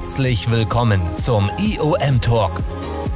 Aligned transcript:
Herzlich 0.00 0.50
willkommen 0.50 1.02
zum 1.18 1.50
IOM 1.58 2.22
Talk. 2.22 2.52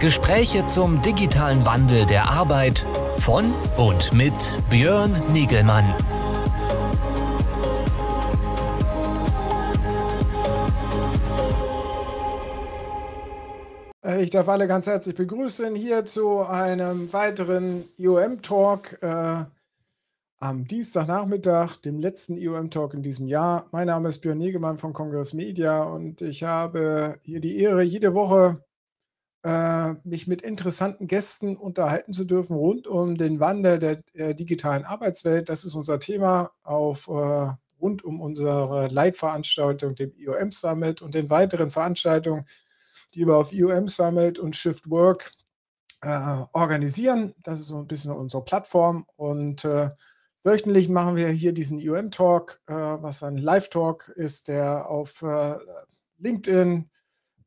Gespräche 0.00 0.66
zum 0.66 1.00
digitalen 1.00 1.64
Wandel 1.64 2.04
der 2.04 2.28
Arbeit 2.28 2.84
von 3.16 3.54
und 3.78 4.12
mit 4.12 4.34
Björn 4.68 5.10
Nigelmann. 5.32 5.86
Äh, 14.04 14.22
ich 14.22 14.28
darf 14.28 14.46
alle 14.50 14.68
ganz 14.68 14.86
herzlich 14.86 15.14
begrüßen 15.14 15.74
hier 15.74 16.04
zu 16.04 16.40
einem 16.40 17.10
weiteren 17.14 17.84
IOM 17.96 18.42
Talk. 18.42 18.98
Am 20.44 20.66
Dienstagnachmittag, 20.66 21.78
dem 21.78 22.00
letzten 22.00 22.36
IOM-Talk 22.36 22.92
in 22.92 23.02
diesem 23.02 23.28
Jahr. 23.28 23.64
Mein 23.72 23.86
Name 23.86 24.10
ist 24.10 24.18
Björn 24.18 24.36
Negemann 24.36 24.76
von 24.76 24.92
Kongress 24.92 25.32
Media 25.32 25.84
und 25.84 26.20
ich 26.20 26.42
habe 26.42 27.18
hier 27.22 27.40
die 27.40 27.58
Ehre, 27.60 27.82
jede 27.82 28.12
Woche 28.12 28.62
äh, 29.42 29.94
mich 30.04 30.26
mit 30.26 30.42
interessanten 30.42 31.06
Gästen 31.06 31.56
unterhalten 31.56 32.12
zu 32.12 32.26
dürfen 32.26 32.56
rund 32.56 32.86
um 32.86 33.16
den 33.16 33.40
Wandel 33.40 33.78
der, 33.78 34.02
der 34.14 34.34
digitalen 34.34 34.84
Arbeitswelt. 34.84 35.48
Das 35.48 35.64
ist 35.64 35.74
unser 35.74 35.98
Thema 35.98 36.50
auf 36.62 37.08
äh, 37.08 37.50
rund 37.80 38.04
um 38.04 38.20
unsere 38.20 38.88
Leitveranstaltung, 38.88 39.94
dem 39.94 40.12
IOM 40.12 40.52
Summit 40.52 41.00
und 41.00 41.14
den 41.14 41.30
weiteren 41.30 41.70
Veranstaltungen, 41.70 42.44
die 43.14 43.26
wir 43.26 43.36
auf 43.36 43.54
IOM 43.54 43.88
Summit 43.88 44.38
und 44.38 44.54
Shift 44.54 44.90
Work 44.90 45.32
äh, 46.02 46.42
organisieren. 46.52 47.32
Das 47.42 47.60
ist 47.60 47.68
so 47.68 47.78
ein 47.78 47.86
bisschen 47.86 48.12
unsere 48.12 48.44
Plattform 48.44 49.06
und 49.16 49.64
äh, 49.64 49.88
Wöchentlich 50.46 50.90
machen 50.90 51.16
wir 51.16 51.28
hier 51.28 51.54
diesen 51.54 51.78
IOM-Talk, 51.78 52.60
äh, 52.66 52.74
was 52.74 53.22
ein 53.22 53.38
Live-Talk 53.38 54.10
ist, 54.10 54.48
der 54.48 54.90
auf 54.90 55.22
äh, 55.22 55.56
LinkedIn, 56.18 56.90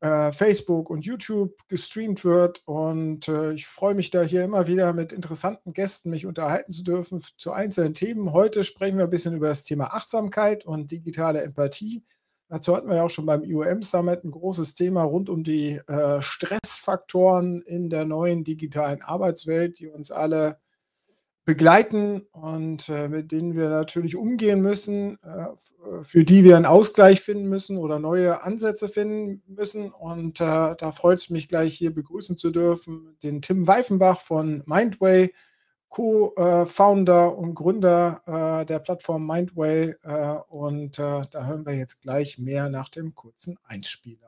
äh, 0.00 0.32
Facebook 0.32 0.90
und 0.90 1.06
YouTube 1.06 1.56
gestreamt 1.68 2.24
wird. 2.24 2.60
Und 2.66 3.28
äh, 3.28 3.52
ich 3.52 3.68
freue 3.68 3.94
mich 3.94 4.10
da 4.10 4.22
hier 4.22 4.42
immer 4.42 4.66
wieder 4.66 4.92
mit 4.94 5.12
interessanten 5.12 5.72
Gästen 5.72 6.10
mich 6.10 6.26
unterhalten 6.26 6.72
zu 6.72 6.82
dürfen 6.82 7.22
zu 7.36 7.52
einzelnen 7.52 7.94
Themen. 7.94 8.32
Heute 8.32 8.64
sprechen 8.64 8.98
wir 8.98 9.04
ein 9.04 9.10
bisschen 9.10 9.36
über 9.36 9.48
das 9.48 9.62
Thema 9.62 9.94
Achtsamkeit 9.94 10.66
und 10.66 10.90
digitale 10.90 11.42
Empathie. 11.42 12.02
Dazu 12.48 12.74
hatten 12.74 12.88
wir 12.88 12.96
ja 12.96 13.04
auch 13.04 13.10
schon 13.10 13.26
beim 13.26 13.44
IOM 13.44 13.84
Summit 13.84 14.24
ein 14.24 14.32
großes 14.32 14.74
Thema 14.74 15.04
rund 15.04 15.30
um 15.30 15.44
die 15.44 15.80
äh, 15.86 16.20
Stressfaktoren 16.20 17.62
in 17.62 17.90
der 17.90 18.06
neuen 18.06 18.42
digitalen 18.42 19.02
Arbeitswelt, 19.02 19.78
die 19.78 19.86
uns 19.86 20.10
alle 20.10 20.58
begleiten 21.48 22.26
und 22.32 22.90
äh, 22.90 23.08
mit 23.08 23.32
denen 23.32 23.56
wir 23.56 23.70
natürlich 23.70 24.16
umgehen 24.16 24.60
müssen, 24.60 25.16
äh, 25.24 25.44
äh, 25.44 26.04
für 26.04 26.22
die 26.22 26.44
wir 26.44 26.56
einen 26.56 26.66
Ausgleich 26.66 27.22
finden 27.22 27.48
müssen 27.48 27.78
oder 27.78 27.98
neue 27.98 28.42
Ansätze 28.42 28.86
finden 28.86 29.42
müssen. 29.46 29.90
Und 29.90 30.42
äh, 30.42 30.74
da 30.76 30.92
freut 30.92 31.20
es 31.20 31.30
mich 31.30 31.48
gleich 31.48 31.72
hier 31.72 31.94
begrüßen 31.94 32.36
zu 32.36 32.50
dürfen, 32.50 33.16
den 33.22 33.40
Tim 33.40 33.66
Weifenbach 33.66 34.20
von 34.20 34.62
Mindway, 34.66 35.32
Co-Founder 35.88 37.38
und 37.38 37.54
Gründer 37.54 38.20
äh, 38.26 38.66
der 38.66 38.80
Plattform 38.80 39.26
Mindway. 39.26 39.94
Äh, 40.02 40.38
und 40.50 40.98
da 40.98 41.24
hören 41.32 41.64
wir 41.64 41.76
jetzt 41.76 42.02
gleich 42.02 42.36
mehr 42.36 42.68
nach 42.68 42.90
dem 42.90 43.14
kurzen 43.14 43.56
Einspieler. 43.64 44.27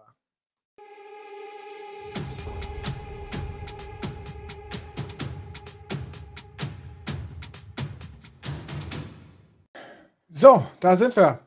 So, 10.40 10.64
da 10.80 10.96
sind 10.96 11.14
wir. 11.16 11.38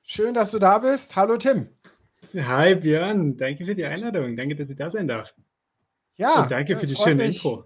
Schön, 0.00 0.32
dass 0.32 0.52
du 0.52 0.60
da 0.60 0.78
bist. 0.78 1.16
Hallo 1.16 1.36
Tim. 1.38 1.70
Hi 2.36 2.76
Björn, 2.76 3.36
danke 3.36 3.64
für 3.64 3.74
die 3.74 3.84
Einladung. 3.84 4.36
Danke, 4.36 4.54
dass 4.54 4.70
ich 4.70 4.76
da 4.76 4.88
sein 4.88 5.08
darf. 5.08 5.34
Ja. 6.14 6.42
Und 6.42 6.50
danke 6.52 6.76
für 6.76 6.86
die 6.86 6.94
schöne 6.94 7.16
mich. 7.16 7.44
Intro. 7.44 7.64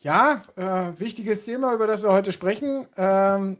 Ja, 0.00 0.42
äh, 0.56 0.98
wichtiges 0.98 1.44
Thema, 1.44 1.74
über 1.74 1.86
das 1.86 2.02
wir 2.02 2.12
heute 2.12 2.32
sprechen. 2.32 2.88
Ähm, 2.96 3.58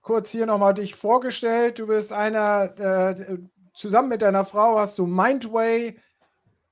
kurz 0.00 0.30
hier 0.30 0.46
nochmal 0.46 0.72
dich 0.72 0.94
vorgestellt. 0.94 1.80
Du 1.80 1.86
bist 1.86 2.14
einer, 2.14 2.72
äh, 2.80 3.36
zusammen 3.74 4.08
mit 4.08 4.22
deiner 4.22 4.46
Frau 4.46 4.78
hast 4.78 4.98
du 4.98 5.04
Mindway 5.04 5.98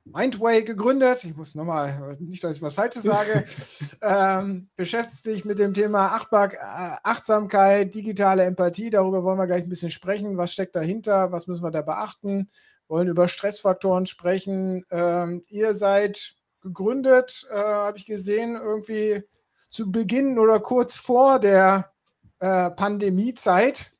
Mindway 0.04 0.62
gegründet. 0.62 1.24
Ich 1.24 1.36
muss 1.36 1.54
nochmal, 1.54 2.16
nicht, 2.20 2.44
dass 2.44 2.56
ich 2.56 2.62
was 2.62 2.74
Falsches 2.74 3.04
sage. 3.04 3.44
ähm, 4.02 4.68
beschäftigt 4.76 5.22
sich 5.22 5.44
mit 5.44 5.58
dem 5.58 5.72
Thema 5.72 6.08
Achtbar 6.08 6.52
äh, 6.52 6.96
Achtsamkeit, 7.02 7.94
digitale 7.94 8.44
Empathie. 8.44 8.90
Darüber 8.90 9.24
wollen 9.24 9.38
wir 9.38 9.46
gleich 9.46 9.62
ein 9.62 9.68
bisschen 9.70 9.90
sprechen. 9.90 10.36
Was 10.36 10.52
steckt 10.52 10.76
dahinter? 10.76 11.32
Was 11.32 11.46
müssen 11.46 11.64
wir 11.64 11.70
da 11.70 11.82
beachten? 11.82 12.50
Wollen 12.86 13.08
über 13.08 13.28
Stressfaktoren 13.28 14.04
sprechen. 14.06 14.84
Ähm, 14.90 15.42
ihr 15.48 15.72
seid 15.72 16.34
gegründet, 16.60 17.46
äh, 17.50 17.56
habe 17.56 17.96
ich 17.96 18.04
gesehen, 18.04 18.56
irgendwie 18.56 19.22
zu 19.70 19.90
Beginn 19.90 20.38
oder 20.38 20.60
kurz 20.60 20.96
vor 20.96 21.38
der 21.38 21.92
äh, 22.40 22.70
Pandemiezeit. 22.70 23.92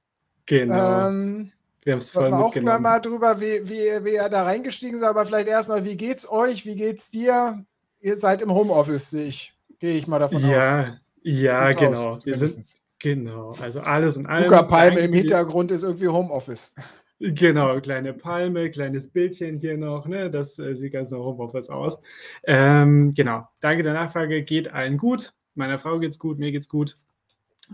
Genau. 0.46 1.08
Ähm, 1.08 1.52
wir 1.84 1.92
haben 1.92 2.00
es 2.00 2.10
voll 2.10 2.30
wir 2.30 2.38
auch 2.38 2.52
gleich 2.52 2.80
mal 2.80 2.98
drüber, 2.98 3.40
wie, 3.40 3.68
wie, 3.68 4.04
wie 4.04 4.14
ihr 4.14 4.28
da 4.28 4.44
reingestiegen 4.44 4.98
seid, 4.98 5.10
aber 5.10 5.26
vielleicht 5.26 5.48
erstmal, 5.48 5.84
wie 5.84 5.96
geht's 5.96 6.28
euch? 6.28 6.64
Wie 6.64 6.76
geht's 6.76 7.10
dir? 7.10 7.62
Ihr 8.00 8.16
seid 8.16 8.42
im 8.42 8.52
Homeoffice, 8.52 9.10
sehe 9.10 9.24
ich. 9.24 9.54
Gehe 9.78 9.96
ich 9.96 10.06
mal 10.06 10.18
davon 10.18 10.48
ja, 10.48 10.80
aus. 10.80 10.86
Ja, 11.22 11.70
genau. 11.72 12.14
Aus, 12.14 12.26
wir 12.26 12.36
sind, 12.36 12.74
genau. 12.98 13.54
Also 13.62 13.80
alles 13.80 14.16
und 14.16 14.26
alles. 14.26 14.50
Palme 14.66 15.00
im 15.00 15.12
Hintergrund 15.12 15.70
ist 15.70 15.82
irgendwie 15.82 16.08
Homeoffice. 16.08 16.74
Genau, 17.20 17.80
kleine 17.80 18.12
Palme, 18.12 18.70
kleines 18.70 19.08
Bildchen 19.08 19.58
hier 19.58 19.78
noch, 19.78 20.06
ne? 20.06 20.30
Das 20.30 20.58
äh, 20.58 20.74
sieht 20.74 20.92
ganz 20.92 21.10
nach 21.10 21.18
Homeoffice 21.18 21.70
aus. 21.70 21.96
Ähm, 22.44 23.14
genau, 23.14 23.46
danke 23.60 23.82
der 23.82 23.92
Nachfrage, 23.92 24.42
geht 24.42 24.72
allen 24.72 24.98
gut. 24.98 25.32
Meiner 25.54 25.78
Frau 25.78 25.98
geht's 25.98 26.18
gut, 26.18 26.38
mir 26.38 26.50
geht's 26.50 26.68
gut. 26.68 26.98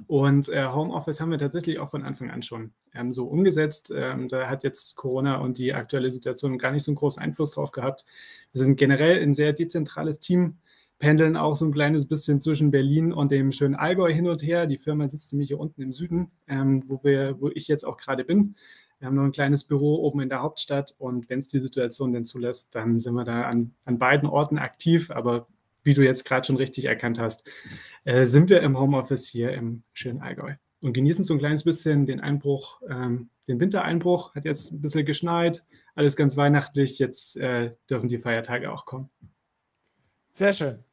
Und 0.06 0.48
äh, 0.48 0.66
Homeoffice 0.66 1.20
haben 1.20 1.30
wir 1.30 1.38
tatsächlich 1.38 1.78
auch 1.80 1.90
von 1.90 2.04
Anfang 2.04 2.30
an 2.30 2.42
schon 2.42 2.72
ähm, 2.94 3.12
so 3.12 3.26
umgesetzt. 3.26 3.92
Ähm, 3.94 4.28
da 4.28 4.48
hat 4.48 4.62
jetzt 4.62 4.96
Corona 4.96 5.38
und 5.38 5.58
die 5.58 5.74
aktuelle 5.74 6.12
Situation 6.12 6.58
gar 6.58 6.70
nicht 6.70 6.84
so 6.84 6.92
einen 6.92 6.96
großen 6.96 7.20
Einfluss 7.20 7.52
drauf 7.52 7.72
gehabt. 7.72 8.04
Wir 8.52 8.60
sind 8.60 8.76
generell 8.76 9.20
ein 9.20 9.34
sehr 9.34 9.52
dezentrales 9.52 10.20
Team, 10.20 10.58
pendeln 11.00 11.36
auch 11.36 11.56
so 11.56 11.64
ein 11.64 11.72
kleines 11.72 12.06
bisschen 12.06 12.40
zwischen 12.40 12.70
Berlin 12.70 13.12
und 13.12 13.32
dem 13.32 13.50
schönen 13.50 13.74
Allgäu 13.74 14.12
hin 14.12 14.28
und 14.28 14.42
her. 14.42 14.66
Die 14.66 14.78
Firma 14.78 15.08
sitzt 15.08 15.32
nämlich 15.32 15.48
hier 15.48 15.58
unten 15.58 15.82
im 15.82 15.92
Süden, 15.92 16.30
ähm, 16.46 16.84
wo, 16.86 17.00
wir, 17.02 17.40
wo 17.40 17.48
ich 17.48 17.66
jetzt 17.66 17.84
auch 17.84 17.96
gerade 17.96 18.24
bin. 18.24 18.54
Wir 19.00 19.06
haben 19.06 19.16
noch 19.16 19.24
ein 19.24 19.32
kleines 19.32 19.64
Büro 19.64 19.96
oben 19.96 20.20
in 20.20 20.28
der 20.28 20.42
Hauptstadt 20.42 20.94
und 20.98 21.30
wenn 21.30 21.38
es 21.38 21.48
die 21.48 21.58
Situation 21.58 22.12
denn 22.12 22.26
zulässt, 22.26 22.74
dann 22.74 23.00
sind 23.00 23.14
wir 23.14 23.24
da 23.24 23.42
an, 23.42 23.74
an 23.86 23.98
beiden 23.98 24.28
Orten 24.28 24.58
aktiv. 24.58 25.10
Aber 25.10 25.48
wie 25.82 25.94
du 25.94 26.02
jetzt 26.02 26.24
gerade 26.26 26.46
schon 26.46 26.56
richtig 26.56 26.84
erkannt 26.84 27.18
hast, 27.18 27.48
äh, 28.04 28.26
sind 28.26 28.50
wir 28.50 28.60
im 28.62 28.78
Homeoffice 28.78 29.26
hier 29.26 29.52
im 29.52 29.82
schönen 29.92 30.20
Allgäu 30.20 30.54
und 30.82 30.92
genießen 30.92 31.24
so 31.24 31.34
ein 31.34 31.38
kleines 31.38 31.64
bisschen 31.64 32.06
den 32.06 32.20
Einbruch, 32.20 32.80
ähm, 32.88 33.30
den 33.48 33.60
Wintereinbruch. 33.60 34.34
Hat 34.34 34.44
jetzt 34.44 34.72
ein 34.72 34.80
bisschen 34.80 35.04
geschneit, 35.04 35.64
alles 35.94 36.16
ganz 36.16 36.36
weihnachtlich. 36.36 36.98
Jetzt 36.98 37.36
äh, 37.36 37.74
dürfen 37.88 38.08
die 38.08 38.18
Feiertage 38.18 38.72
auch 38.72 38.86
kommen. 38.86 39.10
Sehr 40.28 40.52
schön. 40.52 40.84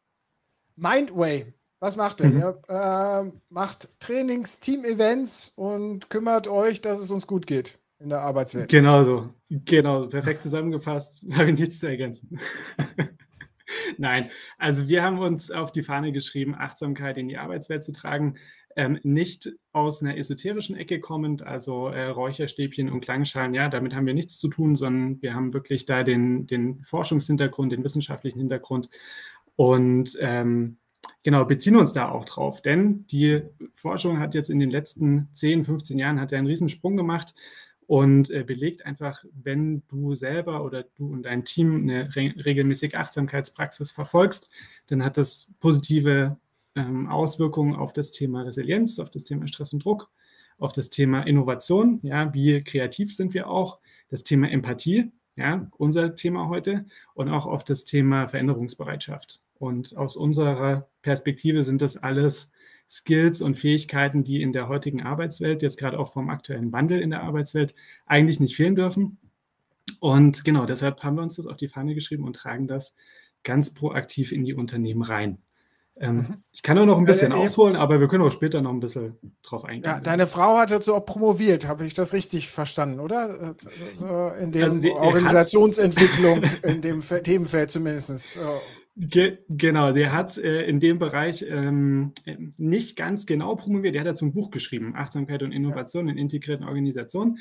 Mindway, 0.76 1.54
was 1.80 1.96
macht 1.96 2.22
ihr? 2.22 2.28
Mhm. 2.28 2.40
Ihr 2.40 2.62
äh, 2.68 3.32
macht 3.50 3.90
Trainings, 4.00 4.60
Team-Events 4.60 5.54
und 5.56 6.10
kümmert 6.10 6.48
euch, 6.48 6.82
dass 6.82 7.00
es 7.00 7.12
uns 7.12 7.28
gut 7.28 7.48
geht 7.48 7.80
in 8.00 8.10
der 8.10 8.22
Arbeitswelt. 8.22 8.70
Genau 8.70 9.04
so. 9.04 9.34
Genau, 9.50 10.08
perfekt 10.08 10.44
zusammengefasst. 10.44 11.26
Habe 11.32 11.52
ich 11.52 11.60
nichts 11.60 11.80
zu 11.80 11.88
ergänzen. 11.88 12.40
Nein, 13.98 14.30
also 14.58 14.88
wir 14.88 15.04
haben 15.04 15.20
uns 15.20 15.52
auf 15.52 15.72
die 15.72 15.84
Fahne 15.84 16.12
geschrieben, 16.12 16.56
Achtsamkeit 16.56 17.18
in 17.18 17.28
die 17.28 17.38
Arbeitswelt 17.38 17.84
zu 17.84 17.92
tragen. 17.92 18.36
Ähm, 18.76 19.00
nicht 19.02 19.52
aus 19.72 20.04
einer 20.04 20.18
esoterischen 20.18 20.76
Ecke 20.76 21.00
kommend, 21.00 21.42
also 21.42 21.88
äh, 21.88 22.06
Räucherstäbchen 22.10 22.92
und 22.92 23.02
Klangschalen, 23.02 23.56
ja, 23.56 23.70
damit 23.70 23.96
haben 23.96 24.06
wir 24.06 24.14
nichts 24.14 24.38
zu 24.38 24.50
tun, 24.50 24.76
sondern 24.76 25.20
wir 25.22 25.34
haben 25.34 25.52
wirklich 25.54 25.86
da 25.86 26.04
den, 26.04 26.46
den 26.46 26.84
Forschungshintergrund, 26.84 27.72
den 27.72 27.84
wissenschaftlichen 27.84 28.38
Hintergrund 28.38 28.90
und 29.56 30.16
ähm, 30.22 30.78
genau, 31.24 31.44
beziehen 31.46 31.76
uns 31.76 31.94
da 31.94 32.10
auch 32.10 32.26
drauf. 32.26 32.62
Denn 32.62 33.08
die 33.08 33.42
Forschung 33.74 34.20
hat 34.20 34.36
jetzt 34.36 34.50
in 34.50 34.60
den 34.60 34.70
letzten 34.70 35.30
10, 35.34 35.66
15 35.66 35.98
Jahren 35.98 36.22
hat 36.22 36.32
ja 36.32 36.38
einen 36.38 36.48
Riesensprung 36.48 36.96
gemacht 36.96 37.34
und 37.88 38.30
äh, 38.30 38.44
belegt 38.44 38.86
einfach, 38.86 39.24
wenn 39.34 39.82
du 39.88 40.14
selber 40.14 40.64
oder 40.64 40.84
du 40.84 41.08
und 41.12 41.24
dein 41.24 41.46
Team 41.46 41.84
eine 41.84 42.16
re 42.16 42.34
regelmäßige 42.38 42.94
Achtsamkeitspraxis 42.94 43.92
verfolgst, 43.92 44.50
dann 44.88 45.04
hat 45.04 45.18
das 45.18 45.48
positive 45.60 46.38
ähm, 46.76 47.08
Auswirkungen 47.08 47.76
auf 47.76 47.94
das 47.94 48.12
Thema 48.12 48.44
Resilienz, 48.44 49.00
auf 49.00 49.10
das 49.10 49.24
Thema 49.24 49.48
Stress 49.48 49.72
und 49.72 49.84
Druck, 49.84 50.12
auf 50.60 50.74
das 50.74 50.90
Thema 50.90 51.22
Innovation, 51.22 52.00
ja, 52.04 52.34
wie 52.34 52.62
kreativ 52.62 53.16
sind 53.16 53.34
wir 53.34 53.50
auch, 53.50 53.80
das 54.10 54.24
Thema 54.24 54.50
Empathie, 54.50 55.12
ja, 55.38 55.70
unser 55.78 56.16
Thema 56.16 56.50
heute 56.50 56.86
und 57.14 57.30
auch 57.30 57.46
auf 57.46 57.64
das 57.64 57.86
Thema 57.86 58.28
Veränderungsbereitschaft. 58.28 59.42
Und 59.56 59.96
aus 59.96 60.18
unserer 60.18 60.90
Perspektive 61.02 61.64
sind 61.64 61.82
das 61.82 61.98
alles 61.98 62.52
Skills 62.90 63.42
und 63.42 63.56
Fähigkeiten, 63.56 64.24
die 64.24 64.42
in 64.42 64.54
der 64.54 64.70
heutigen 64.70 65.04
Arbeitswelt, 65.04 65.62
jetzt 65.62 65.78
gerade 65.78 66.00
auch 66.00 66.12
vom 66.12 66.30
aktuellen 66.30 66.72
Wandel 66.72 67.02
in 67.02 67.10
der 67.10 67.24
Arbeitswelt, 67.24 67.74
eigentlich 68.06 68.40
nicht 68.40 68.56
fehlen 68.56 68.76
dürfen. 68.76 69.18
Und 70.00 70.46
genau, 70.46 70.66
deshalb 70.66 71.04
haben 71.04 71.16
wir 71.16 71.24
uns 71.24 71.36
das 71.36 71.48
auf 71.48 71.58
die 71.58 71.68
Fahne 71.68 71.96
geschrieben 71.96 72.24
und 72.24 72.36
tragen 72.36 72.68
das 72.68 72.94
ganz 73.44 73.74
proaktiv 73.74 74.32
in 74.32 74.44
die 74.44 74.54
Unternehmen 74.54 75.02
rein. 75.02 75.40
Ähm, 76.00 76.16
mhm. 76.16 76.44
Ich 76.52 76.62
kann 76.62 76.78
auch 76.78 76.86
noch 76.86 76.98
ein 76.98 77.06
bisschen 77.06 77.32
äh, 77.32 77.36
ausholen, 77.36 77.76
aber 77.76 78.00
wir 78.00 78.08
können 78.08 78.24
auch 78.24 78.32
später 78.32 78.62
noch 78.62 78.72
ein 78.72 78.80
bisschen 78.80 79.18
drauf 79.42 79.66
eingehen. 79.66 79.90
Ja, 79.90 80.00
deine 80.00 80.28
Frau 80.28 80.58
hat 80.58 80.70
dazu 80.70 80.94
auch 80.94 81.06
promoviert, 81.06 81.68
habe 81.68 81.86
ich 81.86 81.94
das 81.94 82.14
richtig 82.14 82.50
verstanden, 82.50 83.00
oder? 83.00 83.56
So 83.94 84.32
in 84.40 84.52
der 84.52 84.66
also 84.66 84.94
Organisationsentwicklung, 84.96 86.44
in 86.64 86.82
dem 86.82 87.02
Themenfeld 87.02 87.72
zumindest. 87.72 88.40
Ge 89.00 89.38
genau, 89.48 89.92
der 89.92 90.12
hat 90.12 90.40
äh, 90.40 90.64
in 90.64 90.80
dem 90.80 90.98
Bereich 90.98 91.46
ähm, 91.48 92.14
nicht 92.58 92.96
ganz 92.96 93.28
genau 93.28 93.56
promoviert. 93.56 93.94
Der 93.94 94.02
hat 94.02 94.08
dazu 94.08 94.26
ein 94.26 94.34
Buch 94.34 94.50
geschrieben, 94.50 94.96
Achtsamkeit 94.96 95.44
und 95.44 95.52
Innovation 95.52 96.10
in 96.10 96.18
integrierten 96.18 96.66
Organisationen 96.66 97.38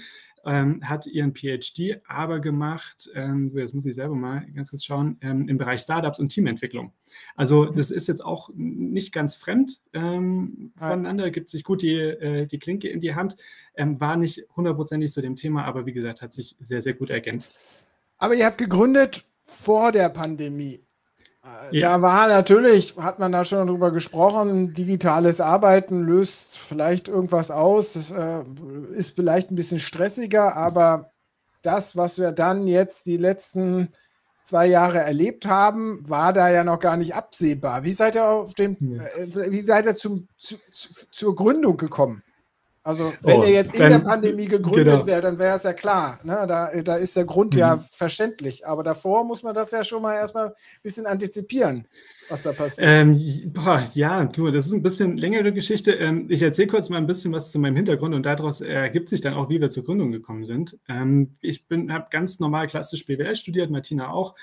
ähm, 0.47 0.81
hat 0.89 1.07
ihren 1.07 1.35
PhD 1.35 2.01
aber 2.07 2.39
gemacht, 2.39 3.11
ähm, 3.15 3.49
so 3.49 3.59
jetzt 3.59 3.75
muss 3.75 3.85
ich 3.85 3.97
selber 3.97 4.15
mal 4.15 4.47
ganz 4.55 4.71
kurz 4.71 4.85
schauen, 4.85 5.19
ähm, 5.21 5.49
im 5.49 5.59
Bereich 5.59 5.81
Startups 5.81 6.21
und 6.21 6.29
Teamentwicklung. 6.29 6.93
Also 7.35 7.65
mhm. 7.65 7.77
das 7.77 7.91
ist 7.91 8.07
jetzt 8.07 8.25
auch 8.25 8.51
nicht 8.55 9.13
ganz 9.13 9.35
fremd 9.35 9.81
ähm, 9.93 10.73
voneinander, 10.77 11.31
gibt 11.31 11.51
sich 11.51 11.65
gut 11.65 11.83
die, 11.83 11.97
äh, 11.97 12.47
die 12.47 12.61
Klinke 12.61 12.89
in 12.89 13.01
die 13.01 13.17
Hand, 13.17 13.37
ähm, 13.77 14.01
war 14.01 14.17
nicht 14.17 14.45
hundertprozentig 14.55 15.11
zu 15.11 15.21
dem 15.21 15.35
Thema, 15.35 15.65
aber 15.65 15.85
wie 15.85 15.93
gesagt, 15.93 16.23
hat 16.23 16.33
sich 16.33 16.57
sehr, 16.61 16.81
sehr 16.81 16.95
gut 16.95 17.11
ergänzt. 17.11 17.85
Aber 18.17 18.35
ihr 18.35 18.47
habt 18.47 18.59
gegründet 18.59 19.25
vor 19.43 19.91
der 19.91 20.09
Pandemie. 20.09 20.81
Ja. 21.73 21.81
Da 21.81 22.03
war 22.03 22.29
natürlich, 22.29 22.97
hat 22.97 23.19
man 23.19 23.33
da 23.33 23.45
schon 23.45 23.67
drüber 23.67 23.91
gesprochen, 23.91 24.73
digitales 24.75 25.41
Arbeiten 25.41 26.03
löst 26.03 26.59
vielleicht 26.59 27.09
irgendwas 27.09 27.51
aus. 27.51 27.95
Das 27.95 28.13
äh, 28.13 28.45
ist 28.95 29.17
vielleicht 29.17 29.51
ein 29.51 29.57
bisschen 29.57 29.81
stressiger, 29.81 30.57
aber 30.57 31.11
das, 31.63 31.97
was 31.97 32.19
wir 32.19 32.33
dann 32.33 32.67
jetzt 32.67 33.07
die 33.07 33.17
letzten 33.17 33.89
zwei 34.43 34.67
Jahre 34.67 34.99
erlebt 34.99 35.47
haben, 35.47 36.09
war 36.09 36.33
da 36.33 36.49
ja 36.49 36.63
noch 36.63 36.79
gar 36.79 36.97
nicht 36.97 37.15
absehbar. 37.15 37.83
Wie 37.83 37.93
seid 37.93 38.15
ihr 38.15 38.29
auf 38.29 38.55
dem, 38.55 38.77
äh, 38.77 39.51
wie 39.51 39.67
seid 39.67 39.87
ihr 39.87 39.97
zum, 39.97 40.29
zu, 40.39 40.57
zu, 40.71 40.89
zur 41.11 41.35
Gründung 41.35 41.77
gekommen? 41.77 42.23
Also 42.87 43.13
wenn 43.23 43.41
oh, 43.41 43.43
er 43.43 43.51
jetzt 43.51 43.75
in 43.75 43.81
dann, 43.81 43.91
der 43.91 43.99
Pandemie 43.99 44.47
gegründet 44.47 44.95
genau. 44.95 45.07
wäre, 45.07 45.21
dann 45.21 45.41
wäre 45.41 45.57
es 45.57 45.65
ja 45.65 45.73
klar. 45.73 46.21
Ne? 46.23 46.45
Da, 46.47 46.71
da 46.83 46.95
ist 46.95 47.17
der 47.17 47.25
Grund 47.25 47.55
mhm. 47.55 47.59
ja 47.59 47.79
verständlich. 47.79 48.65
Aber 48.65 48.85
davor 48.85 49.25
muss 49.25 49.43
man 49.43 49.57
das 49.57 49.73
ja 49.73 49.83
schon 49.83 50.03
mal 50.03 50.15
erstmal 50.15 50.51
ein 50.51 50.53
bisschen 50.85 51.05
antizipieren, 51.05 51.89
was 52.29 52.45
da 52.45 52.53
passiert. 52.53 52.87
Ähm, 52.89 53.51
boah, 53.53 53.83
ja, 53.95 54.25
du, 54.27 54.53
das 54.53 54.67
ist 54.67 54.73
ein 54.73 54.85
bisschen 54.85 55.17
längere 55.17 55.53
Geschichte. 55.53 55.95
Ähm, 55.95 56.27
ich 56.31 56.43
erzähle 56.43 56.69
kurz 56.69 56.89
mal 56.89 56.99
ein 56.99 57.09
bisschen 57.09 57.33
was 57.33 57.51
zu 57.51 57.59
meinem 57.59 57.75
Hintergrund 57.75 58.15
und 58.15 58.25
daraus 58.25 58.61
ergibt 58.61 59.09
sich 59.09 59.21
dann 59.21 59.35
auch, 59.35 59.51
wie 59.51 59.61
wir 59.61 59.71
zur 59.71 59.83
Gründung 59.83 60.13
gekommen 60.13 60.45
sind. 60.45 60.79
Ähm, 60.89 61.35
ich 61.41 61.67
habe 61.69 62.07
ganz 62.13 62.39
normal 62.39 62.69
klassisch 62.69 63.05
BWL 63.05 63.35
studiert, 63.35 63.69
Martina 63.69 64.11
auch. 64.13 64.37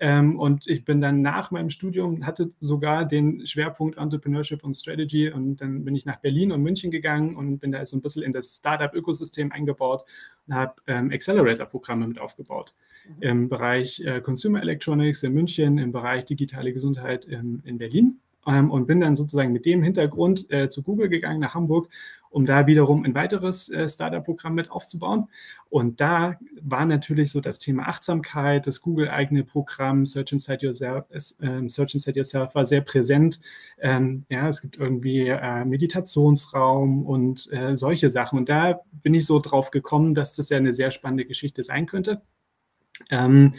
Ähm, 0.00 0.38
und 0.38 0.66
ich 0.68 0.84
bin 0.84 1.00
dann 1.00 1.22
nach 1.22 1.50
meinem 1.50 1.70
Studium, 1.70 2.24
hatte 2.24 2.50
sogar 2.60 3.04
den 3.04 3.46
Schwerpunkt 3.46 3.98
Entrepreneurship 3.98 4.62
und 4.62 4.74
Strategy 4.74 5.30
und 5.30 5.56
dann 5.56 5.84
bin 5.84 5.96
ich 5.96 6.06
nach 6.06 6.16
Berlin 6.16 6.52
und 6.52 6.62
München 6.62 6.90
gegangen 6.90 7.34
und 7.34 7.58
bin 7.58 7.72
da 7.72 7.84
so 7.84 7.96
ein 7.96 8.02
bisschen 8.02 8.22
in 8.22 8.32
das 8.32 8.56
Startup-Ökosystem 8.56 9.50
eingebaut 9.50 10.04
und 10.46 10.54
habe 10.54 10.74
ähm, 10.86 11.10
Accelerator-Programme 11.10 12.06
mit 12.06 12.20
aufgebaut. 12.20 12.74
Mhm. 13.08 13.22
Im 13.22 13.48
Bereich 13.48 14.00
äh, 14.00 14.20
Consumer 14.20 14.62
Electronics 14.62 15.22
in 15.24 15.34
München, 15.34 15.78
im 15.78 15.90
Bereich 15.90 16.24
digitale 16.24 16.72
Gesundheit 16.72 17.24
in, 17.24 17.60
in 17.64 17.78
Berlin 17.78 18.20
ähm, 18.46 18.70
und 18.70 18.86
bin 18.86 19.00
dann 19.00 19.16
sozusagen 19.16 19.52
mit 19.52 19.66
dem 19.66 19.82
Hintergrund 19.82 20.50
äh, 20.50 20.68
zu 20.68 20.82
Google 20.82 21.08
gegangen 21.08 21.40
nach 21.40 21.54
Hamburg 21.54 21.88
um 22.30 22.46
da 22.46 22.66
wiederum 22.66 23.04
ein 23.04 23.14
weiteres 23.14 23.68
äh, 23.68 23.88
Startup-Programm 23.88 24.54
mit 24.54 24.70
aufzubauen. 24.70 25.28
Und 25.70 26.00
da 26.00 26.38
war 26.62 26.86
natürlich 26.86 27.30
so 27.30 27.40
das 27.40 27.58
Thema 27.58 27.88
Achtsamkeit, 27.88 28.66
das 28.66 28.80
Google-eigene 28.80 29.44
Programm 29.44 30.06
Search 30.06 30.32
Inside 30.32 30.66
Yourself, 30.66 31.04
äh, 31.10 31.68
Search 31.68 31.94
Inside 31.94 32.18
Yourself 32.18 32.54
war 32.54 32.66
sehr 32.66 32.80
präsent. 32.80 33.40
Ähm, 33.78 34.24
ja, 34.28 34.48
es 34.48 34.62
gibt 34.62 34.76
irgendwie 34.76 35.28
äh, 35.28 35.64
Meditationsraum 35.64 37.04
und 37.04 37.52
äh, 37.52 37.76
solche 37.76 38.10
Sachen. 38.10 38.38
Und 38.38 38.48
da 38.48 38.80
bin 38.92 39.14
ich 39.14 39.26
so 39.26 39.38
drauf 39.40 39.70
gekommen, 39.70 40.14
dass 40.14 40.34
das 40.34 40.48
ja 40.48 40.56
eine 40.56 40.74
sehr 40.74 40.90
spannende 40.90 41.26
Geschichte 41.26 41.62
sein 41.62 41.86
könnte. 41.86 42.22
Ähm, 43.10 43.54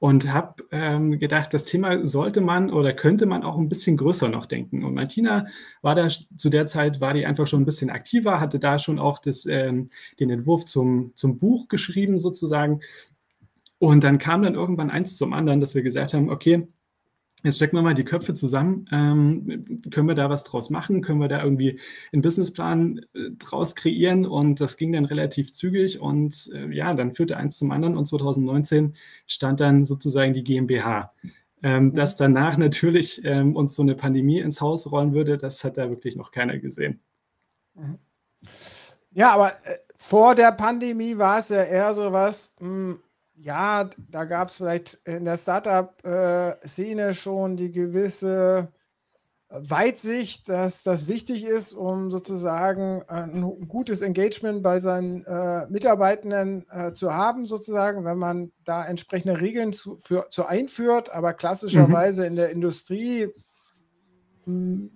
und 0.00 0.32
habe 0.32 0.64
ähm, 0.70 1.18
gedacht, 1.18 1.52
das 1.52 1.64
Thema 1.64 2.06
sollte 2.06 2.40
man 2.40 2.70
oder 2.70 2.92
könnte 2.92 3.26
man 3.26 3.42
auch 3.42 3.58
ein 3.58 3.68
bisschen 3.68 3.96
größer 3.96 4.28
noch 4.28 4.46
denken. 4.46 4.84
Und 4.84 4.94
Martina 4.94 5.46
war 5.82 5.96
da 5.96 6.08
zu 6.08 6.50
der 6.50 6.66
Zeit, 6.66 7.00
war 7.00 7.14
die 7.14 7.26
einfach 7.26 7.48
schon 7.48 7.62
ein 7.62 7.66
bisschen 7.66 7.90
aktiver, 7.90 8.40
hatte 8.40 8.60
da 8.60 8.78
schon 8.78 8.98
auch 8.98 9.18
das, 9.18 9.44
ähm, 9.46 9.88
den 10.20 10.30
Entwurf 10.30 10.64
zum, 10.66 11.12
zum 11.16 11.38
Buch 11.38 11.68
geschrieben 11.68 12.18
sozusagen. 12.18 12.80
Und 13.78 14.04
dann 14.04 14.18
kam 14.18 14.42
dann 14.42 14.54
irgendwann 14.54 14.90
eins 14.90 15.16
zum 15.16 15.32
anderen, 15.32 15.60
dass 15.60 15.74
wir 15.74 15.82
gesagt 15.82 16.14
haben, 16.14 16.30
okay, 16.30 16.68
Jetzt 17.44 17.56
stecken 17.56 17.76
wir 17.76 17.82
mal 17.82 17.94
die 17.94 18.04
Köpfe 18.04 18.34
zusammen. 18.34 18.86
Ähm, 18.90 19.80
können 19.90 20.08
wir 20.08 20.16
da 20.16 20.28
was 20.28 20.42
draus 20.44 20.70
machen? 20.70 21.02
Können 21.02 21.20
wir 21.20 21.28
da 21.28 21.42
irgendwie 21.42 21.78
einen 22.12 22.22
Businessplan 22.22 23.00
äh, 23.14 23.30
draus 23.38 23.76
kreieren? 23.76 24.26
Und 24.26 24.60
das 24.60 24.76
ging 24.76 24.92
dann 24.92 25.04
relativ 25.04 25.52
zügig. 25.52 26.00
Und 26.00 26.50
äh, 26.52 26.74
ja, 26.74 26.94
dann 26.94 27.14
führte 27.14 27.36
eins 27.36 27.58
zum 27.58 27.70
anderen. 27.70 27.96
Und 27.96 28.06
2019 28.06 28.96
stand 29.26 29.60
dann 29.60 29.84
sozusagen 29.84 30.34
die 30.34 30.42
GmbH. 30.42 31.12
Ähm, 31.60 31.86
mhm. 31.86 31.92
dass 31.92 32.14
danach 32.14 32.56
natürlich 32.56 33.24
ähm, 33.24 33.56
uns 33.56 33.74
so 33.74 33.82
eine 33.82 33.96
Pandemie 33.96 34.38
ins 34.38 34.60
Haus 34.60 34.92
rollen 34.92 35.12
würde, 35.12 35.36
das 35.36 35.64
hat 35.64 35.76
da 35.76 35.90
wirklich 35.90 36.14
noch 36.14 36.30
keiner 36.30 36.56
gesehen. 36.58 37.00
Mhm. 37.74 37.98
Ja, 39.12 39.32
aber 39.32 39.48
äh, 39.48 39.78
vor 39.96 40.36
der 40.36 40.52
Pandemie 40.52 41.18
war 41.18 41.40
es 41.40 41.48
ja 41.48 41.64
eher 41.64 41.92
so 41.94 42.12
was, 42.12 42.54
mh, 42.60 42.68
hm, 42.68 43.00
ja, 43.40 43.88
da 44.10 44.24
gab 44.24 44.48
es 44.48 44.56
vielleicht 44.56 44.94
in 45.04 45.24
der 45.24 45.36
Startup-Szene 45.36 47.14
schon 47.14 47.56
die 47.56 47.70
gewisse 47.70 48.72
Weitsicht, 49.50 50.48
dass 50.50 50.82
das 50.82 51.08
wichtig 51.08 51.46
ist, 51.46 51.72
um 51.72 52.10
sozusagen 52.10 53.02
ein 53.08 53.66
gutes 53.66 54.02
Engagement 54.02 54.62
bei 54.62 54.78
seinen 54.78 55.24
äh, 55.24 55.66
Mitarbeitenden 55.70 56.66
äh, 56.70 56.92
zu 56.92 57.14
haben, 57.14 57.46
sozusagen, 57.46 58.04
wenn 58.04 58.18
man 58.18 58.52
da 58.64 58.84
entsprechende 58.84 59.40
Regeln 59.40 59.72
zu, 59.72 59.96
für, 59.96 60.28
zu 60.28 60.44
einführt. 60.44 61.10
Aber 61.10 61.32
klassischerweise 61.32 62.22
mhm. 62.22 62.26
in 62.28 62.36
der 62.36 62.50
Industrie 62.50 63.28
hm, 64.44 64.90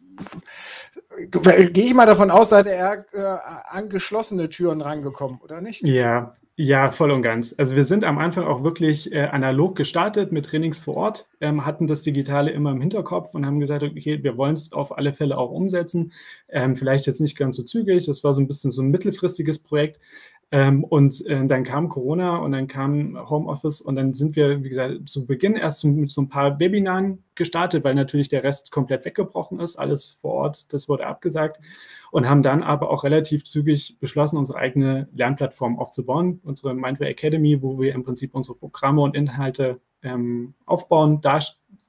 gehe 1.30 1.84
ich 1.86 1.94
mal 1.94 2.06
davon 2.06 2.30
aus, 2.30 2.50
seid 2.50 2.66
ihr 2.66 2.72
eher 2.72 3.06
äh, 3.12 3.38
an 3.70 3.88
geschlossene 3.88 4.50
Türen 4.50 4.82
rangekommen, 4.82 5.40
oder 5.40 5.62
nicht? 5.62 5.86
Ja, 5.86 6.34
ja, 6.56 6.90
voll 6.90 7.10
und 7.10 7.22
ganz. 7.22 7.54
Also 7.56 7.76
wir 7.76 7.86
sind 7.86 8.04
am 8.04 8.18
Anfang 8.18 8.44
auch 8.44 8.62
wirklich 8.62 9.10
äh, 9.10 9.22
analog 9.22 9.74
gestartet 9.74 10.32
mit 10.32 10.44
Trainings 10.44 10.78
vor 10.78 10.96
Ort, 10.96 11.26
ähm, 11.40 11.64
hatten 11.64 11.86
das 11.86 12.02
Digitale 12.02 12.50
immer 12.50 12.72
im 12.72 12.80
Hinterkopf 12.80 13.34
und 13.34 13.46
haben 13.46 13.58
gesagt, 13.58 13.82
okay, 13.82 14.22
wir 14.22 14.36
wollen 14.36 14.52
es 14.52 14.72
auf 14.72 14.96
alle 14.96 15.14
Fälle 15.14 15.38
auch 15.38 15.50
umsetzen. 15.50 16.12
Ähm, 16.50 16.76
vielleicht 16.76 17.06
jetzt 17.06 17.20
nicht 17.20 17.38
ganz 17.38 17.56
so 17.56 17.62
zügig, 17.62 18.04
das 18.04 18.22
war 18.22 18.34
so 18.34 18.40
ein 18.42 18.48
bisschen 18.48 18.70
so 18.70 18.82
ein 18.82 18.90
mittelfristiges 18.90 19.60
Projekt. 19.60 19.98
Ähm, 20.50 20.84
und 20.84 21.24
äh, 21.26 21.46
dann 21.46 21.64
kam 21.64 21.88
Corona 21.88 22.36
und 22.36 22.52
dann 22.52 22.68
kam 22.68 23.18
Homeoffice 23.30 23.80
und 23.80 23.96
dann 23.96 24.12
sind 24.12 24.36
wir, 24.36 24.62
wie 24.62 24.68
gesagt, 24.68 25.08
zu 25.08 25.26
Beginn 25.26 25.56
erst 25.56 25.82
mit 25.84 26.10
so 26.10 26.20
ein 26.20 26.28
paar 26.28 26.60
Webinaren 26.60 27.24
gestartet, 27.34 27.82
weil 27.84 27.94
natürlich 27.94 28.28
der 28.28 28.44
Rest 28.44 28.70
komplett 28.70 29.06
weggebrochen 29.06 29.58
ist, 29.60 29.76
alles 29.76 30.06
vor 30.20 30.32
Ort, 30.34 30.74
das 30.74 30.90
wurde 30.90 31.06
abgesagt 31.06 31.58
und 32.12 32.28
haben 32.28 32.42
dann 32.42 32.62
aber 32.62 32.90
auch 32.90 33.04
relativ 33.04 33.44
zügig 33.44 33.96
beschlossen, 33.98 34.36
unsere 34.36 34.58
eigene 34.58 35.08
Lernplattform 35.14 35.78
aufzubauen, 35.78 36.40
unsere 36.44 36.74
Mindway 36.74 37.08
Academy, 37.08 37.62
wo 37.62 37.80
wir 37.80 37.94
im 37.94 38.04
Prinzip 38.04 38.34
unsere 38.34 38.54
Programme 38.54 39.00
und 39.00 39.16
Inhalte 39.16 39.80
ähm, 40.02 40.52
aufbauen, 40.66 41.22
dar 41.22 41.42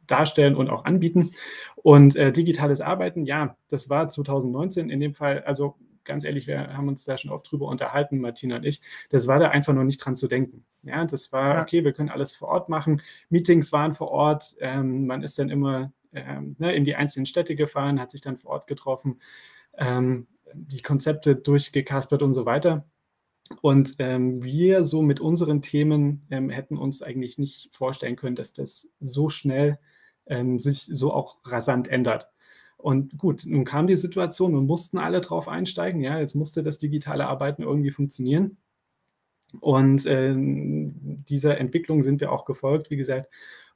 darstellen 0.07 0.55
und 0.55 0.69
auch 0.69 0.85
anbieten. 0.85 1.31
Und 1.75 2.15
äh, 2.15 2.31
digitales 2.31 2.79
Arbeiten, 2.79 3.25
ja, 3.25 3.57
das 3.67 3.89
war 3.89 4.07
2019 4.07 4.89
in 4.89 5.01
dem 5.01 5.11
Fall, 5.11 5.43
also 5.43 5.75
ganz 6.05 6.23
ehrlich, 6.23 6.47
wir 6.47 6.75
haben 6.75 6.87
uns 6.87 7.03
da 7.03 7.17
schon 7.17 7.31
oft 7.31 7.51
drüber 7.51 7.67
unterhalten, 7.67 8.19
Martina 8.19 8.55
und 8.55 8.65
ich, 8.65 8.81
das 9.09 9.27
war 9.27 9.39
da 9.39 9.49
einfach 9.49 9.73
noch 9.73 9.83
nicht 9.83 9.97
dran 9.97 10.15
zu 10.15 10.27
denken. 10.27 10.63
Ja, 10.83 11.03
das 11.03 11.33
war, 11.33 11.61
okay, 11.61 11.83
wir 11.83 11.91
können 11.91 12.09
alles 12.09 12.33
vor 12.33 12.47
Ort 12.47 12.69
machen. 12.69 13.01
Meetings 13.29 13.73
waren 13.73 13.93
vor 13.93 14.09
Ort, 14.11 14.55
ähm, 14.61 15.05
man 15.05 15.21
ist 15.21 15.37
dann 15.37 15.49
immer 15.49 15.91
ähm, 16.13 16.55
ne, 16.59 16.73
in 16.73 16.85
die 16.85 16.95
einzelnen 16.95 17.25
Städte 17.25 17.55
gefahren, 17.55 17.99
hat 17.99 18.11
sich 18.11 18.21
dann 18.21 18.37
vor 18.37 18.51
Ort 18.51 18.67
getroffen 18.67 19.19
ähm, 19.77 20.27
die 20.53 20.81
Konzepte 20.81 21.35
durchgekaspert 21.35 22.21
und 22.21 22.33
so 22.33 22.45
weiter. 22.45 22.85
Und 23.61 23.95
ähm, 23.99 24.43
wir 24.43 24.85
so 24.85 25.01
mit 25.01 25.19
unseren 25.19 25.61
Themen 25.61 26.25
ähm, 26.31 26.49
hätten 26.49 26.77
uns 26.77 27.01
eigentlich 27.01 27.37
nicht 27.37 27.69
vorstellen 27.75 28.15
können, 28.15 28.35
dass 28.35 28.53
das 28.53 28.89
so 28.99 29.29
schnell 29.29 29.79
ähm, 30.25 30.59
sich 30.59 30.85
so 30.85 31.13
auch 31.13 31.39
rasant 31.45 31.87
ändert. 31.87 32.29
Und 32.77 33.17
gut, 33.17 33.43
nun 33.45 33.65
kam 33.65 33.87
die 33.87 33.95
Situation, 33.95 34.51
nun 34.53 34.65
mussten 34.65 34.97
alle 34.97 35.21
drauf 35.21 35.47
einsteigen. 35.47 36.01
Ja, 36.01 36.19
jetzt 36.19 36.35
musste 36.35 36.61
das 36.61 36.77
digitale 36.77 37.27
Arbeiten 37.27 37.63
irgendwie 37.63 37.91
funktionieren. 37.91 38.57
Und 39.59 40.05
ähm, 40.05 41.23
dieser 41.29 41.57
Entwicklung 41.59 42.03
sind 42.03 42.21
wir 42.21 42.31
auch 42.31 42.45
gefolgt, 42.45 42.89
wie 42.89 42.97
gesagt, 42.97 43.31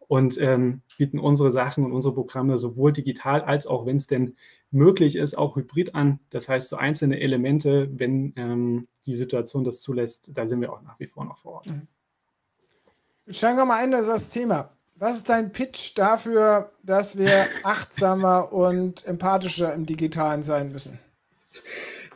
und 0.08 0.40
ähm, 0.40 0.82
bieten 0.98 1.20
unsere 1.20 1.52
Sachen 1.52 1.86
und 1.86 1.92
unsere 1.92 2.14
Programme 2.14 2.58
sowohl 2.58 2.94
digital 2.94 3.42
als 3.42 3.68
auch, 3.68 3.86
wenn 3.86 3.98
es 3.98 4.08
denn 4.08 4.36
möglich 4.72 5.16
ist, 5.16 5.38
auch 5.38 5.56
hybrid 5.56 5.96
an. 5.96 6.20
Das 6.30 6.50
heißt, 6.50 6.70
so 6.70 6.78
einzelne 6.78 7.20
Elemente, 7.20 7.90
wenn 7.92 8.34
ähm, 8.36 8.88
die 9.06 9.16
Situation 9.16 9.64
das 9.64 9.80
zulässt, 9.80 10.32
da 10.34 10.48
sind 10.48 10.62
wir 10.62 10.72
auch 10.72 10.82
nach 10.82 11.00
wie 11.00 11.08
vor 11.08 11.26
noch 11.26 11.38
vor 11.40 11.54
Ort. 11.54 11.68
Mhm. 11.68 11.88
Steigen 13.30 13.58
wir 13.58 13.66
mal 13.66 13.84
ein, 13.84 13.92
das 13.92 14.02
ist 14.02 14.10
das 14.10 14.30
Thema. 14.30 14.70
Was 14.96 15.18
ist 15.18 15.30
dein 15.30 15.52
Pitch 15.52 15.98
dafür, 15.98 16.72
dass 16.84 17.18
wir 17.18 17.46
achtsamer 17.64 18.52
und 18.52 19.06
empathischer 19.06 19.74
im 19.74 19.86
Digitalen 19.86 20.44
sein 20.44 20.72
müssen? 20.72 21.00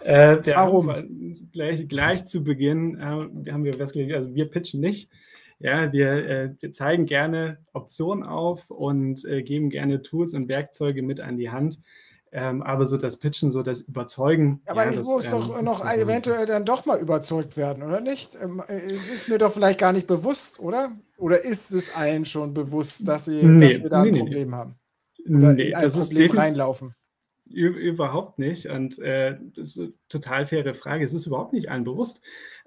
Äh, 0.03 0.37
Warum? 0.55 1.47
Gleich, 1.51 1.87
gleich 1.87 2.25
zu 2.25 2.43
Beginn 2.43 2.97
äh, 2.97 3.51
haben 3.51 3.63
wir 3.63 3.75
festgelegt, 3.75 4.13
also 4.13 4.33
wir 4.33 4.49
pitchen 4.49 4.79
nicht. 4.79 5.09
Ja, 5.63 5.93
wir, 5.93 6.11
äh, 6.11 6.55
wir 6.59 6.71
zeigen 6.71 7.05
gerne 7.05 7.59
Optionen 7.73 8.23
auf 8.23 8.71
und 8.71 9.23
äh, 9.25 9.43
geben 9.43 9.69
gerne 9.69 10.01
Tools 10.01 10.33
und 10.33 10.47
Werkzeuge 10.47 11.03
mit 11.03 11.19
an 11.19 11.37
die 11.37 11.51
Hand. 11.51 11.79
Ähm, 12.33 12.63
aber 12.63 12.85
so 12.85 12.95
das 12.95 13.17
Pitchen, 13.17 13.51
so 13.51 13.61
das 13.61 13.81
Überzeugen. 13.81 14.61
Aber 14.65 14.85
ja, 14.85 14.91
ich 14.91 14.97
das, 14.97 15.05
muss 15.05 15.25
ähm, 15.25 15.31
doch 15.31 15.61
noch 15.61 15.85
eventuell 15.85 16.45
dann 16.45 16.63
doch 16.63 16.85
mal 16.85 16.99
überzeugt 16.99 17.57
werden, 17.57 17.83
oder 17.83 17.99
nicht? 17.99 18.37
Ähm, 18.41 18.63
es 18.69 19.09
ist 19.09 19.27
mir 19.27 19.37
doch 19.37 19.51
vielleicht 19.51 19.79
gar 19.79 19.91
nicht 19.91 20.07
bewusst, 20.07 20.59
oder? 20.61 20.93
Oder 21.17 21.43
ist 21.43 21.71
es 21.71 21.93
allen 21.93 22.23
schon 22.23 22.53
bewusst, 22.53 23.05
dass, 23.05 23.25
sie, 23.25 23.43
nee, 23.43 23.67
dass 23.67 23.83
wir 23.83 23.89
da 23.89 24.01
ein 24.01 24.11
nee, 24.11 24.19
Problem 24.19 24.49
nee. 24.49 24.55
haben? 24.55 24.75
Oder 25.29 25.53
nee, 25.53 25.63
in 25.67 25.75
ein 25.75 25.83
das 25.83 25.95
ist 25.95 26.07
Problem 26.07 26.17
definitiv- 26.23 26.39
reinlaufen? 26.39 26.95
Überhaupt 27.53 28.39
nicht. 28.39 28.67
Und 28.67 28.97
äh, 28.99 29.37
das 29.53 29.71
ist 29.71 29.79
eine 29.79 29.93
total 30.07 30.45
faire 30.45 30.73
Frage. 30.73 31.03
Es 31.03 31.13
ist 31.13 31.25
überhaupt 31.25 31.51
nicht 31.51 31.69
allen 31.69 31.83
bewusst. 31.83 32.21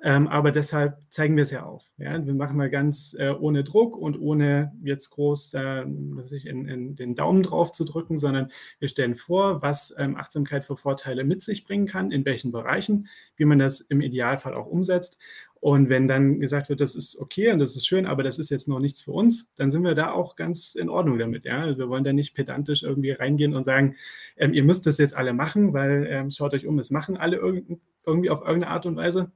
Ähm, 0.06 0.28
aber 0.28 0.52
deshalb 0.52 0.99
zeigen 1.08 1.34
wir 1.34 1.44
es 1.44 1.50
ja 1.50 1.62
auf. 1.62 1.90
Ja? 1.96 2.25
Wir 2.26 2.34
machen 2.34 2.58
mal 2.58 2.68
ganz 2.68 3.16
äh, 3.18 3.30
ohne 3.30 3.64
Druck 3.64 3.96
und 3.96 4.20
ohne 4.20 4.75
jetzt 4.82 5.08
groß 5.08 5.54
äh, 5.54 5.87
ich, 6.30 6.46
in, 6.46 6.68
in 6.68 6.94
den 6.94 7.14
Daumen 7.14 7.42
drauf 7.42 7.73
zu 7.73 7.87
drücken, 7.87 8.18
sondern 8.18 8.49
wir 8.80 8.88
stellen 8.88 9.14
vor, 9.14 9.62
was 9.62 9.94
ähm, 9.96 10.16
Achtsamkeit 10.16 10.66
für 10.66 10.76
Vorteile 10.76 11.25
mit 11.25 11.40
sich 11.40 11.64
bringen 11.64 11.87
kann, 11.87 12.11
in 12.11 12.26
welchen 12.26 12.52
Bereichen, 12.52 13.08
wie 13.37 13.46
man 13.46 13.58
das 13.58 13.80
im 13.80 14.02
Idealfall 14.02 14.52
auch 14.52 14.66
umsetzt. 14.66 15.16
Und 15.58 15.88
wenn 15.88 16.06
dann 16.06 16.38
gesagt 16.38 16.68
wird, 16.68 16.82
das 16.82 16.94
ist 16.94 17.18
okay 17.18 17.50
und 17.50 17.58
das 17.58 17.75
ist 17.75 17.87
schön, 17.87 18.04
aber 18.04 18.23
das 18.23 18.38
ist 18.38 18.50
jetzt 18.50 18.68
noch 18.68 18.80
nichts 18.80 19.00
für 19.00 19.12
uns, 19.12 19.54
dann 19.56 19.70
sind 19.70 19.84
wir 19.84 19.94
da 19.94 20.12
auch 20.12 20.37
ganz 20.37 20.75
in 20.75 20.90
Ordnung 20.90 21.18
damit. 21.18 21.46
Ja? 21.46 21.62
Also 21.62 21.78
wir 21.78 21.88
wollen 21.88 22.04
da 22.04 22.12
nicht 22.12 22.34
pedantisch 22.34 22.82
irgendwie 22.82 23.12
reingehen 23.12 23.54
und 23.54 23.64
sagen, 23.64 23.96
ähm, 24.37 24.52
ihr 24.52 24.64
müsst 24.64 24.87
das 24.87 24.99
jetzt 24.99 25.16
alle 25.16 25.32
machen, 25.32 25.73
weil 25.73 26.06
ähm, 26.11 26.30
schaut 26.30 26.52
euch 26.52 26.66
um, 26.66 26.78
es 26.78 26.90
machen 26.90 27.16
alle 27.16 27.38
irg 27.38 27.64
irgendwie 28.04 28.28
auf 28.28 28.42
irgendeine 28.42 28.70
Art 28.70 28.84
und 28.84 28.96
Weise, 28.96 29.32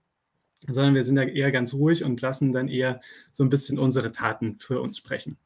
sondern 0.67 0.95
wir 0.95 1.05
sind 1.05 1.17
da 1.17 1.23
eher 1.23 1.53
ganz 1.53 1.75
ruhig 1.75 2.05
und 2.05 2.21
lassen 2.21 2.53
dann 2.53 2.69
eher 2.69 3.01
so 3.33 3.45
ein 3.45 3.51
bisschen 3.51 3.79
unsere 3.79 4.13
Taten 4.13 4.59
für 4.59 4.81
uns 4.81 4.99
sprechen. 4.99 5.39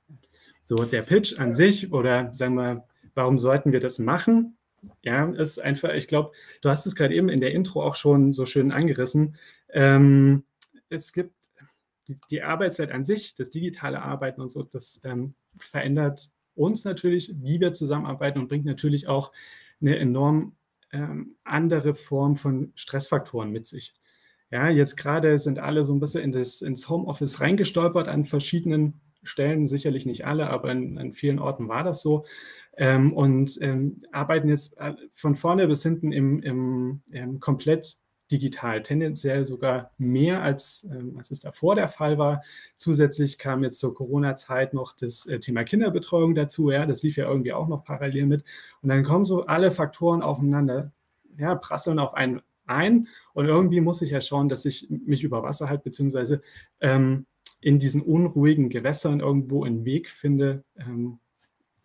So, 0.62 0.76
der 0.76 1.02
Pitch 1.02 1.38
an 1.38 1.54
sich 1.54 1.92
oder 1.92 2.32
sagen 2.32 2.54
wir, 2.54 2.86
warum 3.14 3.38
sollten 3.38 3.72
wir 3.72 3.80
das 3.80 3.98
machen? 3.98 4.56
Ja, 5.02 5.30
ist 5.30 5.60
einfach, 5.60 5.90
ich 5.90 6.08
glaube, 6.08 6.32
du 6.60 6.68
hast 6.68 6.86
es 6.86 6.94
gerade 6.94 7.14
eben 7.14 7.28
in 7.28 7.40
der 7.40 7.52
Intro 7.52 7.82
auch 7.82 7.94
schon 7.94 8.32
so 8.32 8.46
schön 8.46 8.72
angerissen. 8.72 9.36
Ähm, 9.68 10.44
es 10.88 11.12
gibt 11.12 11.34
die, 12.08 12.16
die 12.30 12.42
Arbeitswelt 12.42 12.90
an 12.90 13.04
sich, 13.04 13.34
das 13.36 13.50
digitale 13.50 14.02
Arbeiten 14.02 14.40
und 14.40 14.50
so, 14.50 14.62
das 14.62 15.00
ähm, 15.04 15.34
verändert 15.58 16.30
uns 16.54 16.84
natürlich, 16.84 17.34
wie 17.40 17.60
wir 17.60 17.72
zusammenarbeiten 17.72 18.38
und 18.38 18.48
bringt 18.48 18.64
natürlich 18.64 19.08
auch 19.08 19.32
eine 19.80 19.98
enorm 19.98 20.56
ähm, 20.92 21.36
andere 21.44 21.94
Form 21.94 22.36
von 22.36 22.72
Stressfaktoren 22.74 23.50
mit 23.50 23.66
sich. 23.66 23.94
Ja, 24.52 24.68
jetzt 24.68 24.96
gerade 24.96 25.38
sind 25.38 25.58
alle 25.58 25.82
so 25.82 25.94
ein 25.94 26.00
bisschen 26.00 26.22
in 26.22 26.30
das, 26.30 26.60
ins 26.60 26.88
Homeoffice 26.90 27.40
reingestolpert 27.40 28.06
an 28.06 28.26
verschiedenen 28.26 29.00
Stellen, 29.22 29.66
sicherlich 29.66 30.04
nicht 30.04 30.26
alle, 30.26 30.50
aber 30.50 30.70
in, 30.70 30.98
an 30.98 31.14
vielen 31.14 31.38
Orten 31.38 31.68
war 31.68 31.84
das 31.84 32.02
so. 32.02 32.26
Ähm, 32.76 33.14
und 33.14 33.58
ähm, 33.62 34.02
arbeiten 34.12 34.48
jetzt 34.50 34.78
äh, 34.78 34.94
von 35.12 35.36
vorne 35.36 35.66
bis 35.68 35.82
hinten 35.82 36.12
im, 36.12 36.42
im, 36.42 37.00
im 37.10 37.40
komplett 37.40 37.96
digital, 38.30 38.82
tendenziell 38.82 39.46
sogar 39.46 39.92
mehr 39.96 40.42
als, 40.42 40.86
ähm, 40.90 41.16
als 41.16 41.30
es 41.30 41.40
davor 41.40 41.74
der 41.74 41.88
Fall 41.88 42.18
war. 42.18 42.42
Zusätzlich 42.76 43.38
kam 43.38 43.62
jetzt 43.62 43.78
zur 43.78 43.94
Corona-Zeit 43.94 44.74
noch 44.74 44.94
das 44.94 45.26
äh, 45.26 45.38
Thema 45.38 45.64
Kinderbetreuung 45.64 46.34
dazu. 46.34 46.70
Ja, 46.70 46.84
das 46.84 47.02
lief 47.02 47.16
ja 47.16 47.26
irgendwie 47.26 47.54
auch 47.54 47.68
noch 47.68 47.84
parallel 47.84 48.26
mit. 48.26 48.44
Und 48.82 48.90
dann 48.90 49.02
kommen 49.02 49.24
so 49.24 49.46
alle 49.46 49.70
Faktoren 49.70 50.20
aufeinander, 50.20 50.92
ja, 51.38 51.54
prasseln 51.54 51.98
auf 51.98 52.12
einen 52.14 52.42
ein. 52.66 53.08
Und 53.34 53.46
irgendwie 53.46 53.80
muss 53.80 54.02
ich 54.02 54.10
ja 54.10 54.20
schauen, 54.20 54.48
dass 54.48 54.64
ich 54.64 54.88
mich 54.90 55.24
über 55.24 55.42
Wasser 55.42 55.68
halte, 55.68 55.84
beziehungsweise 55.84 56.42
ähm, 56.80 57.26
in 57.60 57.78
diesen 57.78 58.02
unruhigen 58.02 58.68
Gewässern 58.68 59.20
irgendwo 59.20 59.64
einen 59.64 59.84
Weg 59.84 60.10
finde, 60.10 60.64
ähm, 60.76 61.18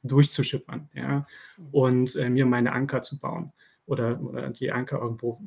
durchzuschippern, 0.03 0.89
ja, 0.93 1.27
und 1.71 2.15
äh, 2.15 2.29
mir 2.29 2.45
meine 2.45 2.71
Anker 2.71 3.01
zu 3.01 3.19
bauen 3.19 3.51
oder, 3.85 4.21
oder 4.21 4.49
die 4.49 4.71
Anker 4.71 4.99
irgendwo 5.01 5.39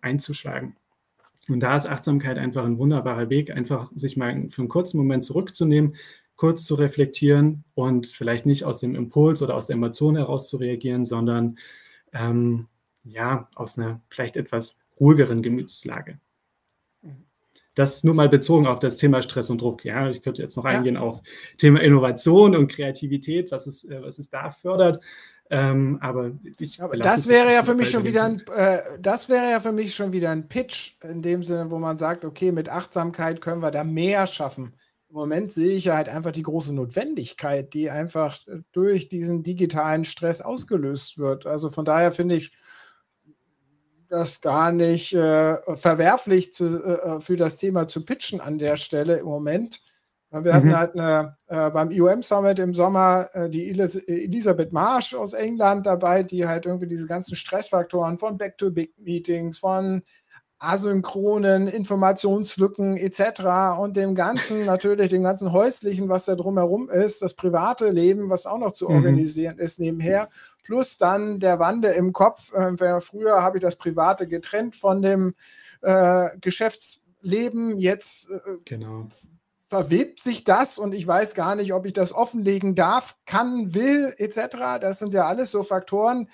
einzuschlagen. 0.00 0.76
Und 1.48 1.60
da 1.60 1.76
ist 1.76 1.86
Achtsamkeit 1.86 2.38
einfach 2.38 2.64
ein 2.64 2.78
wunderbarer 2.78 3.30
Weg, 3.30 3.50
einfach 3.50 3.90
sich 3.94 4.16
mal 4.16 4.48
für 4.50 4.62
einen 4.62 4.68
kurzen 4.68 4.98
Moment 4.98 5.24
zurückzunehmen, 5.24 5.94
kurz 6.34 6.64
zu 6.64 6.74
reflektieren 6.74 7.64
und 7.74 8.08
vielleicht 8.08 8.46
nicht 8.46 8.64
aus 8.64 8.80
dem 8.80 8.94
Impuls 8.94 9.42
oder 9.42 9.54
aus 9.54 9.68
der 9.68 9.74
Emotion 9.74 10.16
heraus 10.16 10.48
zu 10.48 10.56
reagieren, 10.56 11.04
sondern 11.04 11.58
ähm, 12.12 12.66
ja, 13.06 13.48
aus 13.54 13.78
einer 13.78 14.00
vielleicht 14.08 14.36
etwas 14.36 14.78
ruhigeren 15.00 15.42
Gemütslage. 15.42 16.18
Das 17.74 18.04
nur 18.04 18.14
mal 18.14 18.30
bezogen 18.30 18.66
auf 18.66 18.80
das 18.80 18.96
Thema 18.96 19.20
Stress 19.20 19.50
und 19.50 19.60
Druck. 19.60 19.84
Ja, 19.84 20.08
ich 20.08 20.22
könnte 20.22 20.40
jetzt 20.40 20.56
noch 20.56 20.64
eingehen 20.64 20.94
ja. 20.94 21.02
auf 21.02 21.20
Thema 21.58 21.82
Innovation 21.82 22.56
und 22.56 22.68
Kreativität, 22.68 23.52
was 23.52 23.66
es, 23.66 23.86
was 23.86 24.18
es 24.18 24.30
da 24.30 24.50
fördert. 24.50 25.04
Ähm, 25.50 25.98
aber 26.00 26.32
ich 26.58 26.82
aber 26.82 26.96
das 26.96 27.28
wäre 27.28 27.52
ja 27.52 27.62
für 27.62 27.74
mich 27.74 27.90
schon 27.90 28.04
wieder 28.04 28.24
ein, 28.24 28.42
äh, 28.56 28.78
das 28.98 29.28
wäre 29.28 29.50
ja 29.50 29.60
für 29.60 29.72
mich 29.72 29.94
schon 29.94 30.12
wieder 30.12 30.30
ein 30.30 30.48
Pitch 30.48 30.94
in 31.04 31.22
dem 31.22 31.44
Sinne, 31.44 31.70
wo 31.70 31.78
man 31.78 31.98
sagt, 31.98 32.24
okay, 32.24 32.50
mit 32.50 32.70
Achtsamkeit 32.70 33.42
können 33.42 33.62
wir 33.62 33.70
da 33.70 33.84
mehr 33.84 34.26
schaffen. 34.26 34.74
Im 35.08 35.16
Moment 35.16 35.52
sehe 35.52 35.76
ich 35.76 35.84
ja 35.84 35.96
halt 35.96 36.08
einfach 36.08 36.32
die 36.32 36.42
große 36.42 36.74
Notwendigkeit, 36.74 37.74
die 37.74 37.90
einfach 37.90 38.38
durch 38.72 39.08
diesen 39.08 39.42
digitalen 39.42 40.04
Stress 40.04 40.40
ausgelöst 40.40 41.18
wird. 41.18 41.46
Also 41.46 41.70
von 41.70 41.84
daher 41.84 42.10
finde 42.10 42.36
ich 42.36 42.52
das 44.16 44.40
gar 44.40 44.72
nicht 44.72 45.12
äh, 45.12 45.58
verwerflich 45.76 46.54
zu, 46.54 46.82
äh, 46.82 47.20
für 47.20 47.36
das 47.36 47.58
Thema 47.58 47.86
zu 47.86 48.02
pitchen 48.02 48.40
an 48.40 48.58
der 48.58 48.76
Stelle 48.76 49.16
im 49.16 49.26
Moment. 49.26 49.82
Wir 50.30 50.54
hatten 50.54 50.68
mhm. 50.68 50.76
halt 50.76 50.98
eine, 50.98 51.36
äh, 51.46 51.70
beim 51.70 51.90
IOM 51.90 52.22
Summit 52.22 52.58
im 52.58 52.74
Sommer 52.74 53.28
äh, 53.32 53.48
die 53.48 53.68
Elis 53.68 53.96
Elisabeth 53.96 54.72
Marsch 54.72 55.14
aus 55.14 55.34
England 55.34 55.86
dabei, 55.86 56.22
die 56.22 56.46
halt 56.46 56.66
irgendwie 56.66 56.88
diese 56.88 57.06
ganzen 57.06 57.36
Stressfaktoren 57.36 58.18
von 58.18 58.36
Back-to-Big-Meetings, 58.38 59.58
von 59.58 60.02
asynchronen 60.58 61.68
Informationslücken 61.68 62.96
etc. 62.96 63.78
und 63.78 63.96
dem 63.96 64.14
ganzen, 64.14 64.64
natürlich 64.64 65.10
dem 65.10 65.22
ganzen 65.22 65.52
häuslichen, 65.52 66.08
was 66.08 66.24
da 66.24 66.34
drumherum 66.34 66.88
ist, 66.88 67.20
das 67.20 67.34
private 67.34 67.90
Leben, 67.90 68.30
was 68.30 68.46
auch 68.46 68.58
noch 68.58 68.72
zu 68.72 68.88
Mhm. 68.88 68.96
organisieren 68.96 69.58
ist 69.58 69.78
nebenher, 69.78 70.28
plus 70.66 70.98
dann 70.98 71.40
der 71.40 71.58
Wandel 71.58 71.92
im 71.92 72.12
Kopf. 72.12 72.52
Äh, 72.52 73.00
früher 73.00 73.42
habe 73.42 73.58
ich 73.58 73.62
das 73.62 73.76
Private 73.76 74.26
getrennt 74.26 74.76
von 74.76 75.00
dem 75.02 75.34
äh, 75.82 76.28
Geschäftsleben, 76.40 77.78
jetzt 77.78 78.30
äh, 78.30 78.40
Genau. 78.64 79.08
verwebt 79.66 80.20
sich 80.20 80.44
das 80.44 80.78
und 80.78 80.92
ich 80.94 81.06
weiß 81.06 81.34
gar 81.34 81.54
nicht, 81.56 81.72
ob 81.72 81.86
ich 81.86 81.92
das 81.92 82.12
offenlegen 82.12 82.74
darf, 82.74 83.16
kann, 83.26 83.74
will, 83.74 84.14
etc. 84.18 84.78
Das 84.80 84.98
sind 84.98 85.12
ja 85.14 85.26
alles 85.26 85.50
so 85.50 85.62
Faktoren, 85.62 86.28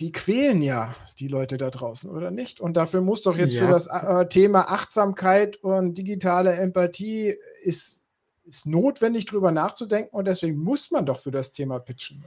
die 0.00 0.10
quälen 0.10 0.62
ja 0.62 0.94
die 1.18 1.28
Leute 1.28 1.58
da 1.58 1.70
draußen, 1.70 2.10
oder 2.10 2.30
nicht? 2.30 2.60
Und 2.60 2.76
dafür 2.76 3.02
muss 3.02 3.20
doch 3.22 3.36
jetzt 3.36 3.56
für 3.56 3.64
Ja. 3.64 3.70
das 3.70 3.86
äh, 3.86 4.26
Thema 4.28 4.70
Achtsamkeit 4.70 5.56
und 5.56 5.96
digitale 5.98 6.54
Empathie 6.54 7.36
ist, 7.62 8.02
ist 8.44 8.66
notwendig, 8.66 9.26
drüber 9.26 9.52
nachzudenken 9.52 10.16
und 10.16 10.24
deswegen 10.26 10.56
muss 10.58 10.90
man 10.90 11.06
doch 11.06 11.20
für 11.20 11.30
das 11.30 11.52
Thema 11.52 11.78
pitchen. 11.78 12.24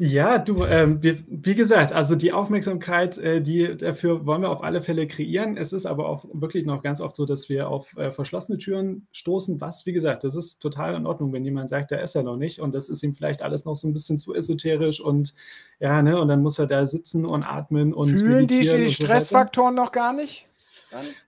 Ja, 0.00 0.38
du, 0.38 0.64
ähm, 0.64 1.02
wir, 1.02 1.18
wie 1.26 1.56
gesagt, 1.56 1.92
also 1.92 2.14
die 2.14 2.32
Aufmerksamkeit, 2.32 3.18
äh, 3.18 3.42
die 3.42 3.76
dafür 3.76 4.26
wollen 4.26 4.42
wir 4.42 4.50
auf 4.50 4.62
alle 4.62 4.80
Fälle 4.80 5.08
kreieren. 5.08 5.56
Es 5.56 5.72
ist 5.72 5.86
aber 5.86 6.08
auch 6.08 6.24
wirklich 6.32 6.64
noch 6.64 6.84
ganz 6.84 7.00
oft 7.00 7.16
so, 7.16 7.26
dass 7.26 7.48
wir 7.48 7.68
auf 7.68 7.96
äh, 7.96 8.12
verschlossene 8.12 8.58
Türen 8.58 9.08
stoßen, 9.10 9.60
was, 9.60 9.86
wie 9.86 9.92
gesagt, 9.92 10.22
das 10.22 10.36
ist 10.36 10.60
total 10.60 10.94
in 10.94 11.04
Ordnung, 11.04 11.32
wenn 11.32 11.44
jemand 11.44 11.68
sagt, 11.68 11.90
der 11.90 12.00
ist 12.00 12.14
er 12.14 12.22
noch 12.22 12.36
nicht 12.36 12.60
und 12.60 12.76
das 12.76 12.88
ist 12.88 13.02
ihm 13.02 13.12
vielleicht 13.12 13.42
alles 13.42 13.64
noch 13.64 13.74
so 13.74 13.88
ein 13.88 13.92
bisschen 13.92 14.18
zu 14.18 14.34
esoterisch 14.34 15.00
und 15.00 15.34
ja, 15.80 16.00
ne, 16.00 16.20
und 16.20 16.28
dann 16.28 16.42
muss 16.42 16.60
er 16.60 16.68
da 16.68 16.86
sitzen 16.86 17.26
und 17.26 17.42
atmen 17.42 17.92
und 17.92 18.10
Fühlen 18.10 18.46
die, 18.46 18.60
die 18.60 18.86
so. 18.86 18.86
Stressfaktoren 18.86 19.74
noch 19.74 19.90
gar 19.90 20.12
nicht? 20.12 20.47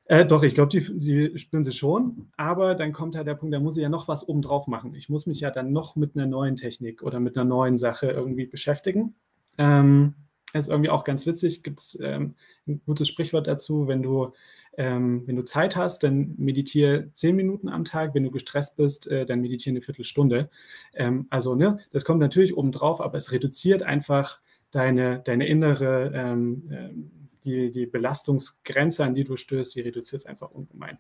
Äh, 0.07 0.27
doch, 0.27 0.43
ich 0.43 0.55
glaube, 0.55 0.71
die, 0.71 0.99
die 0.99 1.39
spüren 1.39 1.65
sie 1.65 1.73
schon, 1.73 2.31
aber 2.37 2.75
dann 2.75 2.93
kommt 2.93 3.17
halt 3.17 3.27
der 3.27 3.35
Punkt, 3.35 3.55
da 3.55 3.61
muss 3.61 3.77
ich 3.77 3.83
ja 3.83 3.89
noch 3.89 4.09
was 4.09 4.29
obendrauf 4.29 4.67
machen. 4.67 4.95
Ich 4.95 5.09
muss 5.09 5.27
mich 5.27 5.41
ja 5.41 5.51
dann 5.51 5.73
noch 5.73 5.97
mit 5.97 6.17
einer 6.17 6.27
neuen 6.27 6.57
Technik 6.57 7.03
oder 7.03 7.21
mit 7.21 7.37
einer 7.37 7.45
neuen 7.45 7.79
Sache 7.79 8.11
irgendwie 8.11 8.47
beschäftigen. 8.47 9.15
Ähm, 9.59 10.15
ist 10.53 10.69
irgendwie 10.69 10.91
auch 10.91 11.05
ganz 11.05 11.27
witzig, 11.27 11.63
gibt 11.63 11.81
es 11.81 11.99
ähm, 12.01 12.35
ein 12.67 12.81
gutes 12.85 13.09
Sprichwort 13.09 13.47
dazu, 13.47 13.87
wenn 13.87 14.03
du, 14.03 14.33
ähm, 14.77 15.23
wenn 15.27 15.37
du 15.37 15.45
Zeit 15.45 15.77
hast, 15.77 16.03
dann 16.03 16.35
meditiere 16.39 17.11
zehn 17.13 17.37
Minuten 17.37 17.69
am 17.69 17.85
Tag, 17.85 18.15
wenn 18.15 18.25
du 18.25 18.31
gestresst 18.31 18.77
bist, 18.77 19.07
äh, 19.07 19.27
dann 19.27 19.41
meditiere 19.41 19.75
eine 19.75 19.83
Viertelstunde. 19.83 20.51
Ähm, 20.95 21.27
also, 21.31 21.55
ne, 21.55 21.79
das 21.93 22.05
kommt 22.05 22.21
natürlich 22.21 22.57
obendrauf, 22.57 23.01
aber 23.01 23.17
es 23.17 23.33
reduziert 23.33 23.83
einfach 23.83 24.41
deine, 24.71 25.21
deine 25.25 25.47
innere 25.47 26.13
ähm, 26.15 26.69
ähm, 26.71 27.11
die, 27.45 27.71
die 27.71 27.87
Belastungsgrenze, 27.87 29.05
an 29.05 29.15
die 29.15 29.25
du 29.25 29.37
stößt, 29.37 29.75
die 29.75 29.81
reduziert 29.81 30.23
es 30.23 30.27
einfach 30.27 30.51
ungemein. 30.51 30.99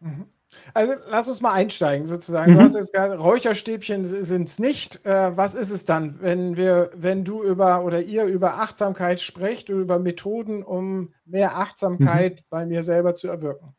Mhm. 0.00 0.26
Also 0.74 0.94
lass 1.08 1.28
uns 1.28 1.40
mal 1.40 1.52
einsteigen 1.52 2.06
sozusagen. 2.06 2.52
Mhm. 2.52 2.56
Du 2.56 2.62
hast 2.64 2.74
jetzt 2.74 2.92
gerade 2.92 3.16
Räucherstäbchen 3.18 4.04
sind 4.04 4.48
es 4.48 4.58
nicht. 4.58 5.06
Äh, 5.06 5.36
was 5.36 5.54
ist 5.54 5.70
es 5.70 5.84
dann, 5.84 6.18
wenn 6.20 6.56
wir, 6.56 6.90
wenn 6.94 7.24
du 7.24 7.44
über 7.44 7.84
oder 7.84 8.00
ihr 8.00 8.24
über 8.24 8.54
Achtsamkeit 8.54 9.20
sprecht 9.20 9.70
oder 9.70 9.80
über 9.80 9.98
Methoden, 9.98 10.62
um 10.62 11.10
mehr 11.24 11.56
Achtsamkeit 11.56 12.40
mhm. 12.40 12.44
bei 12.50 12.66
mir 12.66 12.82
selber 12.82 13.14
zu 13.14 13.28
erwirken? 13.28 13.76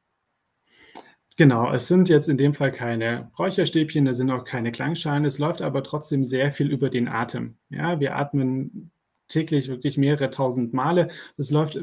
Genau, 1.37 1.73
es 1.73 1.87
sind 1.87 2.07
jetzt 2.07 2.29
in 2.29 2.37
dem 2.37 2.53
Fall 2.53 2.71
keine 2.71 3.31
Räucherstäbchen, 3.39 4.05
da 4.05 4.13
sind 4.13 4.29
auch 4.31 4.43
keine 4.43 4.71
Klangschalen. 4.71 5.25
Es 5.25 5.39
läuft 5.39 5.61
aber 5.61 5.81
trotzdem 5.83 6.25
sehr 6.25 6.51
viel 6.51 6.69
über 6.69 6.89
den 6.89 7.07
Atem. 7.07 7.57
Ja, 7.69 7.99
wir 7.99 8.15
atmen 8.15 8.91
täglich 9.31 9.67
wirklich 9.67 9.97
mehrere 9.97 10.29
tausend 10.29 10.73
Male. 10.73 11.09
Das 11.37 11.51
läuft 11.51 11.79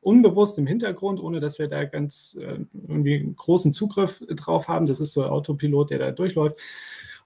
unbewusst 0.00 0.58
im 0.58 0.66
Hintergrund, 0.66 1.20
ohne 1.20 1.40
dass 1.40 1.58
wir 1.58 1.68
da 1.68 1.84
ganz 1.84 2.38
äh, 2.40 2.58
irgendwie 2.72 3.32
großen 3.36 3.72
Zugriff 3.72 4.22
drauf 4.28 4.68
haben. 4.68 4.86
Das 4.86 5.00
ist 5.00 5.12
so 5.12 5.22
ein 5.22 5.30
Autopilot, 5.30 5.90
der 5.90 5.98
da 5.98 6.10
durchläuft. 6.10 6.58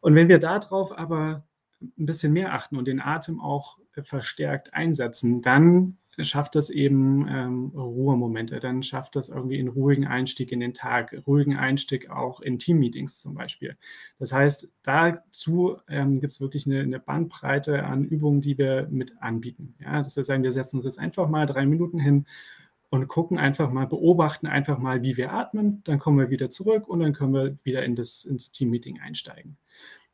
Und 0.00 0.14
wenn 0.14 0.28
wir 0.28 0.38
darauf 0.38 0.96
aber 0.96 1.44
ein 1.80 2.06
bisschen 2.06 2.32
mehr 2.32 2.54
achten 2.54 2.76
und 2.76 2.86
den 2.86 3.00
Atem 3.00 3.40
auch 3.40 3.78
verstärkt 4.02 4.74
einsetzen, 4.74 5.42
dann 5.42 5.98
schafft 6.18 6.54
das 6.54 6.70
eben 6.70 7.26
ähm, 7.28 7.72
Ruhemomente, 7.74 8.60
dann 8.60 8.82
schafft 8.82 9.16
das 9.16 9.28
irgendwie 9.28 9.58
einen 9.58 9.68
ruhigen 9.68 10.06
Einstieg 10.06 10.52
in 10.52 10.60
den 10.60 10.74
Tag, 10.74 11.22
ruhigen 11.26 11.56
Einstieg 11.56 12.10
auch 12.10 12.40
in 12.40 12.58
Teammeetings 12.58 13.18
zum 13.18 13.34
Beispiel. 13.34 13.76
Das 14.18 14.32
heißt, 14.32 14.68
dazu 14.82 15.78
ähm, 15.88 16.20
gibt 16.20 16.32
es 16.32 16.40
wirklich 16.40 16.66
eine, 16.66 16.80
eine, 16.80 17.00
Bandbreite 17.00 17.84
an 17.84 18.04
Übungen, 18.04 18.42
die 18.42 18.58
wir 18.58 18.88
mit 18.90 19.20
anbieten. 19.22 19.74
Ja, 19.80 20.02
dass 20.02 20.16
wir 20.16 20.24
sagen, 20.24 20.42
wir 20.42 20.52
setzen 20.52 20.76
uns 20.76 20.84
jetzt 20.84 20.98
einfach 20.98 21.28
mal 21.28 21.46
drei 21.46 21.64
Minuten 21.66 21.98
hin 21.98 22.26
und 22.90 23.08
gucken 23.08 23.38
einfach 23.38 23.72
mal, 23.72 23.86
beobachten 23.86 24.46
einfach 24.46 24.78
mal, 24.78 25.02
wie 25.02 25.16
wir 25.16 25.32
atmen, 25.32 25.82
dann 25.84 25.98
kommen 25.98 26.18
wir 26.18 26.28
wieder 26.28 26.50
zurück 26.50 26.88
und 26.88 27.00
dann 27.00 27.14
können 27.14 27.32
wir 27.32 27.56
wieder 27.64 27.84
in 27.84 27.96
das, 27.96 28.24
ins 28.24 28.52
Teammeeting 28.52 29.00
einsteigen. 29.00 29.56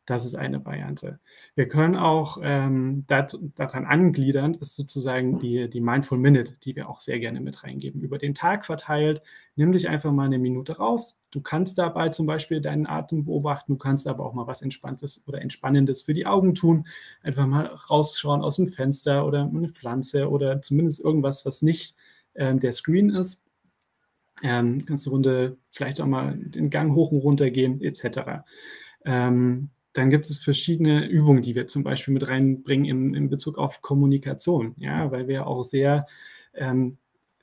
Das 0.08 0.24
ist 0.24 0.36
eine 0.36 0.64
Variante. 0.64 1.20
Wir 1.54 1.68
können 1.68 1.94
auch 1.94 2.38
ähm, 2.42 3.04
dat, 3.08 3.38
daran 3.56 3.84
angliedern, 3.84 4.54
ist 4.54 4.74
sozusagen 4.74 5.38
die, 5.38 5.68
die 5.68 5.82
Mindful 5.82 6.16
Minute, 6.16 6.54
die 6.64 6.74
wir 6.76 6.88
auch 6.88 7.00
sehr 7.00 7.18
gerne 7.18 7.42
mit 7.42 7.62
reingeben. 7.62 8.00
Über 8.00 8.16
den 8.16 8.32
Tag 8.32 8.64
verteilt, 8.64 9.20
nimm 9.54 9.70
dich 9.70 9.86
einfach 9.86 10.10
mal 10.10 10.24
eine 10.24 10.38
Minute 10.38 10.78
raus. 10.78 11.20
Du 11.30 11.42
kannst 11.42 11.76
dabei 11.76 12.08
zum 12.08 12.24
Beispiel 12.24 12.62
deinen 12.62 12.86
Atem 12.86 13.26
beobachten, 13.26 13.72
du 13.72 13.76
kannst 13.76 14.08
aber 14.08 14.24
auch 14.24 14.32
mal 14.32 14.46
was 14.46 14.62
Entspanntes 14.62 15.24
oder 15.28 15.42
Entspannendes 15.42 16.04
für 16.04 16.14
die 16.14 16.24
Augen 16.24 16.54
tun. 16.54 16.86
Einfach 17.22 17.46
mal 17.46 17.66
rausschauen 17.66 18.40
aus 18.40 18.56
dem 18.56 18.66
Fenster 18.66 19.26
oder 19.26 19.42
eine 19.42 19.68
Pflanze 19.68 20.30
oder 20.30 20.62
zumindest 20.62 21.04
irgendwas, 21.04 21.44
was 21.44 21.60
nicht 21.60 21.94
ähm, 22.34 22.60
der 22.60 22.72
Screen 22.72 23.10
ist. 23.10 23.44
Ähm, 24.42 24.86
kannst 24.86 25.04
du 25.04 25.10
Runde 25.10 25.58
vielleicht 25.70 26.00
auch 26.00 26.06
mal 26.06 26.34
den 26.34 26.70
Gang 26.70 26.94
hoch 26.94 27.12
und 27.12 27.18
runter 27.18 27.50
gehen, 27.50 27.82
etc. 27.82 28.46
Ähm, 29.04 29.68
dann 29.92 30.10
gibt 30.10 30.26
es 30.26 30.38
verschiedene 30.38 31.06
Übungen, 31.06 31.42
die 31.42 31.54
wir 31.54 31.66
zum 31.66 31.82
Beispiel 31.82 32.14
mit 32.14 32.28
reinbringen 32.28 32.86
in, 32.86 33.14
in 33.14 33.30
Bezug 33.30 33.58
auf 33.58 33.82
Kommunikation, 33.82 34.74
ja, 34.78 35.10
weil 35.10 35.28
wir 35.28 35.46
auch 35.46 35.64
sehr 35.64 36.06
ähm, 36.54 36.98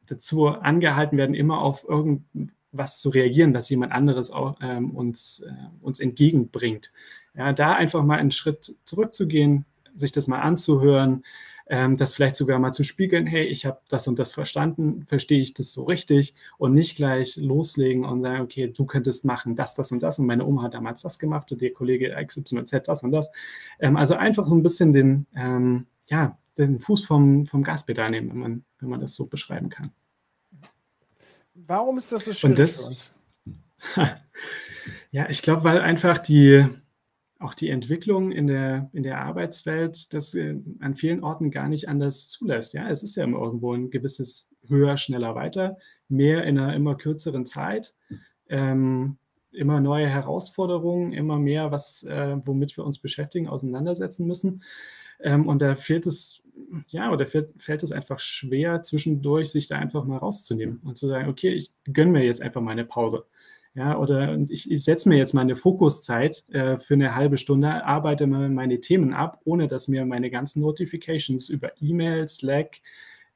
dazu 0.06 0.48
angehalten 0.48 1.18
werden, 1.18 1.36
immer 1.36 1.60
auf 1.60 1.84
irgendwas 1.88 3.00
zu 3.00 3.10
reagieren, 3.10 3.54
was 3.54 3.70
jemand 3.70 3.92
anderes 3.92 4.32
auch, 4.32 4.58
ähm, 4.62 4.92
uns, 4.92 5.40
äh, 5.48 5.52
uns 5.82 6.00
entgegenbringt. 6.00 6.92
Ja, 7.36 7.52
da 7.52 7.74
einfach 7.74 8.04
mal 8.04 8.20
einen 8.20 8.32
Schritt 8.32 8.76
zurückzugehen, 8.86 9.66
sich 9.96 10.12
das 10.12 10.28
mal 10.28 10.40
anzuhören, 10.40 11.24
ähm, 11.68 11.98
das 11.98 12.14
vielleicht 12.14 12.36
sogar 12.36 12.60
mal 12.60 12.72
zu 12.72 12.84
spiegeln, 12.84 13.26
hey, 13.26 13.46
ich 13.46 13.66
habe 13.66 13.80
das 13.90 14.08
und 14.08 14.20
das 14.20 14.34
verstanden, 14.34 15.04
verstehe 15.06 15.42
ich 15.42 15.54
das 15.54 15.72
so 15.72 15.84
richtig 15.84 16.36
und 16.58 16.74
nicht 16.74 16.96
gleich 16.96 17.38
loslegen 17.38 18.06
und 18.06 18.22
sagen, 18.22 18.42
okay, 18.42 18.72
du 18.72 18.86
könntest 18.86 19.26
machen 19.26 19.56
das, 19.56 19.76
das 19.76 19.92
und 19.92 20.04
das 20.04 20.20
und 20.20 20.28
meine 20.28 20.46
Oma 20.46 20.64
hat 20.64 20.74
damals 20.74 21.02
das 21.02 21.18
gemacht 21.18 21.52
und 21.52 21.62
der 21.62 21.72
Kollege 21.74 22.16
XYZ 22.24 22.84
das 22.86 23.04
und 23.04 23.12
das. 23.12 23.32
Ähm, 23.80 23.98
also 23.98 24.16
einfach 24.16 24.46
so 24.46 24.56
ein 24.56 24.64
bisschen 24.64 24.94
den, 24.94 25.26
ähm, 25.36 25.88
ja, 26.08 26.38
den 26.58 26.80
Fuß 26.80 27.06
vom, 27.06 27.46
vom 27.46 27.64
Gaspedal 27.64 28.12
nehmen, 28.12 28.30
wenn 28.30 28.40
man, 28.40 28.66
wenn 28.80 28.90
man 28.90 29.02
das 29.02 29.16
so 29.16 29.26
beschreiben 29.26 29.70
kann. 29.70 29.92
Warum 31.56 31.98
ist 31.98 32.12
das 32.12 32.26
so 32.26 32.34
schwierig 32.34 32.58
das, 32.58 32.82
für 32.82 32.88
uns? 32.88 33.16
ja, 35.12 35.30
ich 35.30 35.42
glaube, 35.42 35.64
weil 35.64 35.80
einfach 35.80 36.20
die, 36.20 36.68
auch 37.40 37.54
die 37.54 37.70
Entwicklung 37.70 38.32
in 38.32 38.48
der, 38.48 38.90
in 38.94 39.04
der 39.04 39.22
Arbeitswelt 39.22 40.14
das 40.14 40.34
äh, 40.34 40.56
an 40.80 40.96
vielen 40.96 41.24
Orten 41.24 41.52
gar 41.52 41.68
nicht 41.68 41.90
anders 41.90 42.30
zulässt. 42.30 42.74
Ja, 42.74 42.90
es 42.90 43.04
ist 43.04 43.16
ja 43.16 43.24
immer 43.24 43.40
irgendwo 43.40 43.74
ein 43.74 43.90
gewisses 43.90 44.50
höher, 44.68 44.98
schneller, 44.98 45.36
weiter, 45.36 45.78
mehr 46.08 46.44
in 46.46 46.58
einer 46.58 46.76
immer 46.76 46.96
kürzeren 46.96 47.46
Zeit, 47.46 47.94
ähm, 48.50 49.18
immer 49.52 49.80
neue 49.80 50.08
Herausforderungen, 50.08 51.14
immer 51.14 51.38
mehr, 51.38 51.72
was, 51.72 52.04
äh, 52.04 52.38
womit 52.46 52.76
wir 52.78 52.86
uns 52.86 53.00
beschäftigen, 53.00 53.48
auseinandersetzen 53.48 54.26
müssen. 54.28 54.64
Ähm, 55.20 55.48
und 55.48 55.62
da 55.62 55.76
fehlt 55.76 56.06
es, 56.06 56.44
ja, 56.88 57.12
oder 57.12 57.26
fällt, 57.28 57.84
es 57.84 57.92
einfach 57.92 58.20
schwer, 58.20 58.82
zwischendurch 58.82 59.52
sich 59.52 59.68
da 59.68 59.78
einfach 59.78 60.06
mal 60.06 60.18
rauszunehmen 60.18 60.80
und 60.84 60.98
zu 60.98 61.08
sagen, 61.08 61.30
okay, 61.30 61.50
ich 61.54 61.72
gönne 61.92 62.12
mir 62.12 62.24
jetzt 62.24 62.42
einfach 62.42 62.62
mal 62.62 62.72
eine 62.72 62.86
Pause. 62.86 63.26
Ja, 63.76 63.98
oder 63.98 64.38
ich, 64.50 64.72
ich 64.72 64.86
setze 64.86 65.10
mir 65.10 65.18
jetzt 65.18 65.34
meine 65.34 65.56
Fokuszeit 65.56 66.46
äh, 66.50 66.78
für 66.78 66.94
eine 66.94 67.14
halbe 67.14 67.38
Stunde, 67.38 67.84
arbeite 67.84 68.26
mal 68.26 68.48
meine 68.50 68.80
Themen 68.80 69.14
ab, 69.14 69.42
ohne 69.44 69.68
dass 69.68 69.90
mir 69.90 70.06
meine 70.06 70.30
ganzen 70.32 70.62
Notifications 70.62 71.50
über 71.50 71.72
E-Mail, 71.82 72.30
Slack, 72.30 72.78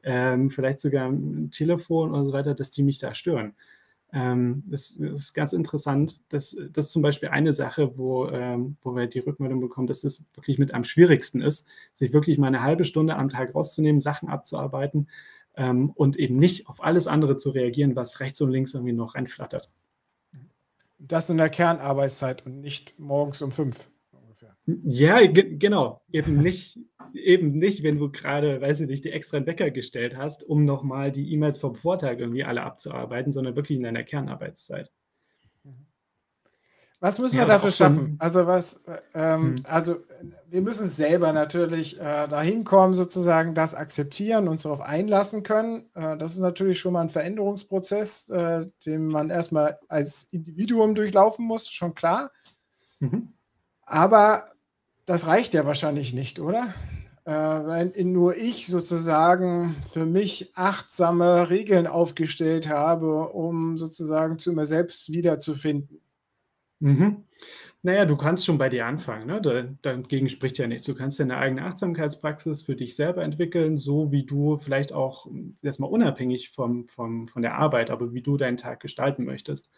ähm, 0.01 0.49
vielleicht 0.49 0.79
sogar 0.79 1.11
Telefon 1.51 2.13
und 2.13 2.25
so 2.25 2.31
weiter, 2.31 2.55
dass 2.55 2.71
die 2.71 2.83
mich 2.83 2.99
da 2.99 3.13
stören. 3.13 3.53
Ähm, 4.13 4.63
das, 4.67 4.95
das, 4.97 5.19
ist 5.19 5.33
ganz 5.33 5.51
interessant. 5.51 6.21
Das, 6.29 6.55
das 6.71 6.85
ist 6.85 6.91
zum 6.93 7.01
Beispiel 7.01 7.29
eine 7.29 7.51
Sache, 7.51 7.97
wo, 7.97 8.27
ähm, 8.29 8.77
wo 8.81 8.95
wir 8.95 9.07
die 9.07 9.19
Rückmeldung 9.19 9.59
bekommen, 9.59 9.87
dass 9.87 10.05
es 10.05 10.25
wirklich 10.35 10.57
mit 10.57 10.73
am 10.73 10.85
schwierigsten 10.85 11.41
ist, 11.41 11.67
sich 11.93 12.13
wirklich 12.13 12.37
mal 12.37 12.47
eine 12.47 12.63
halbe 12.63 12.85
Stunde 12.85 13.17
am 13.17 13.29
Tag 13.29 13.53
rauszunehmen, 13.55 13.99
Sachen 13.99 14.29
abzuarbeiten 14.29 15.09
ähm, 15.55 15.91
und 15.91 16.15
eben 16.17 16.37
nicht 16.37 16.69
auf 16.69 16.81
alles 16.81 17.07
andere 17.07 17.35
zu 17.35 17.49
reagieren, 17.49 17.97
was 17.97 18.21
rechts 18.21 18.39
und 18.39 18.51
links 18.51 18.73
irgendwie 18.73 18.93
noch 18.93 19.15
reinflattert. 19.15 19.71
Das 20.99 21.29
in 21.29 21.37
der 21.37 21.49
Kernarbeitszeit 21.49 22.45
und 22.45 22.59
nicht 22.59 22.99
morgens 22.99 23.41
um 23.41 23.51
fünf 23.51 23.89
ungefähr. 24.11 24.55
Ja, 24.65 25.19
genau. 25.25 26.01
Eben 26.11 26.41
nicht, 26.41 26.77
eben 27.13 27.57
nicht, 27.57 27.83
wenn 27.83 27.97
du 27.97 28.11
gerade, 28.11 28.61
weiß 28.61 28.81
ich 28.81 28.87
nicht, 28.87 29.05
die 29.05 29.11
extra 29.11 29.45
Wecker 29.45 29.71
gestellt 29.71 30.17
hast, 30.17 30.43
um 30.43 30.65
nochmal 30.65 31.11
die 31.11 31.31
E-Mails 31.31 31.59
vom 31.59 31.75
Vortag 31.75 32.19
irgendwie 32.19 32.43
alle 32.43 32.63
abzuarbeiten, 32.63 33.31
sondern 33.31 33.55
wirklich 33.55 33.77
in 33.77 33.83
deiner 33.83 34.03
Kernarbeitszeit. 34.03 34.91
Was 36.99 37.17
müssen 37.19 37.35
wir 37.35 37.41
ja, 37.41 37.47
dafür 37.47 37.71
schaffen? 37.71 38.17
Also 38.19 38.45
was, 38.45 38.81
ähm, 39.13 39.41
hm. 39.41 39.55
also 39.63 39.97
wir 40.49 40.61
müssen 40.61 40.85
selber 40.85 41.31
natürlich 41.31 41.97
äh, 41.99 42.27
dahin 42.27 42.65
kommen, 42.65 42.93
sozusagen 42.93 43.55
das 43.55 43.73
akzeptieren, 43.73 44.49
uns 44.49 44.63
darauf 44.63 44.81
einlassen 44.81 45.43
können. 45.43 45.89
Äh, 45.93 46.17
das 46.17 46.33
ist 46.33 46.39
natürlich 46.39 46.79
schon 46.79 46.93
mal 46.93 47.01
ein 47.01 47.09
Veränderungsprozess, 47.09 48.29
äh, 48.29 48.65
den 48.85 49.07
man 49.07 49.29
erstmal 49.29 49.77
als 49.87 50.27
Individuum 50.31 50.93
durchlaufen 50.93 51.45
muss, 51.45 51.69
schon 51.69 51.93
klar. 51.93 52.31
Mhm. 52.99 53.33
Aber 53.83 54.45
das 55.05 55.27
reicht 55.27 55.53
ja 55.53 55.65
wahrscheinlich 55.65 56.13
nicht, 56.13 56.39
oder? 56.39 56.73
Äh, 57.23 57.31
wenn 57.31 58.11
nur 58.11 58.35
ich 58.35 58.67
sozusagen 58.67 59.75
für 59.87 60.05
mich 60.05 60.51
achtsame 60.55 61.49
Regeln 61.49 61.87
aufgestellt 61.87 62.67
habe, 62.67 63.29
um 63.29 63.77
sozusagen 63.77 64.37
zu 64.37 64.51
mir 64.51 64.65
selbst 64.65 65.13
wiederzufinden. 65.13 66.01
Mhm. 66.81 67.25
Naja, 67.81 68.05
du 68.05 68.17
kannst 68.17 68.45
schon 68.45 68.57
bei 68.57 68.69
dir 68.69 68.85
anfangen. 68.85 69.27
Ne? 69.27 69.41
Da, 69.41 69.63
dagegen 69.81 70.29
spricht 70.29 70.57
ja 70.57 70.67
nichts. 70.67 70.85
Du 70.87 70.95
kannst 70.95 71.19
deine 71.19 71.37
eigene 71.37 71.63
Achtsamkeitspraxis 71.65 72.63
für 72.63 72.75
dich 72.75 72.95
selber 72.95 73.23
entwickeln, 73.23 73.77
so 73.77 74.11
wie 74.11 74.25
du 74.25 74.57
vielleicht 74.57 74.93
auch 74.93 75.27
erstmal 75.61 75.89
unabhängig 75.89 76.49
vom, 76.51 76.87
vom, 76.87 77.27
von 77.27 77.41
der 77.41 77.55
Arbeit, 77.55 77.89
aber 77.89 78.13
wie 78.13 78.21
du 78.21 78.37
deinen 78.37 78.57
Tag 78.57 78.81
gestalten 78.81 79.25
möchtest. 79.25 79.71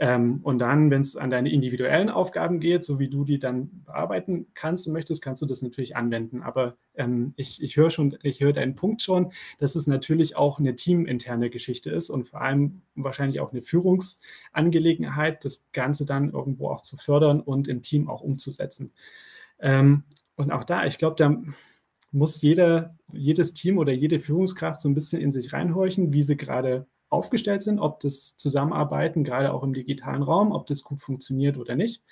Ähm, 0.00 0.40
und 0.44 0.60
dann, 0.60 0.90
wenn 0.90 1.00
es 1.00 1.16
an 1.16 1.30
deine 1.30 1.50
individuellen 1.50 2.08
Aufgaben 2.08 2.60
geht, 2.60 2.84
so 2.84 3.00
wie 3.00 3.08
du 3.08 3.24
die 3.24 3.40
dann 3.40 3.82
bearbeiten 3.84 4.46
kannst 4.54 4.86
und 4.86 4.92
möchtest, 4.92 5.22
kannst 5.22 5.42
du 5.42 5.46
das 5.46 5.60
natürlich 5.60 5.96
anwenden. 5.96 6.42
Aber 6.42 6.76
ähm, 6.94 7.34
ich, 7.36 7.60
ich 7.60 7.76
höre 7.76 7.90
schon, 7.90 8.16
ich 8.22 8.40
höre 8.40 8.52
deinen 8.52 8.76
Punkt 8.76 9.02
schon, 9.02 9.32
dass 9.58 9.74
es 9.74 9.88
natürlich 9.88 10.36
auch 10.36 10.60
eine 10.60 10.76
teaminterne 10.76 11.50
Geschichte 11.50 11.90
ist 11.90 12.10
und 12.10 12.28
vor 12.28 12.42
allem 12.42 12.82
wahrscheinlich 12.94 13.40
auch 13.40 13.50
eine 13.50 13.62
Führungsangelegenheit, 13.62 15.44
das 15.44 15.66
Ganze 15.72 16.06
dann 16.06 16.30
irgendwo 16.30 16.68
auch 16.68 16.82
zu 16.82 16.96
fördern 16.96 17.40
und 17.40 17.66
im 17.66 17.82
Team 17.82 18.08
auch 18.08 18.20
umzusetzen. 18.20 18.92
Ähm, 19.58 20.04
und 20.36 20.52
auch 20.52 20.62
da, 20.62 20.86
ich 20.86 20.98
glaube, 20.98 21.16
da 21.16 21.36
muss 22.12 22.40
jeder, 22.40 22.96
jedes 23.12 23.52
Team 23.52 23.78
oder 23.78 23.92
jede 23.92 24.20
Führungskraft 24.20 24.80
so 24.80 24.88
ein 24.88 24.94
bisschen 24.94 25.20
in 25.20 25.32
sich 25.32 25.52
reinhorchen, 25.52 26.12
wie 26.12 26.22
sie 26.22 26.36
gerade 26.36 26.86
aufgestellt 27.10 27.62
sind, 27.62 27.78
ob 27.78 28.00
das 28.00 28.36
Zusammenarbeiten, 28.36 29.24
gerade 29.24 29.52
auch 29.52 29.62
im 29.62 29.74
digitalen 29.74 30.22
Raum, 30.22 30.52
ob 30.52 30.66
das 30.66 30.82
gut 30.82 31.00
funktioniert 31.00 31.56
oder 31.56 31.74
nicht. 31.74 32.02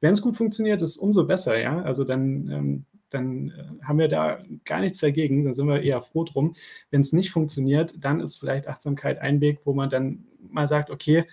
Wenn 0.00 0.12
es 0.12 0.22
gut 0.22 0.36
funktioniert, 0.36 0.82
ist 0.82 0.96
umso 0.96 1.26
besser, 1.26 1.58
ja. 1.58 1.82
Also 1.82 2.04
dann, 2.04 2.48
ähm, 2.50 2.84
dann 3.10 3.50
äh, 3.50 3.84
haben 3.84 3.98
wir 3.98 4.08
da 4.08 4.38
gar 4.64 4.80
nichts 4.80 4.98
dagegen, 4.98 5.44
da 5.44 5.52
sind 5.54 5.68
wir 5.68 5.82
eher 5.82 6.02
froh 6.02 6.24
drum. 6.24 6.54
Wenn 6.90 7.02
es 7.02 7.12
nicht 7.12 7.30
funktioniert, 7.30 7.94
dann 8.02 8.20
ist 8.20 8.38
vielleicht 8.38 8.66
Achtsamkeit 8.66 9.18
ein 9.18 9.40
Weg, 9.40 9.60
wo 9.64 9.74
man 9.74 9.90
dann 9.90 10.26
mal 10.40 10.68
sagt, 10.68 10.90
okay, 10.90 11.26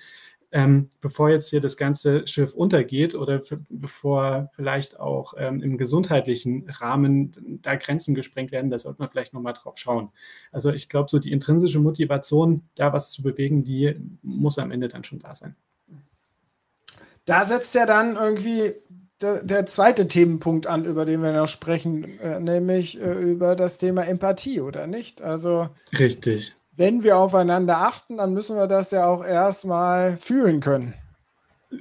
ähm, 0.52 0.90
bevor 1.02 1.30
jetzt 1.30 1.50
hier 1.50 1.60
das 1.60 1.76
ganze 1.76 2.26
Schiff 2.26 2.54
untergeht 2.54 3.16
oder 3.16 3.42
bevor 3.70 4.50
vielleicht 4.56 5.00
auch 5.00 5.34
ähm, 5.38 5.62
im 5.62 5.78
gesundheitlichen 5.78 6.70
Rahmen 6.70 7.60
da 7.62 7.76
Grenzen 7.76 8.16
gesprengt 8.16 8.52
werden, 8.52 8.70
da 8.70 8.80
sollte 8.80 9.00
man 9.00 9.10
vielleicht 9.10 9.34
nochmal 9.34 9.54
drauf 9.54 9.78
schauen. 9.78 10.10
Also 10.52 10.72
ich 10.72 10.88
glaube, 10.88 11.10
so 11.10 11.20
die 11.20 11.32
intrinsische 11.32 11.80
Motivation, 11.80 12.64
da 12.76 12.94
was 12.94 13.12
zu 13.12 13.24
bewegen, 13.24 13.66
die 13.66 13.96
muss 14.22 14.58
am 14.58 14.72
Ende 14.72 14.88
dann 14.88 15.04
schon 15.04 15.20
da 15.20 15.36
sein. 15.36 15.56
Da 17.26 17.44
setzt 17.44 17.76
ja 17.76 17.86
dann 17.86 18.16
irgendwie 18.16 18.72
der, 19.20 19.44
der, 19.44 19.66
zweite 19.66 20.08
Themenpunkt 20.08 20.66
an, 20.68 20.86
über 20.86 21.04
den 21.04 21.22
wir 21.22 21.34
noch 21.34 21.48
sprechen, 21.48 22.20
äh, 22.20 22.40
nämlich 22.40 23.02
äh, 23.02 23.14
über 23.14 23.56
das 23.58 23.80
Thema 23.80 24.04
Empathie, 24.04 24.62
oder 24.62 24.88
nicht? 24.88 25.22
Also 25.22 25.68
richtig. 25.98 26.56
Wenn 26.78 27.04
wir 27.04 27.18
aufeinander 27.18 27.80
achten, 27.80 28.18
dann 28.18 28.34
müssen 28.34 28.56
wir 28.56 28.68
das 28.68 28.92
ja 28.92 29.08
auch 29.08 29.26
erstmal 29.26 30.16
fühlen 30.16 30.60
können. 30.60 30.94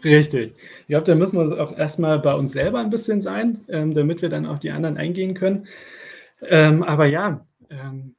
Richtig. 0.03 0.55
Ich 0.81 0.87
glaube, 0.89 1.05
da 1.05 1.15
müssen 1.15 1.39
wir 1.39 1.63
auch 1.63 1.77
erstmal 1.77 2.19
bei 2.19 2.35
uns 2.35 2.53
selber 2.53 2.81
ein 2.81 2.89
bisschen 2.89 3.21
sein, 3.21 3.61
ähm, 3.69 3.95
damit 3.95 4.23
wir 4.23 4.31
dann 4.31 4.47
auch 4.47 4.59
die 4.59 4.71
anderen 4.71 4.97
eingehen 4.97 5.35
können. 5.35 5.69
Ähm, 6.43 6.83
aber 6.83 7.05
ja, 7.07 7.47
ähm, 7.71 8.15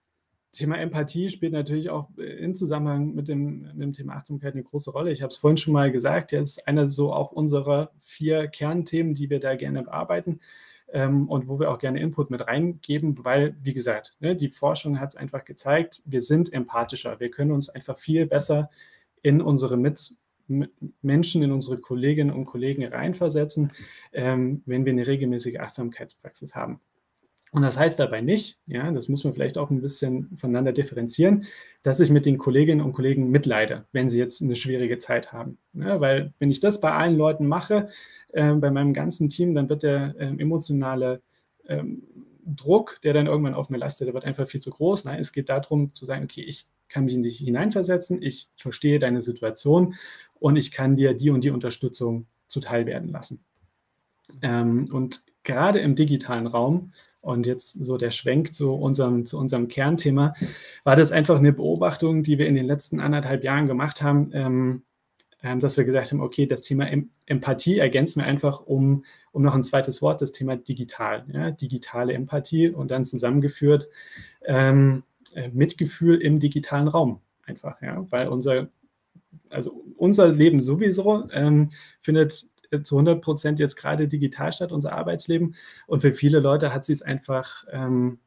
Thema 0.53 0.77
Empathie 0.77 1.29
spielt 1.29 1.53
natürlich 1.53 1.89
auch 1.89 2.09
äh, 2.17 2.23
im 2.23 2.53
Zusammenhang 2.53 3.15
mit 3.15 3.27
dem, 3.27 3.63
mit 3.73 3.81
dem 3.81 3.93
Thema 3.93 4.13
Achtsamkeit 4.13 4.53
eine 4.53 4.63
große 4.63 4.91
Rolle. 4.91 5.11
Ich 5.11 5.23
habe 5.23 5.29
es 5.29 5.37
vorhin 5.37 5.57
schon 5.57 5.73
mal 5.73 5.91
gesagt, 5.91 6.31
ja, 6.31 6.41
ist 6.41 6.67
einer 6.67 6.87
so 6.87 7.11
auch 7.11 7.31
unserer 7.31 7.91
vier 7.99 8.47
Kernthemen, 8.47 9.15
die 9.15 9.29
wir 9.29 9.39
da 9.39 9.55
gerne 9.55 9.83
bearbeiten 9.83 10.39
ähm, 10.93 11.29
und 11.29 11.47
wo 11.47 11.59
wir 11.59 11.71
auch 11.71 11.79
gerne 11.79 11.99
Input 11.99 12.29
mit 12.29 12.47
reingeben, 12.47 13.23
weil, 13.23 13.55
wie 13.61 13.73
gesagt, 13.73 14.15
ne, 14.19 14.35
die 14.35 14.49
Forschung 14.49 14.99
hat 14.99 15.09
es 15.09 15.15
einfach 15.15 15.45
gezeigt, 15.45 16.01
wir 16.05 16.21
sind 16.21 16.53
empathischer. 16.53 17.19
Wir 17.19 17.29
können 17.29 17.51
uns 17.51 17.69
einfach 17.69 17.97
viel 17.97 18.25
besser 18.25 18.69
in 19.21 19.41
unsere 19.41 19.77
mit 19.77 20.15
Menschen, 21.01 21.43
in 21.43 21.51
unsere 21.51 21.77
Kolleginnen 21.77 22.31
und 22.31 22.45
Kollegen 22.45 22.85
reinversetzen, 22.85 23.71
ähm, 24.13 24.61
wenn 24.65 24.85
wir 24.85 24.93
eine 24.93 25.05
regelmäßige 25.05 25.57
Achtsamkeitspraxis 25.57 26.55
haben. 26.55 26.79
Und 27.57 27.63
das 27.63 27.75
heißt 27.75 27.99
dabei 27.99 28.21
nicht, 28.21 28.59
ja, 28.67 28.91
das 28.91 29.07
muss 29.07 29.23
man 29.23 29.33
vielleicht 29.33 29.57
auch 29.57 29.71
ein 29.71 29.81
bisschen 29.81 30.29
voneinander 30.37 30.73
differenzieren, 30.73 31.45
dass 31.81 31.99
ich 31.99 32.11
mit 32.11 32.27
den 32.27 32.37
Kolleginnen 32.37 32.81
und 32.81 32.93
Kollegen 32.93 33.31
mitleide, 33.31 33.85
wenn 33.91 34.09
sie 34.09 34.19
jetzt 34.19 34.43
eine 34.43 34.55
schwierige 34.55 34.99
Zeit 34.99 35.33
haben. 35.33 35.57
Ja, 35.73 35.99
weil 35.99 36.35
wenn 36.37 36.51
ich 36.51 36.59
das 36.59 36.79
bei 36.79 36.91
allen 36.91 37.17
Leuten 37.17 37.47
mache, 37.47 37.89
äh, 38.31 38.53
bei 38.53 38.69
meinem 38.69 38.93
ganzen 38.93 39.27
Team, 39.29 39.55
dann 39.55 39.69
wird 39.69 39.81
der 39.81 40.13
äh, 40.19 40.27
emotionale 40.37 41.23
ähm, 41.67 42.03
Druck, 42.45 42.99
der 43.01 43.13
dann 43.13 43.25
irgendwann 43.25 43.55
auf 43.55 43.71
mir 43.71 43.79
lastet, 43.79 44.05
der 44.05 44.13
wird 44.13 44.25
einfach 44.25 44.47
viel 44.47 44.61
zu 44.61 44.69
groß. 44.69 45.05
Nein, 45.05 45.19
es 45.19 45.31
geht 45.31 45.49
darum 45.49 45.95
zu 45.95 46.05
sagen, 46.05 46.25
okay, 46.25 46.43
ich 46.43 46.67
kann 46.89 47.05
mich 47.05 47.15
in 47.15 47.23
dich 47.23 47.39
hineinversetzen, 47.39 48.21
ich 48.21 48.49
verstehe 48.55 48.99
deine 48.99 49.23
Situation 49.23 49.95
und 50.35 50.57
ich 50.57 50.71
kann 50.71 50.95
dir 50.95 51.15
die 51.15 51.31
und 51.31 51.43
die 51.43 51.49
Unterstützung 51.49 52.27
zuteil 52.45 52.85
werden 52.85 53.09
lassen. 53.09 53.43
Ähm, 54.43 54.89
und 54.93 55.23
gerade 55.43 55.79
im 55.79 55.95
digitalen 55.95 56.45
Raum 56.45 56.91
und 57.21 57.45
jetzt 57.45 57.83
so 57.83 57.97
der 57.97 58.11
Schwenk 58.11 58.53
zu 58.53 58.73
unserem, 58.73 59.25
zu 59.25 59.37
unserem 59.37 59.67
Kernthema, 59.67 60.33
war 60.83 60.95
das 60.95 61.11
einfach 61.11 61.37
eine 61.37 61.53
Beobachtung, 61.53 62.23
die 62.23 62.37
wir 62.37 62.47
in 62.47 62.55
den 62.55 62.65
letzten 62.65 62.99
anderthalb 62.99 63.43
Jahren 63.43 63.67
gemacht 63.67 64.01
haben, 64.01 64.31
ähm, 64.33 64.83
ähm, 65.43 65.59
dass 65.59 65.77
wir 65.77 65.83
gesagt 65.83 66.11
haben, 66.11 66.21
okay, 66.21 66.45
das 66.45 66.61
Thema 66.61 66.89
em 66.89 67.09
Empathie 67.25 67.77
ergänzen 67.77 68.21
wir 68.21 68.25
einfach 68.25 68.61
um, 68.61 69.03
um 69.31 69.43
noch 69.43 69.53
ein 69.53 69.63
zweites 69.63 70.01
Wort, 70.01 70.21
das 70.21 70.31
Thema 70.31 70.55
digital, 70.55 71.25
ja, 71.31 71.51
digitale 71.51 72.13
Empathie 72.13 72.69
und 72.69 72.89
dann 72.89 73.05
zusammengeführt 73.05 73.89
ähm, 74.45 75.03
äh, 75.35 75.49
Mitgefühl 75.49 76.21
im 76.21 76.39
digitalen 76.39 76.87
Raum 76.87 77.19
einfach, 77.45 77.81
ja, 77.81 78.05
weil 78.09 78.29
unser, 78.29 78.69
also 79.49 79.83
unser 79.97 80.29
Leben 80.29 80.61
sowieso 80.61 81.29
ähm, 81.31 81.71
findet 81.99 82.47
zu 82.83 82.95
100 82.95 83.21
Prozent 83.21 83.59
jetzt 83.59 83.75
gerade 83.75 84.07
digital 84.07 84.51
statt, 84.51 84.71
unser 84.71 84.93
Arbeitsleben. 84.93 85.55
Und 85.85 86.01
für 86.01 86.13
viele 86.13 86.39
Leute 86.39 86.73
hat 86.73 86.85
sie 86.85 86.93
es 86.93 87.01
einfach, 87.01 87.65
ähm, 87.71 88.19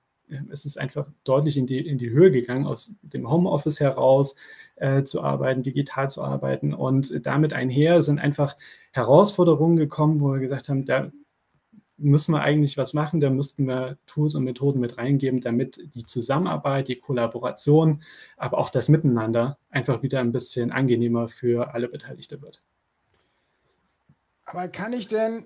es 0.51 0.65
ist 0.65 0.79
einfach 0.79 1.07
deutlich 1.25 1.57
in 1.57 1.67
die, 1.67 1.87
in 1.87 1.99
die 1.99 2.11
Höhe 2.11 2.31
gegangen, 2.31 2.67
aus 2.67 2.97
dem 3.03 3.31
Homeoffice 3.31 3.81
heraus 3.81 4.37
äh, 4.77 5.03
zu 5.05 5.23
arbeiten, 5.23 5.63
digital 5.63 6.09
zu 6.09 6.23
arbeiten. 6.23 6.73
Und 6.73 7.27
damit 7.27 7.53
einher 7.53 8.03
sind 8.03 8.19
einfach 8.19 8.57
Herausforderungen 8.93 9.77
gekommen, 9.77 10.21
wo 10.21 10.33
wir 10.33 10.41
gesagt 10.41 10.69
haben, 10.69 10.85
da 10.85 11.11
müssen 12.01 12.33
wir 12.33 12.41
eigentlich 12.41 12.79
was 12.79 12.95
machen, 12.95 13.21
da 13.21 13.31
müssten 13.31 13.67
wir 13.67 13.99
Tools 14.07 14.35
und 14.35 14.45
Methoden 14.45 14.81
mit 14.81 14.99
reingeben, 14.99 15.41
damit 15.41 15.81
die 15.95 16.05
Zusammenarbeit, 16.05 16.89
die 16.89 16.97
Kollaboration, 16.97 18.03
aber 18.37 18.59
auch 18.59 18.71
das 18.71 18.89
Miteinander 18.89 19.59
einfach 19.69 20.03
wieder 20.03 20.21
ein 20.21 20.33
bisschen 20.33 20.73
angenehmer 20.73 21.29
für 21.29 21.75
alle 21.75 21.89
Beteiligte 21.89 22.41
wird. 22.41 22.63
Aber 24.51 24.69
kann 24.69 24.93
ich 24.93 25.07
denn 25.07 25.45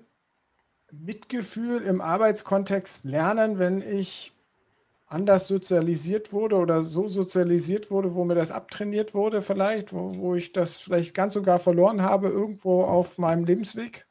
Mitgefühl 0.91 1.81
im 1.81 2.01
Arbeitskontext 2.01 3.05
lernen, 3.05 3.59
wenn 3.59 3.81
ich 3.81 4.33
anders 5.07 5.47
sozialisiert 5.47 6.33
wurde 6.33 6.55
oder 6.55 6.81
so 6.81 7.07
sozialisiert 7.07 7.91
wurde, 7.91 8.15
wo 8.15 8.25
mir 8.25 8.35
das 8.35 8.51
abtrainiert 8.51 9.13
wurde 9.13 9.41
vielleicht, 9.41 9.93
wo, 9.93 10.11
wo 10.15 10.35
ich 10.35 10.51
das 10.51 10.79
vielleicht 10.79 11.13
ganz 11.13 11.33
sogar 11.33 11.59
verloren 11.59 12.01
habe 12.01 12.29
irgendwo 12.29 12.83
auf 12.83 13.17
meinem 13.17 13.45
Lebensweg? 13.45 14.05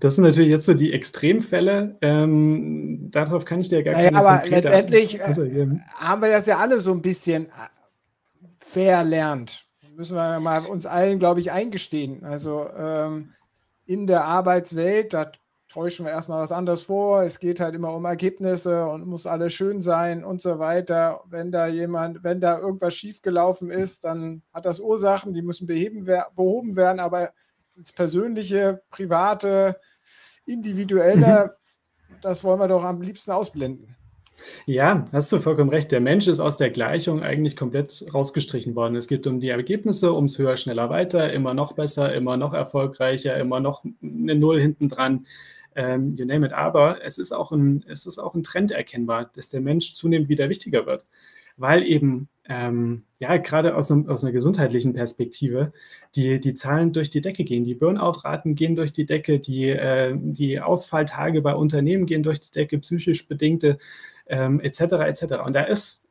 Das 0.00 0.14
sind 0.14 0.24
natürlich 0.24 0.50
jetzt 0.50 0.66
so 0.66 0.74
die 0.74 0.92
Extremfälle. 0.92 1.96
Ähm, 2.02 3.08
darauf 3.10 3.44
kann 3.44 3.60
ich 3.60 3.68
dir 3.68 3.82
gar 3.82 3.92
naja, 3.92 4.10
keine 4.10 4.26
Aber 4.26 4.46
letztendlich 4.46 5.20
äh, 5.20 5.66
haben 5.96 6.22
wir 6.22 6.30
das 6.30 6.46
ja 6.46 6.58
alle 6.58 6.80
so 6.80 6.92
ein 6.92 7.00
bisschen 7.00 7.46
äh, 7.46 7.50
verlernt. 8.58 9.64
Müssen 9.96 10.16
wir 10.16 10.38
mal 10.38 10.66
uns 10.66 10.86
allen, 10.86 11.18
glaube 11.18 11.40
ich, 11.40 11.50
eingestehen. 11.50 12.24
Also 12.24 12.68
ähm, 12.76 13.32
in 13.88 14.06
der 14.06 14.24
Arbeitswelt, 14.24 15.14
da 15.14 15.32
täuschen 15.66 16.04
wir 16.04 16.12
erstmal 16.12 16.42
was 16.42 16.52
anderes 16.52 16.82
vor. 16.82 17.22
Es 17.22 17.40
geht 17.40 17.58
halt 17.58 17.74
immer 17.74 17.94
um 17.94 18.04
Ergebnisse 18.04 18.86
und 18.86 19.06
muss 19.06 19.26
alles 19.26 19.54
schön 19.54 19.80
sein 19.80 20.24
und 20.24 20.42
so 20.42 20.58
weiter. 20.58 21.22
Wenn 21.26 21.50
da 21.50 21.66
jemand, 21.66 22.22
wenn 22.22 22.38
da 22.40 22.58
irgendwas 22.58 22.94
schiefgelaufen 22.94 23.70
ist, 23.70 24.04
dann 24.04 24.42
hat 24.52 24.66
das 24.66 24.78
Ursachen, 24.78 25.32
die 25.32 25.40
müssen 25.40 25.66
beheben, 25.66 26.04
behoben 26.36 26.76
werden, 26.76 27.00
aber 27.00 27.32
ins 27.76 27.92
persönliche, 27.92 28.82
private, 28.90 29.80
individuelle, 30.44 31.56
mhm. 32.08 32.14
das 32.20 32.44
wollen 32.44 32.60
wir 32.60 32.68
doch 32.68 32.84
am 32.84 33.00
liebsten 33.00 33.30
ausblenden. 33.30 33.96
Ja, 34.66 35.08
hast 35.12 35.32
du 35.32 35.40
vollkommen 35.40 35.70
recht. 35.70 35.90
Der 35.92 36.00
Mensch 36.00 36.26
ist 36.28 36.40
aus 36.40 36.56
der 36.56 36.70
Gleichung 36.70 37.22
eigentlich 37.22 37.56
komplett 37.56 38.04
rausgestrichen 38.12 38.74
worden. 38.74 38.96
Es 38.96 39.06
geht 39.06 39.26
um 39.26 39.40
die 39.40 39.48
Ergebnisse, 39.48 40.14
ums 40.14 40.38
höher, 40.38 40.56
schneller, 40.56 40.90
weiter, 40.90 41.32
immer 41.32 41.54
noch 41.54 41.72
besser, 41.72 42.14
immer 42.14 42.36
noch 42.36 42.54
erfolgreicher, 42.54 43.36
immer 43.36 43.60
noch 43.60 43.84
eine 44.02 44.34
Null 44.34 44.60
hinten 44.60 44.88
dran. 44.88 45.26
Ähm, 45.74 46.14
you 46.16 46.24
name 46.24 46.46
it. 46.46 46.52
Aber 46.52 47.04
es 47.04 47.18
ist, 47.18 47.32
auch 47.32 47.52
ein, 47.52 47.84
es 47.88 48.06
ist 48.06 48.18
auch 48.18 48.34
ein 48.34 48.42
Trend 48.42 48.70
erkennbar, 48.70 49.30
dass 49.34 49.48
der 49.48 49.60
Mensch 49.60 49.94
zunehmend 49.94 50.28
wieder 50.28 50.48
wichtiger 50.48 50.86
wird, 50.86 51.06
weil 51.56 51.82
eben 51.82 52.28
ähm, 52.48 53.04
ja, 53.18 53.36
gerade 53.36 53.76
aus, 53.76 53.90
aus, 53.90 54.24
einer 54.24 54.32
gesundheitlichen 54.32 54.94
Perspektive, 54.94 55.72
die, 56.16 56.40
die 56.40 56.54
Zahlen 56.54 56.92
durch 56.92 57.10
die 57.10 57.20
Decke 57.20 57.44
gehen. 57.44 57.64
Die 57.64 57.74
Burnout-Raten 57.74 58.54
gehen 58.54 58.74
durch 58.74 58.92
die 58.92 59.04
Decke, 59.06 59.38
die, 59.38 59.68
äh, 59.68 60.14
die 60.16 60.58
Ausfalltage 60.60 61.42
bei 61.42 61.54
Unternehmen 61.54 62.06
gehen 62.06 62.22
durch 62.22 62.40
die 62.40 62.50
Decke, 62.50 62.78
psychisch 62.78 63.28
bedingte 63.28 63.78
ähm, 64.28 64.60
etc. 64.60 64.80
etc. 64.80 65.22
Und 65.44 65.54
da 65.54 65.62
ist 65.62 66.02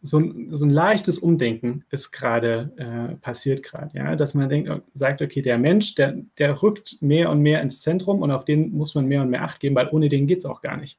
so 0.00 0.18
ein, 0.18 0.48
so 0.54 0.66
ein 0.66 0.70
leichtes 0.70 1.18
Umdenken 1.18 1.84
ist 1.90 2.12
gerade 2.12 2.72
äh, 2.76 3.14
passiert 3.16 3.62
gerade, 3.62 3.96
ja, 3.96 4.14
dass 4.16 4.34
man 4.34 4.50
denkt, 4.50 4.70
sagt, 4.92 5.22
okay, 5.22 5.40
der 5.40 5.56
Mensch, 5.56 5.94
der, 5.94 6.18
der 6.36 6.62
rückt 6.62 7.00
mehr 7.00 7.30
und 7.30 7.40
mehr 7.40 7.62
ins 7.62 7.80
Zentrum 7.80 8.20
und 8.20 8.30
auf 8.30 8.44
den 8.44 8.70
muss 8.72 8.94
man 8.94 9.06
mehr 9.06 9.22
und 9.22 9.30
mehr 9.30 9.44
Acht 9.44 9.60
geben, 9.60 9.74
weil 9.74 9.88
ohne 9.90 10.10
den 10.10 10.26
geht 10.26 10.38
es 10.38 10.44
auch 10.44 10.60
gar 10.60 10.76
nicht. 10.76 10.98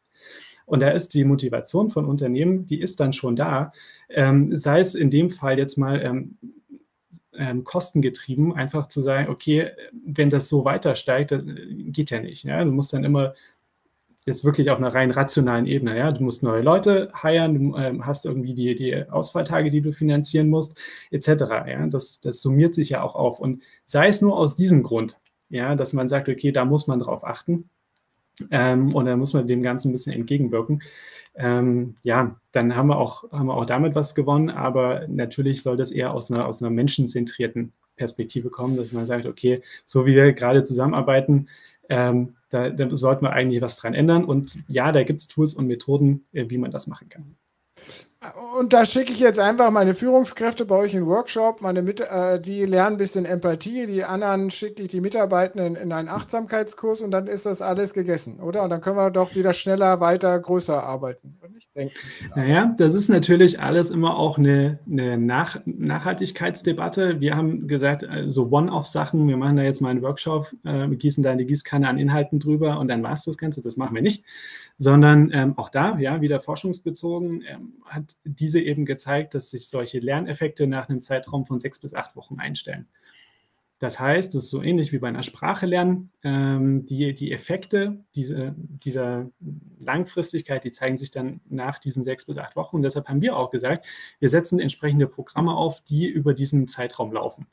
Und 0.66 0.80
da 0.80 0.90
ist 0.90 1.14
die 1.14 1.24
Motivation 1.24 1.92
von 1.92 2.06
Unternehmen, 2.06 2.66
die 2.66 2.82
ist 2.82 3.00
dann 3.00 3.14
schon 3.14 3.36
da, 3.36 3.72
ähm, 4.10 4.58
sei 4.58 4.80
es 4.80 4.96
in 4.96 5.12
dem 5.12 5.30
Fall 5.30 5.60
jetzt 5.60 5.78
mal 5.78 6.02
ähm, 6.02 6.38
ähm, 7.38 7.64
kostengetrieben, 7.64 8.54
einfach 8.54 8.88
zu 8.88 9.02
sagen, 9.02 9.30
okay, 9.30 9.70
wenn 10.04 10.32
das 10.32 10.50
so 10.50 10.66
weiter 10.66 10.96
steigt, 10.96 11.32
das 11.32 11.44
geht 11.44 12.10
ja 12.10 12.20
nicht. 12.20 12.44
Ja? 12.44 12.64
Du 12.64 12.72
musst 12.72 12.94
dann 12.94 13.04
immer 13.04 13.36
jetzt 14.26 14.44
wirklich 14.44 14.72
auf 14.72 14.78
einer 14.78 14.94
rein 14.94 15.12
rationalen 15.12 15.68
Ebene. 15.68 15.98
Ja? 15.98 16.12
Du 16.12 16.24
musst 16.24 16.44
neue 16.44 16.62
Leute 16.62 17.12
heiren, 17.22 17.54
du 17.54 17.78
ähm, 17.78 18.06
hast 18.06 18.26
irgendwie 18.26 18.54
die, 18.54 18.76
die 18.76 19.10
Ausfalltage, 19.10 19.70
die 19.72 19.82
du 19.82 19.94
finanzieren 19.94 20.50
musst, 20.50 20.78
etc. 21.12 21.28
Ja? 21.68 21.88
Das, 21.88 22.20
das 22.22 22.42
summiert 22.42 22.74
sich 22.74 22.90
ja 22.90 23.02
auch 23.02 23.16
auf. 23.16 23.40
Und 23.40 23.64
sei 23.86 24.08
es 24.08 24.22
nur 24.22 24.38
aus 24.38 24.56
diesem 24.56 24.84
Grund, 24.84 25.20
ja, 25.50 25.76
dass 25.76 25.94
man 25.94 26.10
sagt, 26.10 26.28
okay, 26.28 26.52
da 26.52 26.66
muss 26.66 26.88
man 26.88 27.00
drauf 27.00 27.24
achten. 27.24 27.70
Ähm, 28.52 28.94
und 28.94 29.06
dann 29.06 29.20
muss 29.20 29.34
man 29.34 29.48
dem 29.48 29.62
Ganzen 29.62 29.90
ein 29.90 29.94
bisschen 29.94 30.14
entgegenwirken. 30.14 30.82
Ähm, 31.36 31.96
ja, 32.04 32.40
dann 32.52 32.76
haben 32.76 32.88
wir, 32.88 32.98
auch, 32.98 33.32
haben 33.32 33.48
wir 33.48 33.56
auch 33.56 33.66
damit 33.66 33.94
was 33.94 34.16
gewonnen, 34.16 34.50
aber 34.50 35.08
natürlich 35.08 35.62
soll 35.62 35.78
das 35.78 35.92
eher 35.92 36.14
aus 36.14 36.32
einer, 36.32 36.46
aus 36.46 36.62
einer 36.62 36.72
menschenzentrierten 36.72 37.74
Perspektive 37.96 38.50
kommen, 38.50 38.78
dass 38.78 38.92
man 38.92 39.06
sagt, 39.06 39.26
okay, 39.26 39.62
so 39.86 40.06
wie 40.06 40.16
wir 40.16 40.34
gerade 40.34 40.64
zusammenarbeiten, 40.64 41.48
ähm, 41.90 42.36
da, 42.50 42.70
da, 42.70 42.96
sollten 42.96 43.26
wir 43.26 43.34
eigentlich 43.34 43.62
was 43.62 43.78
dran 43.78 43.94
ändern. 43.94 44.24
Und 44.26 44.58
ja, 44.68 44.92
da 44.92 45.04
gibt 45.04 45.22
es 45.22 45.28
Tools 45.28 45.54
und 45.54 45.68
Methoden, 45.68 46.26
äh, 46.34 46.50
wie 46.50 46.58
man 46.58 46.72
das 46.72 46.88
machen 46.88 47.10
kann. 47.10 47.36
Und 48.58 48.74
da 48.74 48.86
schicke 48.86 49.12
ich 49.12 49.20
jetzt 49.20 49.40
einfach 49.40 49.70
meine 49.70 49.94
Führungskräfte 49.94 50.66
bei 50.66 50.76
euch 50.76 50.94
in 50.94 51.02
den 51.02 51.08
Workshop, 51.08 51.62
meine 51.62 51.82
Mit 51.82 52.00
äh, 52.00 52.40
die 52.40 52.66
lernen 52.66 52.96
ein 52.96 52.98
bisschen 52.98 53.26
Empathie, 53.26 53.86
die 53.86 54.04
anderen 54.04 54.50
schicke 54.50 54.84
ich 54.84 54.90
die 54.90 55.02
Mitarbeitenden 55.02 55.76
in 55.76 55.92
einen 55.92 56.10
Achtsamkeitskurs 56.10 57.02
und 57.02 57.12
dann 57.12 57.28
ist 57.28 57.46
das 57.46 57.62
alles 57.62 57.94
gegessen, 57.94 58.40
oder? 58.40 58.64
Und 58.64 58.72
dann 58.72 58.82
können 58.82 58.98
wir 58.98 59.12
doch 59.12 59.36
wieder 59.36 59.54
schneller, 59.54 60.00
weiter, 60.00 60.40
größer 60.40 60.84
arbeiten. 60.84 61.38
Ich 61.58 61.72
denke, 61.72 61.94
naja, 62.36 62.74
das 62.78 62.94
ist 62.94 63.10
natürlich 63.10 63.60
alles 63.60 63.90
immer 63.90 64.18
auch 64.18 64.38
eine, 64.38 64.80
eine 64.90 65.18
Nach 65.18 65.60
Nachhaltigkeitsdebatte. 65.66 67.22
Wir 67.22 67.36
haben 67.36 67.68
gesagt, 67.68 68.02
so 68.02 68.08
also 68.08 68.50
One-Off-Sachen, 68.52 69.28
wir 69.28 69.38
machen 69.38 69.58
da 69.58 69.64
jetzt 69.64 69.82
mal 69.82 69.90
einen 69.90 70.02
Workshop, 70.02 70.54
äh, 70.66 70.88
gießen 70.90 71.24
da 71.24 71.32
eine 71.32 71.46
Gießkanne 71.46 71.88
an 71.88 71.98
Inhalten 71.98 72.40
drüber 72.40 72.80
und 72.80 72.90
dann 72.90 73.04
war 73.04 73.14
es 73.14 73.24
das 73.24 73.38
Ganze. 73.38 73.62
Das 73.62 73.78
machen 73.78 73.96
wir 73.96 74.02
nicht 74.02 74.24
sondern 74.78 75.32
ähm, 75.34 75.58
auch 75.58 75.70
da, 75.70 75.98
ja, 75.98 76.22
wieder 76.22 76.42
forschungsbezogen, 76.42 77.44
ähm, 77.48 77.74
hat 77.86 78.16
diese 78.24 78.60
eben 78.60 78.86
gezeigt, 78.86 79.34
dass 79.34 79.50
sich 79.50 79.70
solche 79.70 80.00
Lerneffekte 80.00 80.68
nach 80.68 80.90
einem 80.90 81.02
Zeitraum 81.02 81.46
von 81.46 81.60
sechs 81.60 81.80
bis 81.80 81.94
acht 81.94 82.16
Wochen 82.16 82.40
einstellen. 82.40 82.88
Das 83.80 84.00
heißt, 84.00 84.36
es 84.36 84.46
ist 84.46 84.50
so 84.52 84.62
ähnlich 84.62 84.94
wie 84.94 85.00
bei 85.00 85.10
einer 85.10 85.24
Sprache 85.24 85.66
lernen. 85.66 86.12
Ähm, 86.24 86.86
die, 86.86 87.14
die 87.14 87.34
Effekte 87.34 88.00
diese, 88.16 88.56
dieser 88.58 89.30
Langfristigkeit, 89.80 90.64
die 90.64 90.72
zeigen 90.72 90.96
sich 90.96 91.12
dann 91.12 91.42
nach 91.50 91.80
diesen 91.80 92.06
sechs 92.06 92.26
bis 92.26 92.38
acht 92.38 92.56
Wochen. 92.56 92.78
Und 92.78 92.84
deshalb 92.84 93.08
haben 93.10 93.22
wir 93.22 93.36
auch 93.36 93.52
gesagt, 93.52 93.86
wir 94.20 94.30
setzen 94.30 94.60
entsprechende 94.60 95.08
Programme 95.08 95.56
auf, 95.56 95.82
die 95.82 96.08
über 96.08 96.34
diesen 96.34 96.68
Zeitraum 96.70 97.12
laufen. 97.12 97.48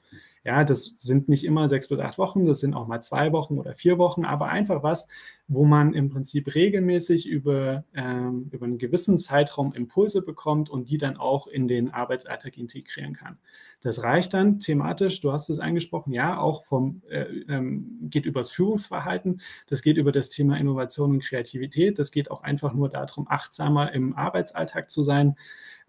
Ja, 0.44 0.64
das 0.64 0.94
sind 0.98 1.28
nicht 1.28 1.44
immer 1.44 1.68
sechs 1.68 1.86
bis 1.86 2.00
acht 2.00 2.18
Wochen, 2.18 2.46
das 2.46 2.58
sind 2.58 2.74
auch 2.74 2.88
mal 2.88 3.00
zwei 3.00 3.30
Wochen 3.30 3.58
oder 3.60 3.74
vier 3.74 3.96
Wochen, 3.98 4.24
aber 4.24 4.48
einfach 4.48 4.82
was, 4.82 5.06
wo 5.46 5.64
man 5.64 5.94
im 5.94 6.10
Prinzip 6.10 6.52
regelmäßig 6.56 7.28
über, 7.28 7.84
ähm, 7.94 8.48
über 8.50 8.66
einen 8.66 8.78
gewissen 8.78 9.18
Zeitraum 9.18 9.72
Impulse 9.72 10.20
bekommt 10.20 10.68
und 10.68 10.90
die 10.90 10.98
dann 10.98 11.16
auch 11.16 11.46
in 11.46 11.68
den 11.68 11.90
Arbeitsalltag 11.90 12.56
integrieren 12.58 13.14
kann. 13.14 13.38
Das 13.82 14.02
reicht 14.02 14.32
dann 14.32 14.60
thematisch, 14.60 15.20
du 15.20 15.32
hast 15.32 15.50
es 15.50 15.58
angesprochen, 15.58 16.12
ja, 16.12 16.38
auch 16.38 16.64
vom, 16.64 17.02
äh, 17.10 17.24
ähm, 17.48 17.98
geht 18.02 18.26
übers 18.26 18.50
Führungsverhalten, 18.50 19.40
das 19.66 19.82
geht 19.82 19.96
über 19.96 20.12
das 20.12 20.28
Thema 20.28 20.56
Innovation 20.56 21.10
und 21.10 21.24
Kreativität, 21.24 21.98
das 21.98 22.12
geht 22.12 22.30
auch 22.30 22.42
einfach 22.42 22.72
nur 22.72 22.88
darum, 22.88 23.26
achtsamer 23.28 23.92
im 23.92 24.16
Arbeitsalltag 24.16 24.90
zu 24.90 25.02
sein. 25.02 25.34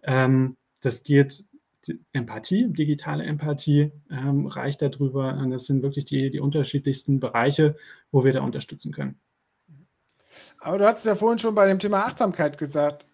Ähm, 0.02 0.56
das 0.80 1.04
geht 1.04 1.44
Empathie, 2.12 2.66
digitale 2.68 3.24
Empathie 3.24 3.92
ähm, 4.10 4.46
reicht 4.46 4.82
darüber. 4.82 5.34
Und 5.34 5.50
das 5.50 5.66
sind 5.66 5.82
wirklich 5.82 6.04
die, 6.04 6.30
die 6.30 6.40
unterschiedlichsten 6.40 7.20
Bereiche, 7.20 7.76
wo 8.10 8.24
wir 8.24 8.32
da 8.32 8.42
unterstützen 8.42 8.92
können. 8.92 9.18
Aber 10.58 10.78
du 10.78 10.86
hast 10.86 11.04
ja 11.04 11.14
vorhin 11.14 11.38
schon 11.38 11.54
bei 11.54 11.66
dem 11.66 11.78
Thema 11.78 12.06
Achtsamkeit 12.06 12.58
gesagt, 12.58 13.06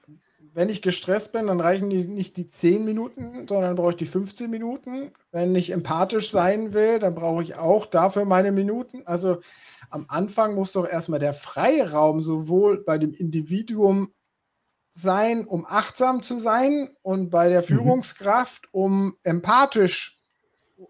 wenn 0.53 0.69
ich 0.69 0.83
gestresst 0.83 1.33
bin, 1.33 1.47
dann 1.47 1.61
reichen 1.61 1.91
die 1.91 2.05
nicht 2.05 2.37
die 2.37 2.47
10 2.47 2.85
Minuten, 2.85 3.47
sondern 3.49 3.77
brauche 3.77 3.91
ich 3.91 3.97
die 3.97 4.07
15 4.07 4.51
Minuten. 4.51 5.13
Wenn 5.31 5.55
ich 5.55 5.71
empathisch 5.71 6.31
sein 6.31 6.73
will, 6.73 6.99
dann 6.99 7.15
brauche 7.15 7.43
ich 7.43 7.55
auch 7.55 7.87
dafür 7.87 8.25
meine 8.25 8.53
Minuten. 8.53 9.03
Also 9.07 9.41
am 9.91 10.07
Anfang 10.09 10.55
muss 10.55 10.73
doch 10.73 10.87
erstmal 10.87 11.21
der 11.21 11.33
Freiraum 11.33 12.21
sowohl 12.21 12.83
bei 12.83 12.99
dem 12.99 13.15
Individuum 13.15 14.13
sein, 14.93 15.47
um 15.47 15.67
achtsam 15.67 16.23
zu 16.23 16.39
sein 16.39 16.91
und 17.03 17.31
bei 17.31 17.49
der 17.49 17.61
mhm. 17.63 17.67
Führungskraft, 17.67 18.69
um 18.73 19.15
empathisch, 19.23 20.19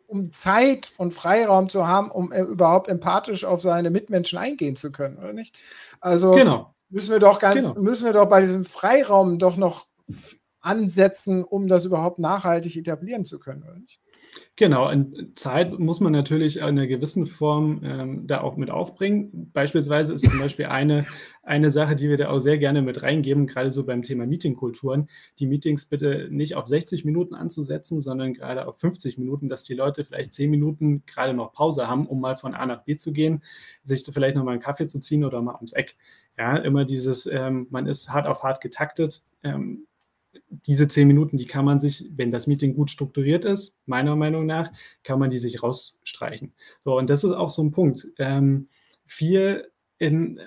um 0.06 0.32
Zeit 0.32 0.92
und 0.96 1.12
Freiraum 1.12 1.68
zu 1.68 1.86
haben, 1.86 2.10
um 2.10 2.32
äh, 2.32 2.40
überhaupt 2.40 2.88
empathisch 2.88 3.44
auf 3.44 3.60
seine 3.60 3.90
Mitmenschen 3.90 4.38
eingehen 4.38 4.76
zu 4.76 4.90
können, 4.90 5.18
oder 5.18 5.32
nicht? 5.32 5.58
Also 6.00 6.32
genau. 6.32 6.74
Müssen 6.90 7.12
wir 7.12 7.20
doch 7.20 7.38
ganz, 7.38 7.74
genau. 7.74 7.80
müssen 7.82 8.04
wir 8.04 8.12
doch 8.12 8.28
bei 8.28 8.40
diesem 8.40 8.64
Freiraum 8.64 9.38
doch 9.38 9.56
noch 9.56 9.86
ansetzen, 10.60 11.44
um 11.44 11.68
das 11.68 11.84
überhaupt 11.84 12.18
nachhaltig 12.18 12.76
etablieren 12.76 13.24
zu 13.24 13.38
können, 13.38 13.62
oder 13.62 13.78
nicht? 13.78 14.00
Genau, 14.56 14.88
in 14.90 15.32
Zeit 15.36 15.78
muss 15.78 16.00
man 16.00 16.12
natürlich 16.12 16.58
in 16.58 16.62
einer 16.62 16.86
gewissen 16.86 17.26
Form 17.26 17.80
ähm, 17.82 18.26
da 18.26 18.42
auch 18.42 18.56
mit 18.56 18.70
aufbringen. 18.70 19.50
Beispielsweise 19.52 20.12
ist 20.12 20.28
zum 20.28 20.38
Beispiel 20.38 20.66
eine, 20.66 21.06
eine 21.42 21.70
Sache, 21.70 21.96
die 21.96 22.08
wir 22.08 22.16
da 22.16 22.28
auch 22.28 22.38
sehr 22.38 22.58
gerne 22.58 22.82
mit 22.82 23.02
reingeben, 23.02 23.46
gerade 23.46 23.70
so 23.70 23.84
beim 23.84 24.02
Thema 24.02 24.26
Meetingkulturen, 24.26 25.08
die 25.38 25.46
Meetings 25.46 25.86
bitte 25.86 26.28
nicht 26.30 26.54
auf 26.54 26.68
60 26.68 27.04
Minuten 27.04 27.34
anzusetzen, 27.34 28.00
sondern 28.00 28.34
gerade 28.34 28.68
auf 28.68 28.78
50 28.78 29.18
Minuten, 29.18 29.48
dass 29.48 29.64
die 29.64 29.74
Leute 29.74 30.04
vielleicht 30.04 30.34
10 30.34 30.50
Minuten 30.50 31.04
gerade 31.06 31.32
noch 31.32 31.52
Pause 31.52 31.88
haben, 31.88 32.06
um 32.06 32.20
mal 32.20 32.36
von 32.36 32.54
A 32.54 32.66
nach 32.66 32.84
B 32.84 32.96
zu 32.96 33.12
gehen, 33.12 33.42
sich 33.84 34.04
vielleicht 34.04 34.36
noch 34.36 34.44
mal 34.44 34.52
einen 34.52 34.60
Kaffee 34.60 34.86
zu 34.86 35.00
ziehen 35.00 35.24
oder 35.24 35.40
mal 35.42 35.56
ums 35.56 35.72
Eck. 35.72 35.96
Ja, 36.40 36.56
immer 36.56 36.86
dieses, 36.86 37.26
ähm, 37.26 37.66
man 37.68 37.86
ist 37.86 38.14
hart 38.14 38.26
auf 38.26 38.42
hart 38.42 38.62
getaktet. 38.62 39.22
Ähm, 39.42 39.86
diese 40.48 40.88
zehn 40.88 41.06
Minuten, 41.06 41.36
die 41.36 41.44
kann 41.44 41.66
man 41.66 41.78
sich, 41.78 42.08
wenn 42.16 42.30
das 42.30 42.46
Meeting 42.46 42.74
gut 42.74 42.90
strukturiert 42.90 43.44
ist, 43.44 43.76
meiner 43.84 44.16
Meinung 44.16 44.46
nach, 44.46 44.72
kann 45.04 45.18
man 45.18 45.28
die 45.28 45.38
sich 45.38 45.62
rausstreichen. 45.62 46.54
So, 46.82 46.96
und 46.96 47.10
das 47.10 47.24
ist 47.24 47.32
auch 47.32 47.50
so 47.50 47.62
ein 47.62 47.72
Punkt. 47.72 48.08
Ähm, 48.16 48.68
viel 49.04 49.70
in, 49.98 50.38
äh, 50.38 50.44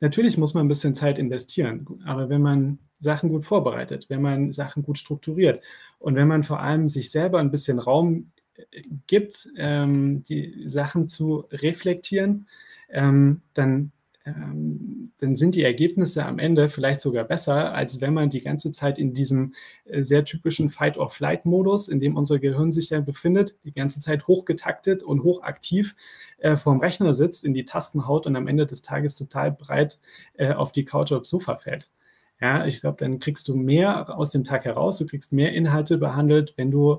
natürlich 0.00 0.36
muss 0.36 0.52
man 0.52 0.66
ein 0.66 0.68
bisschen 0.68 0.94
Zeit 0.94 1.18
investieren, 1.18 1.86
aber 2.04 2.28
wenn 2.28 2.42
man 2.42 2.78
Sachen 2.98 3.30
gut 3.30 3.46
vorbereitet, 3.46 4.10
wenn 4.10 4.20
man 4.20 4.52
Sachen 4.52 4.82
gut 4.82 4.98
strukturiert 4.98 5.64
und 5.98 6.14
wenn 6.14 6.28
man 6.28 6.42
vor 6.42 6.60
allem 6.60 6.90
sich 6.90 7.10
selber 7.10 7.38
ein 7.38 7.50
bisschen 7.50 7.78
Raum 7.78 8.32
äh, 8.56 8.82
gibt, 9.06 9.48
ähm, 9.56 10.24
die 10.24 10.68
Sachen 10.68 11.08
zu 11.08 11.46
reflektieren, 11.52 12.48
ähm, 12.90 13.40
dann 13.54 13.92
ähm, 14.24 15.12
dann 15.18 15.36
sind 15.36 15.54
die 15.54 15.64
Ergebnisse 15.64 16.24
am 16.24 16.38
Ende 16.38 16.68
vielleicht 16.68 17.00
sogar 17.00 17.24
besser, 17.24 17.74
als 17.74 18.00
wenn 18.00 18.14
man 18.14 18.30
die 18.30 18.40
ganze 18.40 18.70
Zeit 18.70 18.98
in 18.98 19.14
diesem 19.14 19.54
äh, 19.84 20.02
sehr 20.02 20.24
typischen 20.24 20.68
Fight-or-Flight-Modus, 20.68 21.88
in 21.88 22.00
dem 22.00 22.16
unser 22.16 22.38
Gehirn 22.38 22.72
sich 22.72 22.90
ja 22.90 23.00
befindet, 23.00 23.56
die 23.64 23.72
ganze 23.72 24.00
Zeit 24.00 24.26
hochgetaktet 24.26 25.02
und 25.02 25.22
hochaktiv 25.22 25.96
äh, 26.38 26.56
vorm 26.56 26.80
Rechner 26.80 27.14
sitzt, 27.14 27.44
in 27.44 27.54
die 27.54 27.64
Tasten 27.64 28.06
haut 28.06 28.26
und 28.26 28.36
am 28.36 28.46
Ende 28.46 28.66
des 28.66 28.82
Tages 28.82 29.16
total 29.16 29.52
breit 29.52 29.98
äh, 30.34 30.52
auf 30.52 30.72
die 30.72 30.84
Couch 30.84 31.12
aufs 31.12 31.30
Sofa 31.30 31.56
fällt. 31.56 31.90
Ja, 32.40 32.66
ich 32.66 32.80
glaube, 32.80 32.96
dann 32.98 33.20
kriegst 33.20 33.46
du 33.46 33.54
mehr 33.54 34.16
aus 34.18 34.32
dem 34.32 34.42
Tag 34.42 34.64
heraus, 34.64 34.98
du 34.98 35.06
kriegst 35.06 35.32
mehr 35.32 35.52
Inhalte 35.52 35.98
behandelt, 35.98 36.54
wenn 36.56 36.72
du 36.72 36.98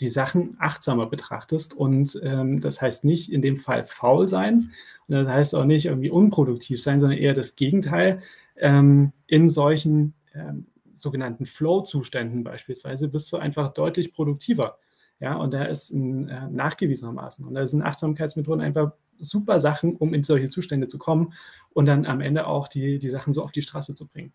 die 0.00 0.10
Sachen 0.10 0.56
achtsamer 0.58 1.06
betrachtest. 1.06 1.74
Und 1.74 2.20
ähm, 2.22 2.60
das 2.60 2.80
heißt 2.80 3.04
nicht 3.04 3.32
in 3.32 3.42
dem 3.42 3.56
Fall 3.56 3.84
faul 3.84 4.28
sein. 4.28 4.70
Und 5.06 5.14
das 5.14 5.28
heißt 5.28 5.54
auch 5.54 5.64
nicht 5.64 5.86
irgendwie 5.86 6.10
unproduktiv 6.10 6.82
sein, 6.82 7.00
sondern 7.00 7.18
eher 7.18 7.34
das 7.34 7.56
Gegenteil. 7.56 8.20
Ähm, 8.56 9.12
in 9.26 9.48
solchen 9.48 10.14
ähm, 10.34 10.66
sogenannten 10.92 11.46
Flow-Zuständen 11.46 12.44
beispielsweise 12.44 13.08
bist 13.08 13.32
du 13.32 13.36
einfach 13.36 13.72
deutlich 13.72 14.12
produktiver. 14.12 14.78
Ja, 15.20 15.36
und 15.36 15.52
da 15.52 15.64
ist 15.64 15.90
ein, 15.90 16.28
äh, 16.28 16.48
nachgewiesenermaßen. 16.48 17.44
Und 17.46 17.54
da 17.54 17.66
sind 17.66 17.82
Achtsamkeitsmethoden 17.82 18.62
einfach 18.62 18.92
super 19.18 19.60
Sachen, 19.60 19.96
um 19.96 20.14
in 20.14 20.22
solche 20.22 20.48
Zustände 20.48 20.86
zu 20.86 20.98
kommen 20.98 21.32
und 21.70 21.86
dann 21.86 22.06
am 22.06 22.20
Ende 22.20 22.46
auch 22.46 22.68
die, 22.68 22.98
die 22.98 23.08
Sachen 23.08 23.32
so 23.32 23.42
auf 23.42 23.52
die 23.52 23.62
Straße 23.62 23.94
zu 23.94 24.06
bringen. 24.06 24.32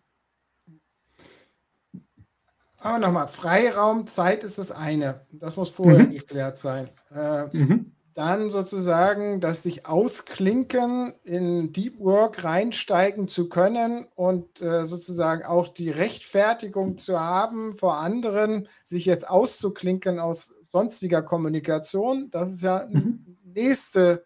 Aber 2.84 2.98
nochmal, 2.98 3.28
Freiraum, 3.28 4.06
Zeit 4.06 4.44
ist 4.44 4.58
das 4.58 4.70
eine. 4.70 5.22
Das 5.32 5.56
muss 5.56 5.70
vorher 5.70 6.04
mhm. 6.04 6.10
geklärt 6.10 6.58
sein. 6.58 6.90
Äh, 7.14 7.44
mhm. 7.56 7.92
Dann 8.12 8.50
sozusagen, 8.50 9.40
dass 9.40 9.62
sich 9.62 9.86
ausklinken, 9.86 11.14
in 11.22 11.72
Deep 11.72 11.98
Work 11.98 12.44
reinsteigen 12.44 13.26
zu 13.26 13.48
können 13.48 14.04
und 14.16 14.60
äh, 14.60 14.84
sozusagen 14.84 15.46
auch 15.46 15.68
die 15.68 15.88
Rechtfertigung 15.88 16.98
zu 16.98 17.18
haben, 17.18 17.72
vor 17.72 17.96
anderen 17.96 18.68
sich 18.84 19.06
jetzt 19.06 19.30
auszuklinken 19.30 20.20
aus 20.20 20.52
sonstiger 20.68 21.22
Kommunikation. 21.22 22.28
Das 22.30 22.50
ist 22.50 22.64
ja 22.64 22.86
mhm. 22.90 23.38
nächste, 23.44 24.24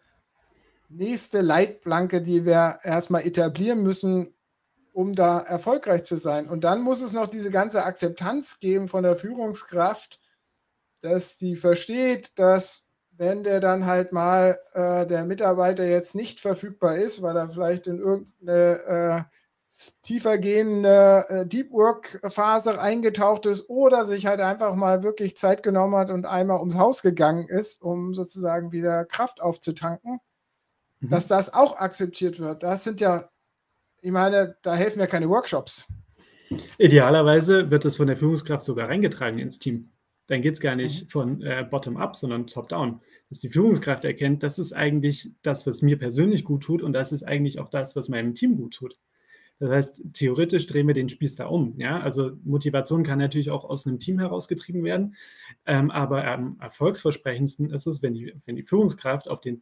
nächste 0.89 1.39
Leitplanke, 1.39 2.21
die 2.21 2.45
wir 2.45 2.79
erstmal 2.83 3.25
etablieren 3.25 3.83
müssen, 3.83 4.33
um 4.99 5.15
da 5.15 5.39
erfolgreich 5.39 6.03
zu 6.03 6.17
sein. 6.17 6.49
Und 6.49 6.65
dann 6.65 6.81
muss 6.81 7.01
es 7.01 7.13
noch 7.13 7.27
diese 7.27 7.51
ganze 7.51 7.85
Akzeptanz 7.85 8.59
geben 8.59 8.89
von 8.89 9.01
der 9.01 9.15
Führungskraft, 9.15 10.19
dass 10.99 11.37
die 11.37 11.55
versteht, 11.55 12.37
dass 12.37 12.89
wenn 13.11 13.45
der 13.45 13.61
dann 13.61 13.85
halt 13.85 14.11
mal 14.11 14.59
äh, 14.73 15.07
der 15.07 15.23
Mitarbeiter 15.23 15.85
jetzt 15.85 16.15
nicht 16.15 16.41
verfügbar 16.41 16.97
ist, 16.97 17.21
weil 17.21 17.37
er 17.37 17.49
vielleicht 17.49 17.87
in 17.87 17.97
irgendeine 17.97 19.27
äh, 19.29 19.89
tiefer 20.01 20.37
gehende 20.37 21.23
äh, 21.29 21.45
Deep 21.45 21.71
Work 21.71 22.19
Phase 22.25 22.81
eingetaucht 22.81 23.45
ist 23.45 23.69
oder 23.69 24.03
sich 24.03 24.27
halt 24.27 24.41
einfach 24.41 24.75
mal 24.75 25.01
wirklich 25.01 25.37
Zeit 25.37 25.63
genommen 25.63 25.95
hat 25.95 26.11
und 26.11 26.25
einmal 26.25 26.59
ums 26.59 26.75
Haus 26.75 27.03
gegangen 27.03 27.47
ist, 27.47 27.81
um 27.81 28.13
sozusagen 28.13 28.73
wieder 28.73 29.05
Kraft 29.05 29.41
aufzutanken, 29.41 30.19
mhm. 30.99 31.07
dass 31.07 31.27
das 31.27 31.53
auch 31.53 31.77
akzeptiert 31.77 32.41
wird. 32.41 32.63
Das 32.63 32.83
sind 32.83 32.99
ja 32.99 33.29
ich 34.01 34.11
meine, 34.11 34.55
da 34.61 34.75
helfen 34.75 34.99
ja 34.99 35.07
keine 35.07 35.29
Workshops. 35.29 35.87
Idealerweise 36.77 37.69
wird 37.69 37.85
es 37.85 37.97
von 37.97 38.07
der 38.07 38.17
Führungskraft 38.17 38.65
sogar 38.65 38.89
reingetragen 38.89 39.39
ins 39.39 39.59
Team. 39.59 39.91
Dann 40.27 40.41
geht 40.41 40.53
es 40.55 40.59
gar 40.59 40.75
nicht 40.75 41.05
mhm. 41.05 41.09
von 41.09 41.41
äh, 41.41 41.65
bottom-up, 41.69 42.15
sondern 42.15 42.47
top-down. 42.47 43.01
Dass 43.29 43.39
die 43.39 43.49
Führungskraft 43.49 44.05
erkennt, 44.05 44.43
das 44.43 44.59
ist 44.59 44.73
eigentlich 44.73 45.31
das, 45.41 45.67
was 45.67 45.81
mir 45.81 45.97
persönlich 45.97 46.43
gut 46.43 46.63
tut 46.63 46.81
und 46.81 46.93
das 46.93 47.11
ist 47.11 47.23
eigentlich 47.23 47.59
auch 47.59 47.69
das, 47.69 47.95
was 47.95 48.09
meinem 48.09 48.35
Team 48.35 48.57
gut 48.57 48.73
tut. 48.75 48.97
Das 49.59 49.71
heißt, 49.71 50.03
theoretisch 50.13 50.67
drehen 50.67 50.87
wir 50.87 50.93
den 50.93 51.09
Spieß 51.09 51.35
da 51.35 51.47
um. 51.47 51.77
Ja? 51.77 51.99
Also 51.99 52.31
Motivation 52.43 53.03
kann 53.03 53.19
natürlich 53.19 53.51
auch 53.51 53.65
aus 53.65 53.85
einem 53.85 53.99
Team 53.99 54.19
herausgetrieben 54.19 54.83
werden, 54.83 55.15
ähm, 55.65 55.91
aber 55.91 56.25
am 56.25 56.57
erfolgsversprechendsten 56.61 57.69
ist 57.71 57.85
es, 57.85 58.01
wenn 58.01 58.13
die, 58.13 58.33
wenn 58.45 58.55
die 58.55 58.63
Führungskraft 58.63 59.27
auf 59.27 59.41
den 59.41 59.61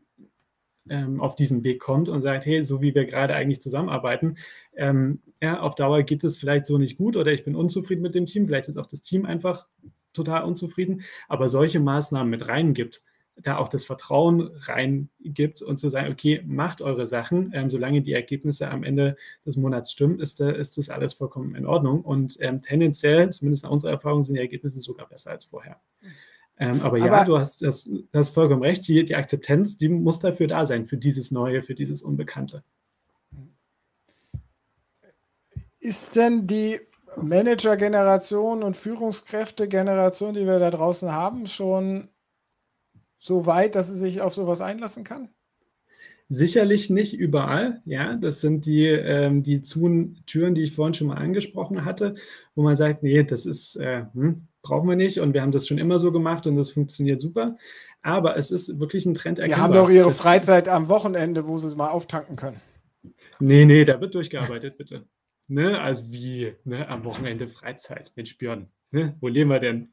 ähm, 0.89 1.21
auf 1.21 1.35
diesen 1.35 1.63
Weg 1.63 1.79
kommt 1.79 2.09
und 2.09 2.21
sagt, 2.21 2.45
hey, 2.45 2.63
so 2.63 2.81
wie 2.81 2.95
wir 2.95 3.05
gerade 3.05 3.35
eigentlich 3.35 3.61
zusammenarbeiten, 3.61 4.37
ähm, 4.75 5.21
ja, 5.41 5.59
auf 5.59 5.75
Dauer 5.75 6.03
geht 6.03 6.23
es 6.23 6.37
vielleicht 6.37 6.65
so 6.65 6.77
nicht 6.77 6.97
gut 6.97 7.15
oder 7.15 7.31
ich 7.31 7.43
bin 7.43 7.55
unzufrieden 7.55 8.01
mit 8.01 8.15
dem 8.15 8.25
Team, 8.25 8.45
vielleicht 8.45 8.69
ist 8.69 8.77
auch 8.77 8.87
das 8.87 9.01
Team 9.01 9.25
einfach 9.25 9.67
total 10.13 10.43
unzufrieden, 10.43 11.03
aber 11.27 11.49
solche 11.49 11.79
Maßnahmen 11.79 12.29
mit 12.29 12.47
reingibt, 12.47 13.03
da 13.35 13.57
auch 13.57 13.67
das 13.67 13.85
Vertrauen 13.85 14.49
reingibt 14.61 15.61
und 15.61 15.77
zu 15.77 15.89
sagen, 15.89 16.11
okay, 16.11 16.41
macht 16.45 16.81
eure 16.81 17.07
Sachen, 17.07 17.51
ähm, 17.53 17.69
solange 17.69 18.01
die 18.01 18.13
Ergebnisse 18.13 18.69
am 18.69 18.83
Ende 18.83 19.15
des 19.45 19.57
Monats 19.57 19.91
stimmen, 19.91 20.19
ist, 20.19 20.41
ist 20.41 20.77
das 20.77 20.89
alles 20.89 21.13
vollkommen 21.13 21.53
in 21.55 21.65
Ordnung. 21.65 22.01
Und 22.01 22.37
ähm, 22.39 22.61
tendenziell, 22.61 23.29
zumindest 23.29 23.63
nach 23.63 23.71
unserer 23.71 23.91
Erfahrung, 23.91 24.23
sind 24.23 24.35
die 24.35 24.41
Ergebnisse 24.41 24.79
sogar 24.79 25.07
besser 25.07 25.31
als 25.31 25.45
vorher. 25.45 25.79
Ähm, 26.59 26.81
aber, 26.81 26.97
aber, 26.97 26.97
ja, 26.97 27.23
du 27.23 27.37
hast, 27.37 27.61
hast, 27.63 27.89
hast 28.13 28.33
vollkommen 28.33 28.63
recht, 28.63 28.87
die, 28.87 29.05
die 29.05 29.15
Akzeptanz, 29.15 29.77
die 29.77 29.89
muss 29.89 30.19
dafür 30.19 30.47
da 30.47 30.65
sein, 30.65 30.85
für 30.85 30.97
dieses 30.97 31.31
Neue, 31.31 31.61
für 31.61 31.75
dieses 31.75 32.01
Unbekannte. 32.01 32.63
Ist 35.79 36.15
denn 36.15 36.47
die 36.47 36.79
Manager-Generation 37.15 38.63
und 38.63 38.75
Führungskräfte-Generation, 38.75 40.33
die 40.33 40.45
wir 40.45 40.59
da 40.59 40.71
draußen 40.71 41.11
haben, 41.11 41.45
schon 41.45 42.09
so 43.17 43.45
weit, 43.45 43.75
dass 43.75 43.89
sie 43.89 43.97
sich 43.97 44.21
auf 44.21 44.33
sowas 44.33 44.61
einlassen 44.61 45.03
kann? 45.03 45.29
Sicherlich 46.29 46.89
nicht 46.89 47.13
überall, 47.13 47.81
ja. 47.85 48.15
Das 48.15 48.41
sind 48.41 48.65
die, 48.65 48.85
ähm, 48.85 49.43
die 49.43 49.61
Türen, 49.61 50.55
die 50.55 50.63
ich 50.63 50.75
vorhin 50.75 50.93
schon 50.93 51.07
mal 51.07 51.15
angesprochen 51.15 51.85
hatte, 51.85 52.15
wo 52.53 52.63
man 52.63 52.75
sagt, 52.75 53.01
nee, 53.01 53.23
das 53.23 53.45
ist, 53.45 53.77
äh, 53.77 54.05
hm, 54.13 54.47
brauchen 54.67 54.89
wir 54.89 54.95
nicht 54.95 55.19
und 55.19 55.33
wir 55.33 55.41
haben 55.41 55.51
das 55.51 55.67
schon 55.67 55.77
immer 55.77 55.99
so 55.99 56.11
gemacht 56.11 56.47
und 56.47 56.55
das 56.55 56.69
funktioniert 56.69 57.21
super. 57.21 57.57
Aber 58.01 58.37
es 58.37 58.51
ist 58.51 58.79
wirklich 58.79 59.05
ein 59.05 59.13
Trend 59.13 59.39
erkennbar. 59.39 59.57
Die 59.69 59.75
haben 59.75 59.85
doch 59.85 59.89
ihre 59.89 60.11
Freizeit 60.11 60.67
am 60.69 60.87
Wochenende, 60.87 61.47
wo 61.47 61.57
sie 61.57 61.75
mal 61.75 61.89
auftanken 61.89 62.35
können. 62.35 62.61
Nee, 63.39 63.65
nee, 63.65 63.85
da 63.85 63.99
wird 64.01 64.15
durchgearbeitet, 64.15 64.77
bitte. 64.77 65.05
Ne? 65.47 65.79
Also 65.79 66.11
wie, 66.11 66.53
ne? 66.65 66.87
am 66.87 67.05
Wochenende 67.05 67.47
Freizeit, 67.47 68.11
Mensch 68.15 68.37
Björn, 68.37 68.67
ne? 68.91 69.15
wo 69.19 69.27
leben 69.27 69.49
wir 69.49 69.59
denn? 69.59 69.89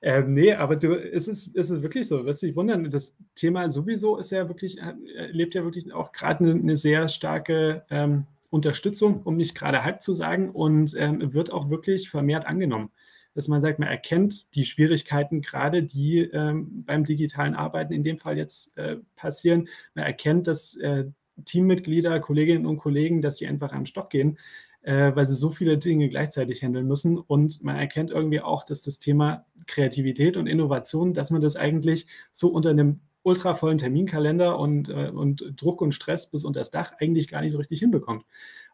Ähm, 0.00 0.34
nee, 0.34 0.52
aber 0.52 0.76
du, 0.76 0.94
es 0.94 1.26
ist, 1.26 1.56
es 1.56 1.70
ist 1.70 1.82
wirklich 1.82 2.06
so, 2.06 2.24
wirst 2.24 2.42
dich 2.42 2.54
wundern, 2.54 2.88
das 2.88 3.14
Thema 3.34 3.68
sowieso 3.68 4.16
ist 4.16 4.30
ja 4.30 4.48
wirklich, 4.48 4.78
äh, 4.78 4.94
lebt 5.32 5.54
ja 5.54 5.64
wirklich 5.64 5.92
auch 5.92 6.12
gerade 6.12 6.44
eine, 6.44 6.52
eine, 6.52 6.76
sehr 6.76 7.08
starke 7.08 7.84
ähm, 7.90 8.24
Unterstützung, 8.48 9.22
um 9.24 9.36
nicht 9.36 9.56
gerade 9.56 9.82
halb 9.82 10.00
zu 10.02 10.14
sagen, 10.14 10.50
und 10.50 10.94
ähm, 10.96 11.34
wird 11.34 11.52
auch 11.52 11.68
wirklich 11.68 12.10
vermehrt 12.10 12.46
angenommen. 12.46 12.90
Dass 13.38 13.46
man 13.46 13.60
sagt, 13.60 13.78
man 13.78 13.88
erkennt 13.88 14.52
die 14.56 14.64
Schwierigkeiten 14.64 15.42
gerade, 15.42 15.84
die 15.84 16.18
ähm, 16.18 16.82
beim 16.84 17.04
digitalen 17.04 17.54
Arbeiten 17.54 17.92
in 17.92 18.02
dem 18.02 18.18
Fall 18.18 18.36
jetzt 18.36 18.76
äh, 18.76 18.96
passieren. 19.14 19.68
Man 19.94 20.04
erkennt, 20.04 20.48
dass 20.48 20.76
äh, 20.78 21.04
Teammitglieder, 21.44 22.18
Kolleginnen 22.18 22.66
und 22.66 22.78
Kollegen, 22.78 23.22
dass 23.22 23.36
sie 23.36 23.46
einfach 23.46 23.72
am 23.72 23.86
Stock 23.86 24.10
gehen 24.10 24.38
äh, 24.82 25.14
weil 25.14 25.26
sie 25.26 25.34
so 25.34 25.50
viele 25.50 25.78
Dinge 25.78 26.08
gleichzeitig 26.08 26.62
handeln 26.62 26.88
müssen. 26.88 27.18
Und 27.18 27.62
man 27.62 27.76
erkennt 27.76 28.10
irgendwie 28.10 28.40
auch, 28.40 28.64
dass 28.64 28.82
das 28.82 28.98
Thema 28.98 29.46
Kreativität 29.66 30.36
und 30.36 30.46
Innovation, 30.46 31.14
dass 31.14 31.30
man 31.30 31.42
das 31.42 31.56
eigentlich 31.56 32.06
so 32.32 32.48
unter 32.48 32.70
einem 32.70 33.00
ultravollen 33.22 33.78
Terminkalender 33.78 34.58
und, 34.58 34.88
äh, 34.88 35.10
und 35.10 35.54
Druck 35.56 35.82
und 35.82 35.92
Stress 35.92 36.30
bis 36.30 36.44
unter 36.44 36.60
das 36.60 36.70
Dach 36.70 36.92
eigentlich 36.98 37.28
gar 37.28 37.42
nicht 37.42 37.52
so 37.52 37.58
richtig 37.58 37.80
hinbekommt. 37.80 38.24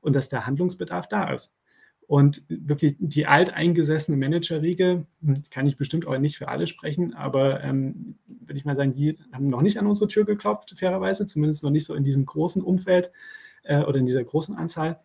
Und 0.01 0.15
dass 0.15 0.29
der 0.29 0.47
Handlungsbedarf 0.47 1.09
da 1.09 1.33
ist. 1.33 1.57
Und 2.07 2.43
wirklich 2.49 2.97
die 2.99 3.27
alteingesessene 3.27 4.17
Managerriege, 4.17 5.07
hm, 5.23 5.45
kann 5.51 5.67
ich 5.67 5.77
bestimmt 5.77 6.07
auch 6.07 6.19
nicht 6.19 6.37
für 6.37 6.49
alle 6.49 6.67
sprechen, 6.67 7.15
aber 7.15 7.63
ähm, 7.63 8.17
würde 8.27 8.59
ich 8.59 8.65
mal 8.65 8.77
sagen, 8.77 8.93
die 8.93 9.17
haben 9.33 9.49
noch 9.49 9.63
nicht 9.63 9.79
an 9.79 9.87
unsere 9.87 10.09
Tür 10.09 10.25
geklopft, 10.25 10.79
fairerweise, 10.79 11.27
zumindest 11.27 11.63
noch 11.63 11.71
nicht 11.71 11.87
so 11.87 11.95
in 11.95 12.05
diesem 12.05 12.27
großen 12.27 12.63
Umfeld 12.63 13.11
äh, 13.63 13.83
oder 13.83 13.99
in 13.99 14.07
dieser 14.07 14.25
großen 14.25 14.55
Anzahl. 14.55 15.01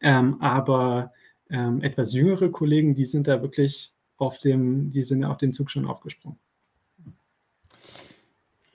Ähm, 0.00 0.40
aber 0.40 1.12
ähm, 1.50 1.82
etwas 1.82 2.12
jüngere 2.12 2.50
Kollegen, 2.50 2.94
die 2.94 3.04
sind 3.04 3.28
da 3.28 3.40
wirklich 3.42 3.94
auf 4.16 4.38
dem, 4.38 4.90
die 4.90 5.02
sind 5.02 5.24
auf 5.24 5.38
den 5.38 5.52
Zug 5.52 5.70
schon 5.70 5.86
aufgesprungen. 5.86 6.38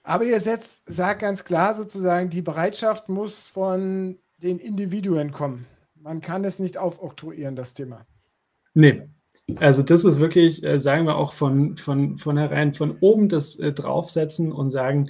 Aber 0.04 0.26
ihr 0.26 0.40
setzt, 0.42 0.84
sagt 0.88 1.22
ganz 1.22 1.46
klar 1.46 1.74
sozusagen, 1.74 2.30
die 2.30 2.42
Bereitschaft 2.42 3.08
muss 3.08 3.48
von 3.48 4.18
den 4.38 4.60
Individuen 4.60 5.32
kommen. 5.32 5.66
Man 6.04 6.20
kann 6.20 6.44
es 6.44 6.60
nicht 6.60 6.78
aufoktroyieren, 6.78 7.56
das 7.56 7.74
Thema. 7.74 8.06
Nee. 8.74 9.04
Also 9.56 9.84
das 9.84 10.04
ist 10.04 10.20
wirklich, 10.20 10.62
äh, 10.62 10.82
sagen 10.82 11.06
wir 11.06 11.16
auch 11.16 11.32
von, 11.32 11.78
von, 11.78 12.18
von 12.18 12.38
herein, 12.38 12.74
von 12.74 12.98
oben 13.00 13.30
das 13.30 13.56
äh, 13.56 13.72
draufsetzen 13.72 14.52
und 14.52 14.72
sagen, 14.72 15.10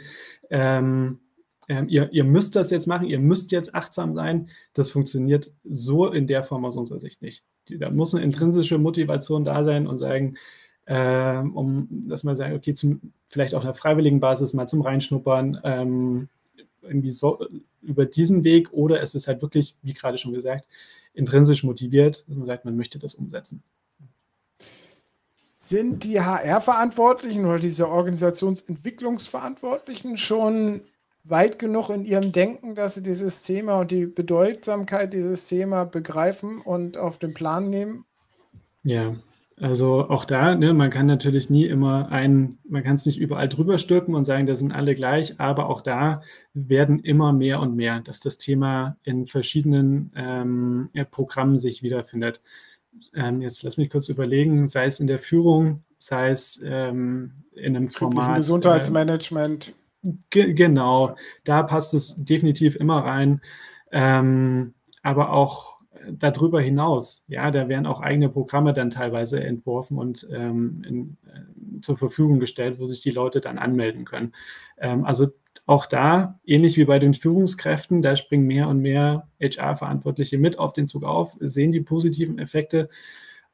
ähm, 0.52 1.20
ähm, 1.68 1.90
ihr, 1.90 2.12
ihr, 2.12 2.24
müsst 2.24 2.56
das 2.56 2.70
jetzt 2.70 2.86
machen, 2.86 3.08
ihr 3.08 3.18
müsst 3.18 3.52
jetzt 3.52 3.74
achtsam 3.74 4.14
sein. 4.14 4.50
Das 4.74 4.92
funktioniert 4.92 5.52
so 5.64 6.12
in 6.12 6.28
der 6.28 6.44
Form 6.44 6.64
aus 6.64 6.78
unserer 6.78 7.00
Sicht 7.00 7.24
nicht. 7.24 7.44
Da 7.70 7.90
muss 7.90 8.14
eine 8.14 8.24
intrinsische 8.24 8.78
Motivation 8.78 9.46
da 9.46 9.64
sein 9.64 9.88
und 9.88 9.98
sagen, 9.98 10.36
ähm, 10.86 11.56
um 11.56 11.88
dass 12.08 12.24
man 12.24 12.36
sagt, 12.36 12.54
okay, 12.54 12.76
zum, 12.76 13.14
vielleicht 13.30 13.56
auf 13.56 13.64
einer 13.64 13.74
freiwilligen 13.74 14.20
Basis 14.20 14.54
mal 14.54 14.68
zum 14.68 14.82
Reinschnuppern, 14.82 15.60
ähm, 15.64 16.30
irgendwie 16.84 17.12
so 17.12 17.40
über 17.82 18.06
diesen 18.06 18.44
Weg 18.44 18.72
oder 18.72 19.02
es 19.02 19.16
ist 19.16 19.28
halt 19.28 19.42
wirklich, 19.42 19.76
wie 19.82 19.94
gerade 19.94 20.18
schon 20.18 20.34
gesagt, 20.34 20.68
intrinsisch 21.14 21.64
motiviert, 21.64 22.26
dass 22.28 22.36
man 22.36 22.48
sagt, 22.48 22.66
man 22.66 22.76
möchte 22.76 23.00
das 23.00 23.16
umsetzen. 23.16 23.64
Sind 25.36 26.04
die 26.04 26.20
HR-Verantwortlichen 26.20 27.46
oder 27.46 27.60
diese 27.60 27.88
Organisationsentwicklungsverantwortlichen 27.88 30.18
schon 30.18 30.82
weit 31.24 31.58
genug 31.58 31.90
in 31.90 32.04
ihrem 32.04 32.34
Denken, 32.34 32.76
dass 32.76 32.96
sie 32.96 33.04
dieses 33.04 33.44
Thema 33.44 33.80
und 33.80 33.92
die 33.92 34.06
Bedeutsamkeit 34.06 35.14
dieses 35.14 35.48
Thema 35.48 35.86
begreifen 35.86 36.60
und 36.62 36.98
auf 36.98 37.18
den 37.18 37.34
Plan 37.34 37.70
nehmen? 37.70 38.04
Ja, 38.84 39.16
also 39.60 40.10
auch 40.10 40.26
da, 40.26 40.56
ne, 40.56 40.74
man 40.74 40.90
kann 40.90 41.06
natürlich 41.06 41.50
nie 41.50 41.66
immer 41.66 42.12
ein, 42.12 42.58
man 42.68 42.84
kann 42.84 42.96
es 42.96 43.06
nicht 43.06 43.20
überall 43.20 43.48
drüber 43.48 43.78
stülpen 43.78 44.16
und 44.16 44.26
sagen, 44.26 44.48
da 44.48 44.56
sind 44.56 44.72
alle 44.72 44.96
gleich, 44.96 45.40
aber 45.40 45.70
auch 45.70 45.82
da 45.82 46.22
werden 46.54 47.00
immer 47.00 47.34
mehr 47.34 47.60
und 47.60 47.76
mehr, 47.76 48.00
dass 48.00 48.20
das 48.20 48.38
Thema 48.38 48.98
in 49.04 49.28
verschiedenen 49.28 50.12
ähm, 50.16 50.90
Programmen 51.12 51.58
sich 51.58 51.84
wiederfindet. 51.84 52.42
Ähm, 53.14 53.42
jetzt 53.42 53.64
lass 53.64 53.78
mich 53.78 53.90
kurz 53.90 54.10
überlegen, 54.10 54.68
sei 54.68 54.86
es 54.86 55.00
in 55.00 55.08
der 55.08 55.20
Führung, 55.20 55.84
sei 55.98 56.30
es 56.30 56.62
ähm, 56.64 57.34
in 57.54 57.76
einem 57.76 57.90
Format. 57.90 58.38
Gesundheitsmanagement. 58.38 59.70
Äh, 59.70 59.74
Ge 60.30 60.54
genau, 60.54 61.16
da 61.46 61.64
passt 61.64 61.94
es 61.94 62.16
definitiv 62.18 62.76
immer 62.76 63.06
rein. 63.06 63.42
Ähm, 63.92 64.74
aber 65.02 65.32
auch 65.32 65.73
darüber 66.12 66.62
hinaus, 66.62 67.26
ja, 67.28 67.52
da 67.52 67.70
werden 67.70 67.86
auch 67.86 68.02
eigene 68.02 68.30
Programme 68.30 68.74
dann 68.74 68.90
teilweise 68.90 69.44
entworfen 69.44 69.98
und 69.98 70.28
ähm, 70.32 70.84
in, 70.88 71.18
äh, 71.28 71.82
zur 71.82 71.98
Verfügung 71.98 72.40
gestellt, 72.40 72.80
wo 72.80 72.88
sich 72.88 73.02
die 73.02 73.12
Leute 73.12 73.42
dann 73.42 73.58
anmelden 73.58 74.06
können. 74.06 74.34
Ähm, 74.78 75.06
also 75.06 75.30
auch 75.66 75.86
da, 75.86 76.40
ähnlich 76.46 76.78
wie 76.78 76.86
bei 76.86 77.00
den 77.00 77.14
Führungskräften, 77.14 78.02
da 78.02 78.16
springen 78.16 78.48
mehr 78.48 78.68
und 78.68 78.80
mehr 78.80 79.30
HR-Verantwortliche 79.40 80.38
mit 80.38 80.60
auf 80.60 80.74
den 80.74 80.88
Zug 80.88 81.04
auf, 81.04 81.38
sehen 81.40 81.72
die 81.72 81.82
positiven 81.82 82.38
Effekte 82.38 82.90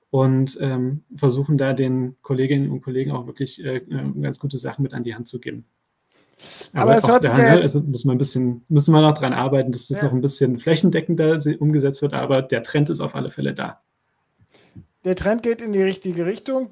und 0.10 0.58
ähm, 0.60 1.04
versuchen 1.16 1.58
da 1.58 1.74
den 1.74 2.18
Kolleginnen 2.22 2.72
und 2.72 2.82
Kollegen 2.82 3.12
auch 3.12 3.28
wirklich 3.28 3.64
äh, 3.64 3.78
äh 3.78 4.22
ganz 4.22 4.40
gute 4.40 4.58
Sachen 4.58 4.82
mit 4.82 4.94
an 4.94 5.04
die 5.04 5.14
Hand 5.14 5.28
zu 5.28 5.40
geben. 5.40 5.66
Aber, 6.74 6.96
es 6.96 7.08
hört 7.08 7.24
sich 7.24 7.38
ja 7.38 7.56
jetzt... 7.56 7.64
Also 7.64 7.82
müssen 7.82 8.08
wir 8.08 8.14
ein 8.14 8.18
bisschen, 8.18 8.64
müssen 8.70 8.94
wir 8.94 9.02
noch 9.02 9.18
dran 9.18 9.34
arbeiten, 9.34 9.72
dass 9.72 9.88
das 9.88 9.98
ja. 9.98 10.06
noch 10.06 10.14
ein 10.14 10.22
bisschen 10.22 10.58
flächendeckender 10.58 11.40
umgesetzt 11.60 12.02
wird, 12.02 12.14
aber 12.14 12.42
der 12.42 12.64
Trend 12.64 12.90
ist 12.90 13.02
auf 13.02 13.16
alle 13.16 13.32
Fälle 13.32 13.54
da. 13.54 13.82
Der 15.04 15.16
Trend 15.16 15.44
geht 15.44 15.62
in 15.62 15.74
die 15.74 15.82
richtige 15.82 16.26
Richtung. 16.26 16.72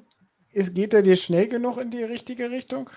Ist, 0.52 0.76
geht 0.76 0.94
er 0.94 1.02
dir 1.02 1.16
schnell 1.16 1.48
genug 1.48 1.78
in 1.78 1.92
die 1.92 2.04
richtige 2.04 2.50
Richtung? 2.50 2.90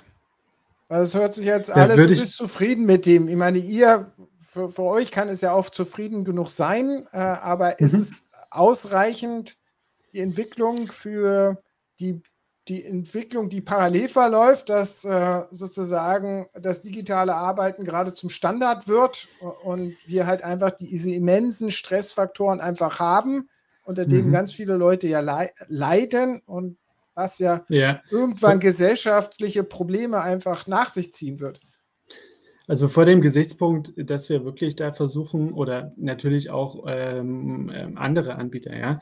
Weil 0.89 1.03
es 1.03 1.15
hört 1.15 1.35
sich 1.35 1.45
jetzt 1.45 1.71
alles, 1.71 1.97
ja, 1.97 2.03
du 2.03 2.09
bist 2.09 2.37
zufrieden 2.37 2.85
mit 2.85 3.07
dem. 3.07 3.29
Ich 3.29 3.37
meine, 3.37 3.59
ihr, 3.59 4.13
für, 4.39 4.69
für, 4.69 4.83
euch 4.83 5.13
kann 5.13 5.29
es 5.29 5.41
ja 5.41 5.53
auch 5.53 5.71
zufrieden 5.71 6.25
genug 6.25 6.49
sein, 6.51 7.07
äh, 7.13 7.19
aber 7.19 7.77
mhm. 7.79 7.87
ist 7.87 7.95
es 7.95 8.25
ausreichend, 8.51 9.57
die 10.13 10.19
Entwicklung 10.19 10.91
für 10.91 11.63
die 12.01 12.21
die 12.69 12.85
Entwicklung, 12.85 13.49
die 13.49 13.61
parallel 13.61 14.09
verläuft, 14.09 14.69
dass 14.69 15.05
äh, 15.05 15.43
sozusagen 15.51 16.47
das 16.55 16.83
digitale 16.83 17.35
Arbeiten 17.35 17.85
gerade 17.85 18.13
zum 18.13 18.31
Standard 18.31 18.87
wird 18.87 19.29
und 19.65 19.97
wir 20.07 20.27
halt 20.27 20.45
einfach 20.45 20.71
diese 20.71 21.13
immensen 21.13 21.71
Stressfaktoren 21.71 22.61
einfach 22.61 23.01
haben, 23.01 23.49
unter 23.85 24.05
denen 24.05 24.29
mhm. 24.29 24.33
ganz 24.33 24.53
viele 24.53 24.77
Leute 24.77 25.09
ja 25.09 25.21
leiden 25.69 26.43
und 26.47 26.77
was 27.15 27.39
ja, 27.39 27.65
ja. 27.69 28.01
irgendwann 28.11 28.61
gesellschaftliche 28.61 29.65
Probleme 29.65 30.21
einfach 30.23 30.67
nach 30.67 30.91
sich 30.91 31.13
ziehen 31.13 31.41
wird. 31.41 31.61
Also 32.69 32.89
vor 32.89 33.05
dem 33.05 33.21
Gesichtspunkt, 33.21 33.93
dass 33.97 34.29
wir 34.29 34.45
wirklich 34.45 34.77
da 34.77 34.93
versuchen 34.93 35.53
oder 35.53 35.93
natürlich 35.97 36.51
auch 36.51 36.85
ähm, 36.87 37.71
ähm 37.75 37.99
andere 37.99 38.37
Anbieter, 38.37 38.77
ja, 38.77 39.01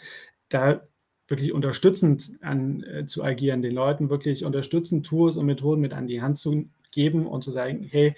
da 0.49 0.81
wirklich 1.29 1.53
unterstützend 1.53 2.33
an, 2.41 2.83
äh, 2.83 3.07
zu 3.07 3.23
agieren, 3.23 3.63
den 3.63 3.75
Leuten 3.75 4.11
wirklich 4.11 4.45
unterstützend 4.45 5.07
Tools 5.07 5.37
und 5.37 5.47
Methoden 5.47 5.81
mit 5.81 5.93
an 5.93 6.07
die 6.07 6.23
Hand 6.23 6.39
zu 6.39 6.67
geben 6.91 7.27
und 7.27 7.45
zu 7.45 7.51
sagen, 7.51 7.83
hey, 7.83 8.15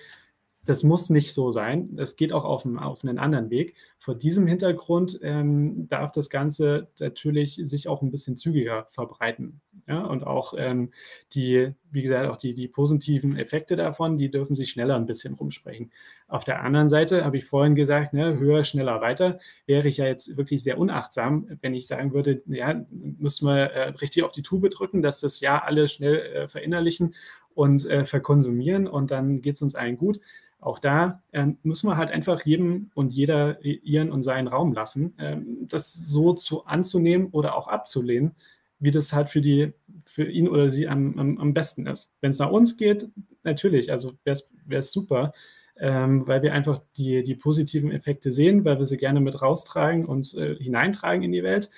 das 0.64 0.82
muss 0.82 1.10
nicht 1.10 1.32
so 1.32 1.52
sein. 1.52 1.96
Das 1.96 2.16
geht 2.16 2.32
auch 2.32 2.44
auf, 2.44 2.64
einen, 2.64 2.78
auf 2.78 3.02
einen 3.02 3.18
anderen 3.18 3.50
Weg. 3.50 3.74
Vor 3.98 4.14
diesem 4.14 4.46
Hintergrund 4.46 5.18
ähm, 5.22 5.88
darf 5.88 6.12
das 6.12 6.30
Ganze 6.30 6.88
natürlich 6.98 7.60
sich 7.64 7.88
auch 7.88 8.02
ein 8.02 8.10
bisschen 8.10 8.36
zügiger 8.36 8.86
verbreiten. 8.90 9.60
Ja? 9.90 10.04
Und 10.04 10.24
auch 10.24 10.54
ähm, 10.56 10.92
die, 11.32 11.72
wie 11.90 12.02
gesagt, 12.02 12.30
auch 12.30 12.36
die, 12.36 12.54
die 12.54 12.68
positiven 12.68 13.36
Effekte 13.36 13.74
davon, 13.74 14.16
die 14.16 14.30
dürfen 14.30 14.54
sich 14.54 14.70
schneller 14.70 14.94
ein 14.94 15.06
bisschen 15.06 15.34
rumsprechen. 15.34 15.90
Auf 16.28 16.44
der 16.44 16.62
anderen 16.62 16.88
Seite 16.88 17.24
habe 17.24 17.38
ich 17.38 17.44
vorhin 17.44 17.74
gesagt, 17.74 18.14
ne, 18.14 18.38
höher, 18.38 18.62
schneller, 18.62 19.00
weiter, 19.00 19.40
wäre 19.66 19.88
ich 19.88 19.96
ja 19.96 20.06
jetzt 20.06 20.36
wirklich 20.36 20.62
sehr 20.62 20.78
unachtsam, 20.78 21.58
wenn 21.60 21.74
ich 21.74 21.88
sagen 21.88 22.14
würde, 22.14 22.40
ja, 22.46 22.86
müssen 22.90 23.48
wir 23.48 23.72
äh, 23.72 23.88
richtig 23.88 24.22
auf 24.22 24.30
die 24.30 24.42
Tube 24.42 24.70
drücken, 24.70 25.02
dass 25.02 25.20
das 25.20 25.40
ja 25.40 25.60
alle 25.60 25.88
schnell 25.88 26.18
äh, 26.18 26.48
verinnerlichen 26.48 27.16
und 27.54 27.84
äh, 27.86 28.04
verkonsumieren 28.04 28.86
und 28.86 29.10
dann 29.10 29.42
geht 29.42 29.56
es 29.56 29.62
uns 29.62 29.74
allen 29.74 29.98
gut 29.98 30.20
auch 30.60 30.78
da 30.78 31.22
ähm, 31.32 31.58
müssen 31.62 31.88
wir 31.88 31.96
halt 31.96 32.10
einfach 32.10 32.44
jedem 32.44 32.90
und 32.94 33.12
jeder 33.12 33.64
ihren 33.64 34.12
und 34.12 34.22
seinen 34.22 34.46
Raum 34.46 34.72
lassen, 34.74 35.14
ähm, 35.18 35.66
das 35.68 35.94
so 35.94 36.34
zu 36.34 36.66
anzunehmen 36.66 37.28
oder 37.32 37.56
auch 37.56 37.68
abzulehnen, 37.68 38.32
wie 38.80 38.90
das 38.90 39.12
halt 39.12 39.28
für, 39.28 39.40
die, 39.40 39.72
für 40.02 40.24
ihn 40.24 40.48
oder 40.48 40.68
sie 40.68 40.88
am, 40.88 41.18
am, 41.18 41.38
am 41.38 41.54
besten 41.54 41.86
ist. 41.86 42.12
Wenn 42.20 42.30
es 42.30 42.38
nach 42.38 42.50
uns 42.50 42.76
geht, 42.76 43.08
natürlich, 43.44 43.92
also 43.92 44.14
wäre 44.24 44.40
es 44.80 44.90
super, 44.90 45.32
ähm, 45.76 46.26
weil 46.26 46.42
wir 46.42 46.52
einfach 46.52 46.80
die, 46.96 47.22
die 47.22 47.34
positiven 47.34 47.92
Effekte 47.92 48.32
sehen, 48.32 48.64
weil 48.64 48.78
wir 48.78 48.86
sie 48.86 48.96
gerne 48.96 49.20
mit 49.20 49.40
raustragen 49.40 50.04
und 50.04 50.34
äh, 50.34 50.56
hineintragen 50.56 51.22
in 51.22 51.32
die 51.32 51.42
Welt. 51.42 51.70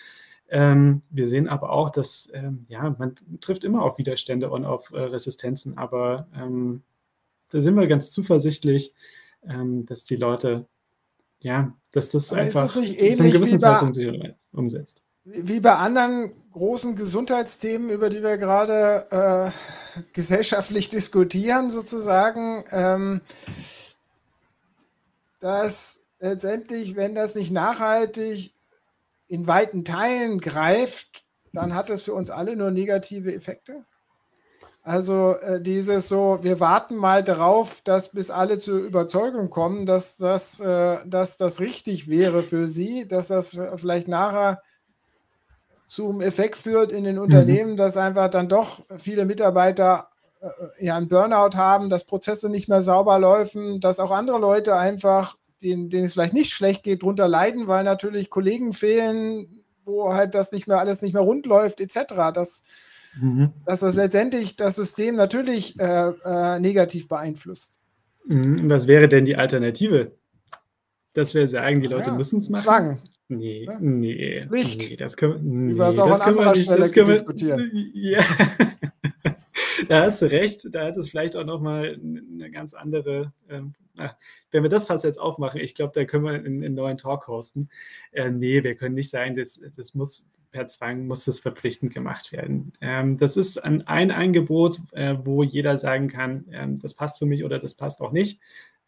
Ähm, 0.49 1.01
wir 1.11 1.27
sehen 1.29 1.49
aber 1.49 1.71
auch, 1.71 1.91
dass 1.91 2.31
ähm, 2.35 2.67
ja, 2.69 2.95
man 2.99 3.15
trifft 3.41 3.65
immer 3.65 3.83
auf 3.83 3.99
Widerstände 3.99 4.51
und 4.51 4.65
auf 4.65 4.93
äh, 4.93 5.01
Resistenzen, 5.01 5.79
aber 5.79 6.27
ähm, 6.37 6.83
da 7.51 7.61
sind 7.61 7.75
wir 7.75 7.87
ganz 7.87 8.11
zuversichtlich, 8.11 8.93
ähm, 9.47 9.87
dass 9.87 10.05
die 10.05 10.17
Leute, 10.17 10.67
ja, 11.41 11.77
dass 11.93 12.09
das 12.11 12.33
Aber 12.33 12.43
einfach 12.43 12.67
zum 12.67 12.83
gewissen 12.85 13.59
Zeitpunkt 13.59 13.95
sich 13.95 14.11
umsetzt. 14.53 15.02
Wie 15.25 15.61
bei 15.61 15.75
anderen 15.77 16.33
großen 16.53 16.97
Gesundheitsthemen, 16.97 17.91
über 17.91 18.11
die 18.11 18.25
wir 18.25 18.39
gerade 18.39 19.07
äh, 19.11 20.03
gesellschaftlich 20.13 20.89
diskutieren, 20.89 21.71
sozusagen, 21.71 22.65
ähm, 22.73 23.21
dass 25.39 26.01
letztendlich, 26.19 26.97
wenn 26.97 27.15
das 27.15 27.37
nicht 27.37 27.53
nachhaltig 27.53 28.53
in 29.29 29.47
weiten 29.47 29.85
Teilen 29.85 30.41
greift, 30.41 31.25
dann 31.53 31.75
hat 31.75 31.89
das 31.89 32.03
für 32.03 32.15
uns 32.15 32.31
alle 32.31 32.57
nur 32.57 32.73
negative 32.73 33.33
Effekte? 33.33 33.85
Also 34.83 35.37
äh, 35.37 35.61
dieses 35.61 36.09
so, 36.09 36.41
wir 36.43 36.59
warten 36.59 36.97
mal 36.97 37.23
darauf, 37.23 37.81
dass 37.83 38.11
bis 38.11 38.31
alle 38.31 38.59
zur 38.59 38.81
Überzeugung 38.81 39.51
kommen, 39.51 39.87
dass 39.87 40.17
das, 40.17 40.59
äh, 40.59 40.99
dass 41.07 41.37
das 41.37 41.61
richtig 41.61 42.09
wäre 42.09 42.43
für 42.43 42.67
sie, 42.67 43.07
dass 43.07 43.29
das 43.29 43.57
vielleicht 43.77 44.09
nachher 44.09 44.61
zum 45.93 46.23
Effekt 46.23 46.57
führt 46.57 46.91
in 46.91 47.05
den. 47.05 47.19
Unternehmen, 47.19 47.73
mhm. 47.73 47.77
dass 47.77 47.99
einfach 47.99 48.29
dann 48.29 48.49
doch 48.49 48.81
viele 48.97 49.27
Mitarbeiter 49.27 50.09
äh, 50.41 50.87
ja 50.87 50.97
einen 50.97 51.09
Burnout 51.09 51.55
haben, 51.55 51.91
dass 51.91 52.05
Prozesse 52.05 52.49
nicht 52.49 52.67
mehr 52.67 52.83
sauber 52.83 53.19
laufen, 53.19 53.79
dass 53.79 54.01
auch 54.01 54.11
andere 54.11 54.39
Leute 54.39 54.75
einfach, 54.75 55.37
denen, 55.61 55.91
denen 55.91 56.07
es 56.07 56.15
vielleicht 56.15 56.33
nicht 56.33 56.55
schlecht 56.55 56.83
geht, 56.83 57.03
darunter 57.03 57.29
leiden, 57.29 57.67
weil 57.69 57.85
natürlich 57.85 58.31
Kollegen 58.31 58.73
fehlen, 58.73 59.65
wo 59.85 60.15
halt 60.15 60.35
das 60.35 60.51
nicht 60.51 60.67
mehr 60.67 60.79
alles 60.79 61.03
nicht 61.03 61.13
mehr 61.13 61.23
rund 61.23 61.45
läuft, 61.45 61.79
etc. 61.79 62.33
Das 62.33 62.63
mhm. 63.21 63.53
dass 63.67 63.81
das 63.81 63.95
letztendlich 63.95 64.57
das 64.57 64.77
System 64.77 65.17
natürlich 65.17 65.79
äh, 65.79 66.09
äh, 66.25 66.59
negativ 66.59 67.07
beeinflusst. 67.07 67.79
Mhm. 68.27 68.71
Was 68.71 68.87
wäre 68.87 69.09
denn 69.09 69.27
die 69.27 69.37
Alternative? 69.37 70.13
Dass 71.13 71.35
wir 71.35 71.47
sagen, 71.47 71.83
die 71.83 71.89
Leute 71.89 72.09
ja, 72.09 72.17
müssen 72.17 72.39
es 72.39 72.49
machen? 72.49 72.63
Zwang. 72.63 73.03
Nee, 73.37 73.65
ja. 73.65 73.79
nee. 73.81 74.47
Nicht. 74.51 74.91
Nee, 74.91 74.97
das 74.97 75.17
können, 75.17 75.67
nee, 75.67 75.75
wir 75.77 75.89
es 75.89 75.99
auch 75.99 76.11
an 76.11 76.21
anderer 76.21 76.55
Stelle 76.55 76.91
diskutieren. 76.91 77.71
Ja. 77.95 78.25
da 79.89 80.03
hast 80.03 80.23
du 80.23 80.31
recht. 80.31 80.67
Da 80.71 80.87
hat 80.87 80.97
es 80.97 81.11
vielleicht 81.11 81.37
auch 81.37 81.45
nochmal 81.45 81.99
eine 82.01 82.51
ganz 82.51 82.75
andere. 82.75 83.33
Ähm, 83.49 83.75
wenn 84.51 84.63
wir 84.63 84.71
das 84.71 84.87
fast 84.87 85.05
jetzt 85.05 85.21
aufmachen, 85.21 85.61
ich 85.61 85.75
glaube, 85.75 85.93
da 85.95 86.05
können 86.05 86.25
wir 86.25 86.33
einen, 86.33 86.65
einen 86.65 86.75
neuen 86.75 86.97
Talk 86.97 87.29
hosten. 87.29 87.69
Äh, 88.11 88.31
nee, 88.31 88.63
wir 88.63 88.75
können 88.75 88.95
nicht 88.95 89.11
sagen, 89.11 89.37
das, 89.37 89.61
das 89.77 89.95
muss 89.95 90.25
per 90.53 90.67
Zwang 90.67 91.07
muss 91.07 91.25
das 91.25 91.41
verpflichtend 91.41 91.93
gemacht 91.93 92.31
werden. 92.31 92.73
Ähm, 92.81 93.17
das 93.19 93.37
ist 93.37 93.59
ein, 93.59 93.87
ein 93.87 94.11
Angebot, 94.11 94.79
äh, 94.93 95.17
wo 95.25 95.43
jeder 95.43 95.79
sagen 95.79 96.09
kann, 96.09 96.45
ähm, 96.53 96.79
das 96.81 96.95
passt 96.95 97.19
für 97.19 97.27
mich 97.27 97.43
oder 97.43 97.59
das 97.59 97.75
passt 97.75 98.01
auch 98.03 98.13
nicht. 98.13 98.39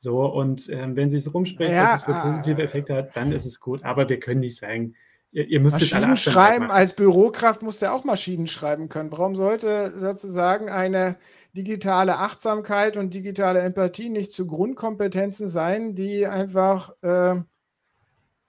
So, 0.04 0.26
und 0.26 0.68
ähm, 0.68 0.96
wenn 0.96 1.08
sie 1.08 1.16
es 1.16 1.32
rumspricht, 1.32 1.72
ja, 1.72 1.92
dass 1.92 2.00
es 2.00 2.04
für 2.04 2.12
positive 2.12 2.60
äh, 2.60 2.64
Effekte 2.66 2.94
hat, 2.94 3.16
dann 3.16 3.32
ist 3.32 3.46
es 3.46 3.58
gut. 3.58 3.82
Aber 3.84 4.06
wir 4.06 4.20
können 4.20 4.40
nicht 4.40 4.58
sagen, 4.58 4.94
ihr, 5.32 5.46
ihr 5.48 5.60
müsst 5.60 5.80
Maschinen 5.80 6.12
es 6.12 6.28
alle 6.28 6.34
schreiben. 6.34 6.70
Als 6.70 6.92
Bürokraft 6.92 7.62
muss 7.62 7.80
ja 7.80 7.90
auch 7.90 8.04
Maschinen 8.04 8.46
schreiben 8.46 8.90
können. 8.90 9.10
Warum 9.10 9.34
sollte 9.34 9.98
sozusagen 9.98 10.68
eine 10.68 11.16
digitale 11.56 12.18
Achtsamkeit 12.18 12.98
und 12.98 13.14
digitale 13.14 13.60
Empathie 13.60 14.10
nicht 14.10 14.34
zu 14.34 14.46
Grundkompetenzen 14.46 15.48
sein, 15.48 15.94
die 15.94 16.26
einfach 16.26 16.90
äh, 17.00 17.36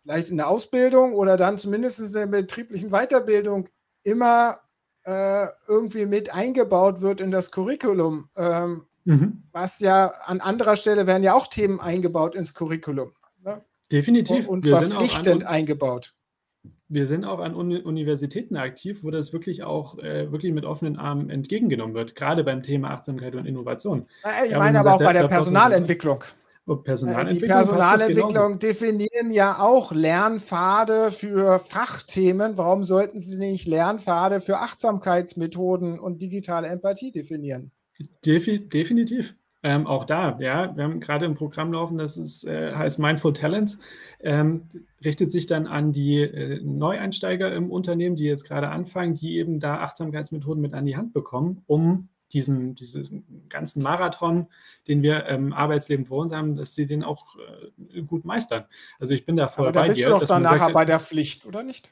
vielleicht 0.01 0.31
in 0.31 0.35
der 0.35 0.49
Ausbildung 0.49 1.13
oder 1.13 1.37
dann 1.37 1.57
zumindest 1.57 2.01
in 2.01 2.11
der 2.11 2.41
betrieblichen 2.41 2.89
Weiterbildung 2.89 3.69
immer 4.03 4.57
äh, 5.05 5.47
irgendwie 5.69 6.05
mit 6.05 6.35
eingebaut 6.35 6.99
wird 6.99 7.21
in 7.21 7.31
das 7.31 7.49
Curriculum. 7.51 8.27
Ähm, 8.35 8.83
mhm. 9.05 9.43
Was 9.51 9.79
ja 9.79 10.11
an 10.25 10.41
anderer 10.41 10.75
Stelle 10.75 11.07
werden 11.07 11.23
ja 11.23 11.33
auch 11.33 11.47
Themen 11.47 11.79
eingebaut 11.79 12.35
ins 12.35 12.53
Curriculum. 12.53 13.11
Ne? 13.43 13.63
Definitiv. 13.91 14.47
Und, 14.47 14.65
und 14.65 14.69
verpflichtend 14.69 15.45
an, 15.45 15.53
eingebaut. 15.53 16.13
Wir 16.87 17.07
sind 17.07 17.25
auch 17.25 17.39
an 17.39 17.55
Uni 17.55 17.77
Universitäten 17.77 18.57
aktiv, 18.57 19.03
wo 19.03 19.09
das 19.09 19.33
wirklich 19.33 19.63
auch 19.63 19.97
äh, 19.97 20.31
wirklich 20.31 20.53
mit 20.53 20.65
offenen 20.65 20.97
Armen 20.97 21.29
entgegengenommen 21.29 21.95
wird, 21.95 22.15
gerade 22.15 22.43
beim 22.43 22.61
Thema 22.61 22.91
Achtsamkeit 22.91 23.33
und 23.35 23.45
Innovation. 23.45 24.05
Ich 24.45 24.51
ja, 24.51 24.59
meine 24.59 24.79
aber 24.79 24.93
auch 24.93 24.99
bei 24.99 25.13
der 25.13 25.27
Personalentwicklung. 25.27 26.23
Personalentwicklung. 26.83 27.39
Die 27.39 27.45
Personalentwicklung 27.45 28.59
definieren 28.59 29.31
ja 29.31 29.59
auch 29.59 29.91
Lernpfade 29.91 31.11
für 31.11 31.59
Fachthemen. 31.59 32.57
Warum 32.57 32.83
sollten 32.83 33.19
sie 33.19 33.37
nicht 33.37 33.67
Lernpfade 33.67 34.41
für 34.41 34.57
Achtsamkeitsmethoden 34.57 35.99
und 35.99 36.21
digitale 36.21 36.67
Empathie 36.67 37.11
definieren? 37.11 37.71
Defi 38.25 38.67
definitiv. 38.67 39.35
Ähm, 39.63 39.87
auch 39.87 40.05
da, 40.05 40.37
ja, 40.39 40.77
wir 40.77 40.83
haben 40.83 40.99
gerade 40.99 41.25
ein 41.25 41.33
Programm 41.33 41.73
laufen, 41.73 41.97
das 41.97 42.17
ist, 42.17 42.43
äh, 42.43 42.75
heißt 42.75 42.99
Mindful 42.99 43.33
Talents, 43.33 43.79
ähm, 44.19 44.69
richtet 45.03 45.31
sich 45.31 45.47
dann 45.47 45.65
an 45.65 45.91
die 45.91 46.21
äh, 46.21 46.61
Neueinsteiger 46.61 47.51
im 47.51 47.71
Unternehmen, 47.71 48.15
die 48.15 48.25
jetzt 48.25 48.47
gerade 48.47 48.69
anfangen, 48.69 49.15
die 49.15 49.37
eben 49.37 49.59
da 49.59 49.79
Achtsamkeitsmethoden 49.79 50.61
mit 50.61 50.75
an 50.75 50.85
die 50.85 50.95
Hand 50.95 51.13
bekommen, 51.13 51.63
um 51.65 52.09
diesen, 52.31 52.75
diesen 52.75 53.47
ganzen 53.49 53.81
Marathon, 53.81 54.47
den 54.87 55.01
wir 55.01 55.25
im 55.25 55.51
Arbeitsleben 55.51 56.05
vor 56.05 56.21
uns 56.21 56.31
haben, 56.31 56.55
dass 56.55 56.75
sie 56.75 56.85
den 56.85 57.03
auch 57.03 57.35
äh, 57.91 58.03
gut 58.03 58.23
meistern. 58.23 58.65
Also 58.99 59.15
ich 59.15 59.25
bin 59.25 59.35
da 59.35 59.47
voll 59.47 59.65
Aber 59.65 59.71
da 59.71 59.81
bei 59.81 59.87
bist 59.87 59.99
dir. 59.99 60.09
Du 60.09 60.19
doch 60.19 60.25
dann 60.25 60.43
nachher 60.43 60.71
bei 60.73 60.85
der 60.85 60.99
Pflicht, 60.99 61.45
oder 61.47 61.63
nicht? 61.63 61.91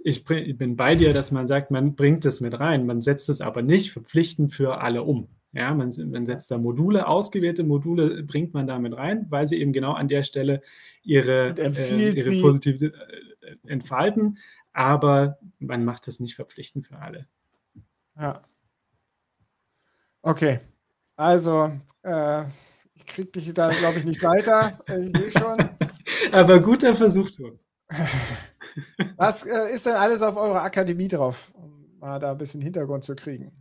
Ich, 0.00 0.24
bin 0.24 0.76
bei 0.76 0.94
dir, 0.94 1.12
dass 1.12 1.32
man 1.32 1.48
sagt, 1.48 1.70
man 1.70 1.94
bringt 1.94 2.24
es 2.24 2.40
mit 2.40 2.58
rein, 2.58 2.86
man 2.86 3.02
setzt 3.02 3.28
es 3.28 3.40
aber 3.40 3.62
nicht 3.62 3.92
verpflichtend 3.92 4.52
für 4.52 4.80
alle 4.80 5.02
um. 5.02 5.28
Ja, 5.52 5.74
man, 5.74 5.92
man 6.10 6.26
setzt 6.26 6.50
da 6.50 6.58
Module, 6.58 7.08
ausgewählte 7.08 7.64
Module 7.64 8.22
bringt 8.22 8.54
man 8.54 8.66
damit 8.66 8.96
rein, 8.96 9.26
weil 9.30 9.48
sie 9.48 9.60
eben 9.60 9.72
genau 9.72 9.92
an 9.92 10.08
der 10.08 10.22
Stelle 10.22 10.62
ihre, 11.02 11.48
äh, 11.58 12.12
ihre 12.14 12.42
positive 12.42 12.86
äh, 12.86 13.56
entfalten, 13.66 14.38
aber 14.72 15.38
man 15.58 15.84
macht 15.84 16.06
das 16.06 16.20
nicht 16.20 16.36
verpflichtend 16.36 16.86
für 16.86 16.98
alle. 16.98 17.26
Ja. 18.16 18.42
Okay, 20.22 20.60
also 21.16 21.72
äh, 22.02 22.44
ich 22.94 23.06
kriege 23.06 23.30
dich 23.30 23.52
da, 23.54 23.70
glaube 23.70 23.98
ich, 23.98 24.04
nicht 24.04 24.22
weiter. 24.22 24.78
Ich 24.86 25.12
sehe 25.12 25.30
schon. 25.32 25.58
Aber 26.32 26.60
guter 26.60 26.94
Versuch, 26.94 27.30
Tom. 27.30 27.58
Was 29.16 29.46
äh, 29.46 29.74
ist 29.74 29.86
denn 29.86 29.94
alles 29.94 30.22
auf 30.22 30.36
eurer 30.36 30.62
Akademie 30.62 31.08
drauf, 31.08 31.52
um 31.54 31.98
mal 31.98 32.18
da 32.18 32.32
ein 32.32 32.38
bisschen 32.38 32.60
Hintergrund 32.60 33.04
zu 33.04 33.14
kriegen? 33.14 33.52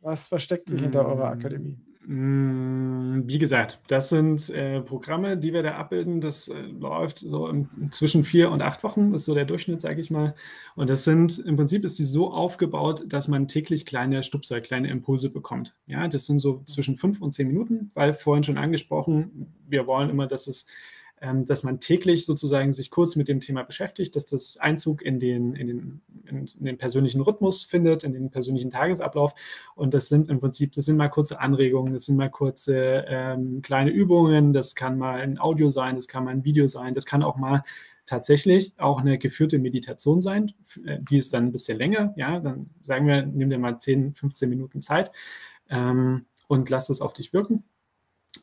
Was 0.00 0.28
versteckt 0.28 0.68
sich 0.68 0.80
hinter 0.80 1.06
eurer 1.06 1.30
Akademie? 1.30 1.78
Mm, 2.10 3.24
wie 3.26 3.38
gesagt, 3.38 3.80
das 3.88 4.08
sind 4.08 4.48
äh, 4.48 4.80
Programme, 4.80 5.36
die 5.36 5.52
wir 5.52 5.62
da 5.62 5.74
abbilden. 5.74 6.22
Das 6.22 6.48
äh, 6.48 6.54
läuft 6.54 7.18
so 7.18 7.48
im, 7.48 7.68
zwischen 7.90 8.24
vier 8.24 8.50
und 8.50 8.62
acht 8.62 8.82
Wochen, 8.82 9.12
ist 9.12 9.26
so 9.26 9.34
der 9.34 9.44
Durchschnitt, 9.44 9.82
sage 9.82 10.00
ich 10.00 10.10
mal. 10.10 10.34
Und 10.74 10.88
das 10.88 11.04
sind, 11.04 11.38
im 11.40 11.56
Prinzip 11.56 11.84
ist 11.84 11.98
die 11.98 12.06
so 12.06 12.32
aufgebaut, 12.32 13.04
dass 13.08 13.28
man 13.28 13.46
täglich 13.46 13.84
kleine 13.84 14.22
Stupser, 14.22 14.62
kleine 14.62 14.88
Impulse 14.88 15.28
bekommt. 15.28 15.74
Ja, 15.86 16.08
das 16.08 16.24
sind 16.24 16.38
so 16.38 16.62
zwischen 16.64 16.96
fünf 16.96 17.20
und 17.20 17.32
zehn 17.34 17.46
Minuten, 17.46 17.90
weil 17.92 18.14
vorhin 18.14 18.42
schon 18.42 18.56
angesprochen, 18.56 19.52
wir 19.68 19.86
wollen 19.86 20.08
immer, 20.08 20.26
dass 20.26 20.46
es 20.46 20.64
dass 21.46 21.64
man 21.64 21.80
täglich 21.80 22.26
sozusagen 22.26 22.72
sich 22.72 22.90
kurz 22.90 23.16
mit 23.16 23.28
dem 23.28 23.40
Thema 23.40 23.62
beschäftigt, 23.62 24.14
dass 24.16 24.26
das 24.26 24.56
Einzug 24.56 25.02
in 25.02 25.18
den, 25.18 25.54
in 25.54 25.66
den, 25.66 26.00
in 26.26 26.64
den 26.64 26.78
persönlichen 26.78 27.20
Rhythmus 27.20 27.64
findet, 27.64 28.04
in 28.04 28.12
den 28.12 28.30
persönlichen 28.30 28.70
Tagesablauf. 28.70 29.34
Und 29.74 29.94
das 29.94 30.08
sind 30.08 30.28
im 30.28 30.40
Prinzip, 30.40 30.72
das 30.72 30.84
sind 30.84 30.96
mal 30.96 31.08
kurze 31.08 31.40
Anregungen, 31.40 31.92
das 31.92 32.04
sind 32.04 32.16
mal 32.16 32.30
kurze 32.30 33.04
ähm, 33.08 33.62
kleine 33.62 33.90
Übungen, 33.90 34.52
das 34.52 34.74
kann 34.74 34.98
mal 34.98 35.20
ein 35.20 35.38
Audio 35.38 35.70
sein, 35.70 35.96
das 35.96 36.08
kann 36.08 36.24
mal 36.24 36.30
ein 36.30 36.44
Video 36.44 36.66
sein, 36.66 36.94
das 36.94 37.04
kann 37.04 37.22
auch 37.22 37.36
mal 37.36 37.62
tatsächlich 38.08 38.72
auch 38.78 39.00
eine 39.00 39.18
geführte 39.18 39.58
Meditation 39.58 40.20
sein. 40.20 40.52
Äh, 40.84 40.98
die 41.00 41.18
ist 41.18 41.32
dann 41.34 41.46
ein 41.46 41.52
bisschen 41.52 41.78
länger. 41.78 42.14
Ja, 42.16 42.40
dann 42.40 42.70
sagen 42.82 43.06
wir, 43.06 43.22
nimm 43.22 43.50
dir 43.50 43.58
mal 43.58 43.78
10, 43.78 44.14
15 44.14 44.48
Minuten 44.48 44.82
Zeit 44.82 45.12
ähm, 45.68 46.26
und 46.48 46.70
lass 46.70 46.90
es 46.90 47.00
auf 47.00 47.12
dich 47.12 47.32
wirken. 47.32 47.64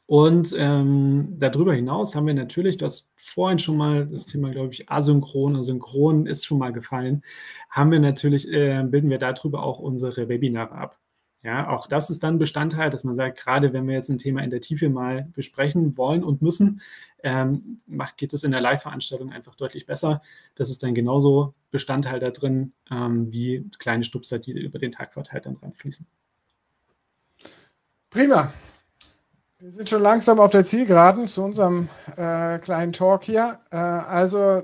Und 0.07 0.53
ähm, 0.57 1.35
darüber 1.39 1.73
hinaus 1.73 2.15
haben 2.15 2.27
wir 2.27 2.33
natürlich, 2.33 2.77
du 2.77 2.85
hast 2.85 3.11
vorhin 3.15 3.59
schon 3.59 3.77
mal 3.77 4.07
das 4.07 4.25
Thema, 4.25 4.51
glaube 4.51 4.73
ich, 4.73 4.89
asynchron, 4.89 5.63
synchron 5.63 6.27
ist 6.27 6.45
schon 6.45 6.59
mal 6.59 6.73
gefallen, 6.73 7.23
haben 7.69 7.91
wir 7.91 7.99
natürlich, 7.99 8.51
äh, 8.51 8.83
bilden 8.83 9.09
wir 9.09 9.19
darüber 9.19 9.63
auch 9.63 9.79
unsere 9.79 10.27
Webinare 10.27 10.73
ab. 10.73 10.99
Ja, 11.43 11.69
auch 11.69 11.85
das 11.85 12.09
ist 12.09 12.23
dann 12.23 12.39
Bestandteil, 12.39 12.89
dass 12.89 13.03
man 13.03 13.13
sagt, 13.13 13.37
gerade 13.37 13.71
wenn 13.71 13.87
wir 13.87 13.93
jetzt 13.93 14.09
ein 14.09 14.17
Thema 14.17 14.41
in 14.43 14.49
der 14.49 14.61
Tiefe 14.61 14.89
mal 14.89 15.27
besprechen 15.35 15.95
wollen 15.95 16.23
und 16.23 16.41
müssen, 16.41 16.81
ähm, 17.21 17.81
macht, 17.85 18.17
geht 18.17 18.33
es 18.33 18.43
in 18.43 18.51
der 18.51 18.61
Live-Veranstaltung 18.61 19.31
einfach 19.31 19.53
deutlich 19.53 19.85
besser. 19.85 20.23
Das 20.55 20.71
ist 20.71 20.81
dann 20.81 20.95
genauso 20.95 21.53
Bestandteil 21.69 22.19
da 22.19 22.31
drin, 22.31 22.73
ähm, 22.89 23.31
wie 23.31 23.69
kleine 23.77 24.03
Stupser, 24.03 24.39
die 24.39 24.53
über 24.53 24.79
den 24.79 24.91
Tag 24.91 25.13
verteilt 25.13 25.45
dann 25.45 25.57
ranfließen. 25.57 26.07
Prima. 28.09 28.51
Wir 29.59 29.71
sind 29.71 29.89
schon 29.89 30.01
langsam 30.01 30.41
auf 30.41 30.51
der 30.51 30.65
Zielgeraden 30.65 31.27
zu 31.27 31.41
unserem 31.41 31.87
äh, 32.17 32.59
kleinen 32.59 32.91
Talk 32.91 33.23
hier. 33.23 33.57
Äh, 33.71 33.77
also 33.77 34.63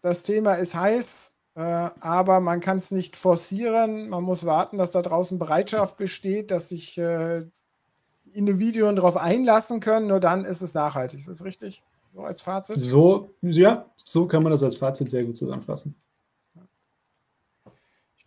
das 0.00 0.22
Thema 0.22 0.54
ist 0.54 0.74
heiß, 0.74 1.32
äh, 1.54 1.60
aber 1.60 2.40
man 2.40 2.60
kann 2.60 2.78
es 2.78 2.90
nicht 2.90 3.14
forcieren. 3.14 4.08
Man 4.08 4.24
muss 4.24 4.46
warten, 4.46 4.78
dass 4.78 4.92
da 4.92 5.02
draußen 5.02 5.38
Bereitschaft 5.38 5.98
besteht, 5.98 6.50
dass 6.50 6.70
sich 6.70 6.96
äh, 6.96 7.44
Individuen 8.32 8.96
darauf 8.96 9.18
einlassen 9.18 9.80
können. 9.80 10.06
Nur 10.06 10.20
dann 10.20 10.46
ist 10.46 10.62
es 10.62 10.72
nachhaltig. 10.72 11.20
Ist 11.20 11.28
das 11.28 11.44
richtig? 11.44 11.82
So 12.14 12.22
als 12.22 12.40
Fazit? 12.40 12.80
So, 12.80 13.34
ja, 13.42 13.84
so 14.02 14.26
kann 14.26 14.42
man 14.42 14.50
das 14.50 14.62
als 14.62 14.76
Fazit 14.76 15.10
sehr 15.10 15.24
gut 15.24 15.36
zusammenfassen. 15.36 15.94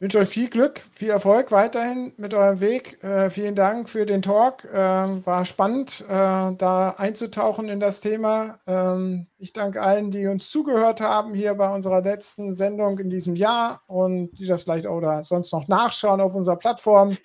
Wünsche 0.02 0.20
euch 0.20 0.30
viel 0.30 0.50
Glück, 0.50 0.82
viel 0.94 1.10
Erfolg 1.10 1.52
weiterhin 1.52 2.14
mit 2.16 2.34
eurem 2.34 2.62
Weg. 2.62 3.04
Äh, 3.04 3.30
vielen 3.30 3.56
Dank 3.56 3.90
für 3.90 4.06
den 4.06 4.22
Talk. 4.22 4.64
Äh, 4.64 4.78
war 4.78 5.44
spannend, 5.44 6.06
äh, 6.08 6.14
da 6.56 6.96
einzutauchen 6.98 7.68
in 7.68 7.82
das 7.82 8.00
Thema. 8.00 8.60
Ähm, 8.66 9.28
ich 9.40 9.52
danke 9.52 9.82
allen, 9.82 10.10
die 10.10 10.28
uns 10.28 10.50
zugehört 10.50 11.02
haben 11.02 11.34
hier 11.34 11.54
bei 11.56 11.70
unserer 11.76 12.02
letzten 12.02 12.54
Sendung 12.54 12.98
in 13.00 13.10
diesem 13.10 13.36
Jahr 13.36 13.82
und 13.88 14.32
die 14.40 14.46
das 14.46 14.64
vielleicht 14.64 14.88
oder 14.88 15.22
sonst 15.22 15.52
noch 15.52 15.68
nachschauen 15.68 16.22
auf 16.22 16.34
unserer 16.34 16.56
Plattform. 16.56 17.18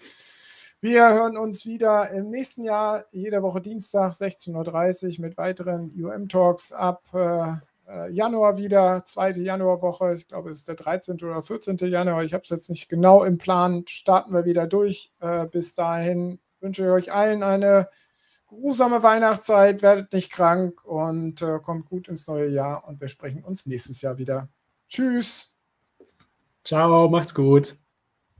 Wir 0.80 1.14
hören 1.14 1.36
uns 1.36 1.66
wieder 1.66 2.10
im 2.10 2.30
nächsten 2.30 2.64
Jahr, 2.64 3.04
jede 3.12 3.40
Woche 3.44 3.60
Dienstag, 3.60 4.14
16.30 4.14 5.18
Uhr 5.18 5.26
mit 5.26 5.36
weiteren 5.36 5.92
UM-Talks 5.96 6.72
ab 6.72 7.04
äh, 7.12 7.52
Januar 8.10 8.56
wieder, 8.56 9.04
zweite 9.04 9.42
Januarwoche, 9.42 10.14
ich 10.14 10.26
glaube, 10.26 10.50
es 10.50 10.58
ist 10.58 10.68
der 10.68 10.74
13. 10.74 11.16
oder 11.22 11.42
14. 11.42 11.76
Januar, 11.76 12.24
ich 12.24 12.32
habe 12.32 12.42
es 12.42 12.48
jetzt 12.48 12.70
nicht 12.70 12.88
genau 12.88 13.24
im 13.24 13.38
Plan, 13.38 13.84
starten 13.86 14.32
wir 14.32 14.44
wieder 14.44 14.66
durch. 14.66 15.12
Äh, 15.20 15.46
bis 15.46 15.74
dahin 15.74 16.40
wünsche 16.60 16.82
ich 16.82 16.88
euch 16.88 17.12
allen 17.12 17.42
eine 17.42 17.88
geruhsame 18.48 19.02
Weihnachtszeit, 19.02 19.82
werdet 19.82 20.12
nicht 20.12 20.32
krank 20.32 20.84
und 20.84 21.42
äh, 21.42 21.58
kommt 21.60 21.86
gut 21.86 22.08
ins 22.08 22.26
neue 22.26 22.48
Jahr 22.48 22.86
und 22.88 23.00
wir 23.00 23.08
sprechen 23.08 23.44
uns 23.44 23.66
nächstes 23.66 24.00
Jahr 24.00 24.18
wieder. 24.18 24.48
Tschüss. 24.88 25.54
Ciao, 26.64 27.08
macht's 27.08 27.34
gut. 27.34 27.76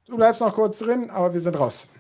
Du 0.06 0.16
bleibst 0.16 0.40
noch 0.40 0.54
kurz 0.54 0.78
drin, 0.78 1.10
aber 1.10 1.32
wir 1.34 1.40
sind 1.40 1.58
raus. 1.58 1.90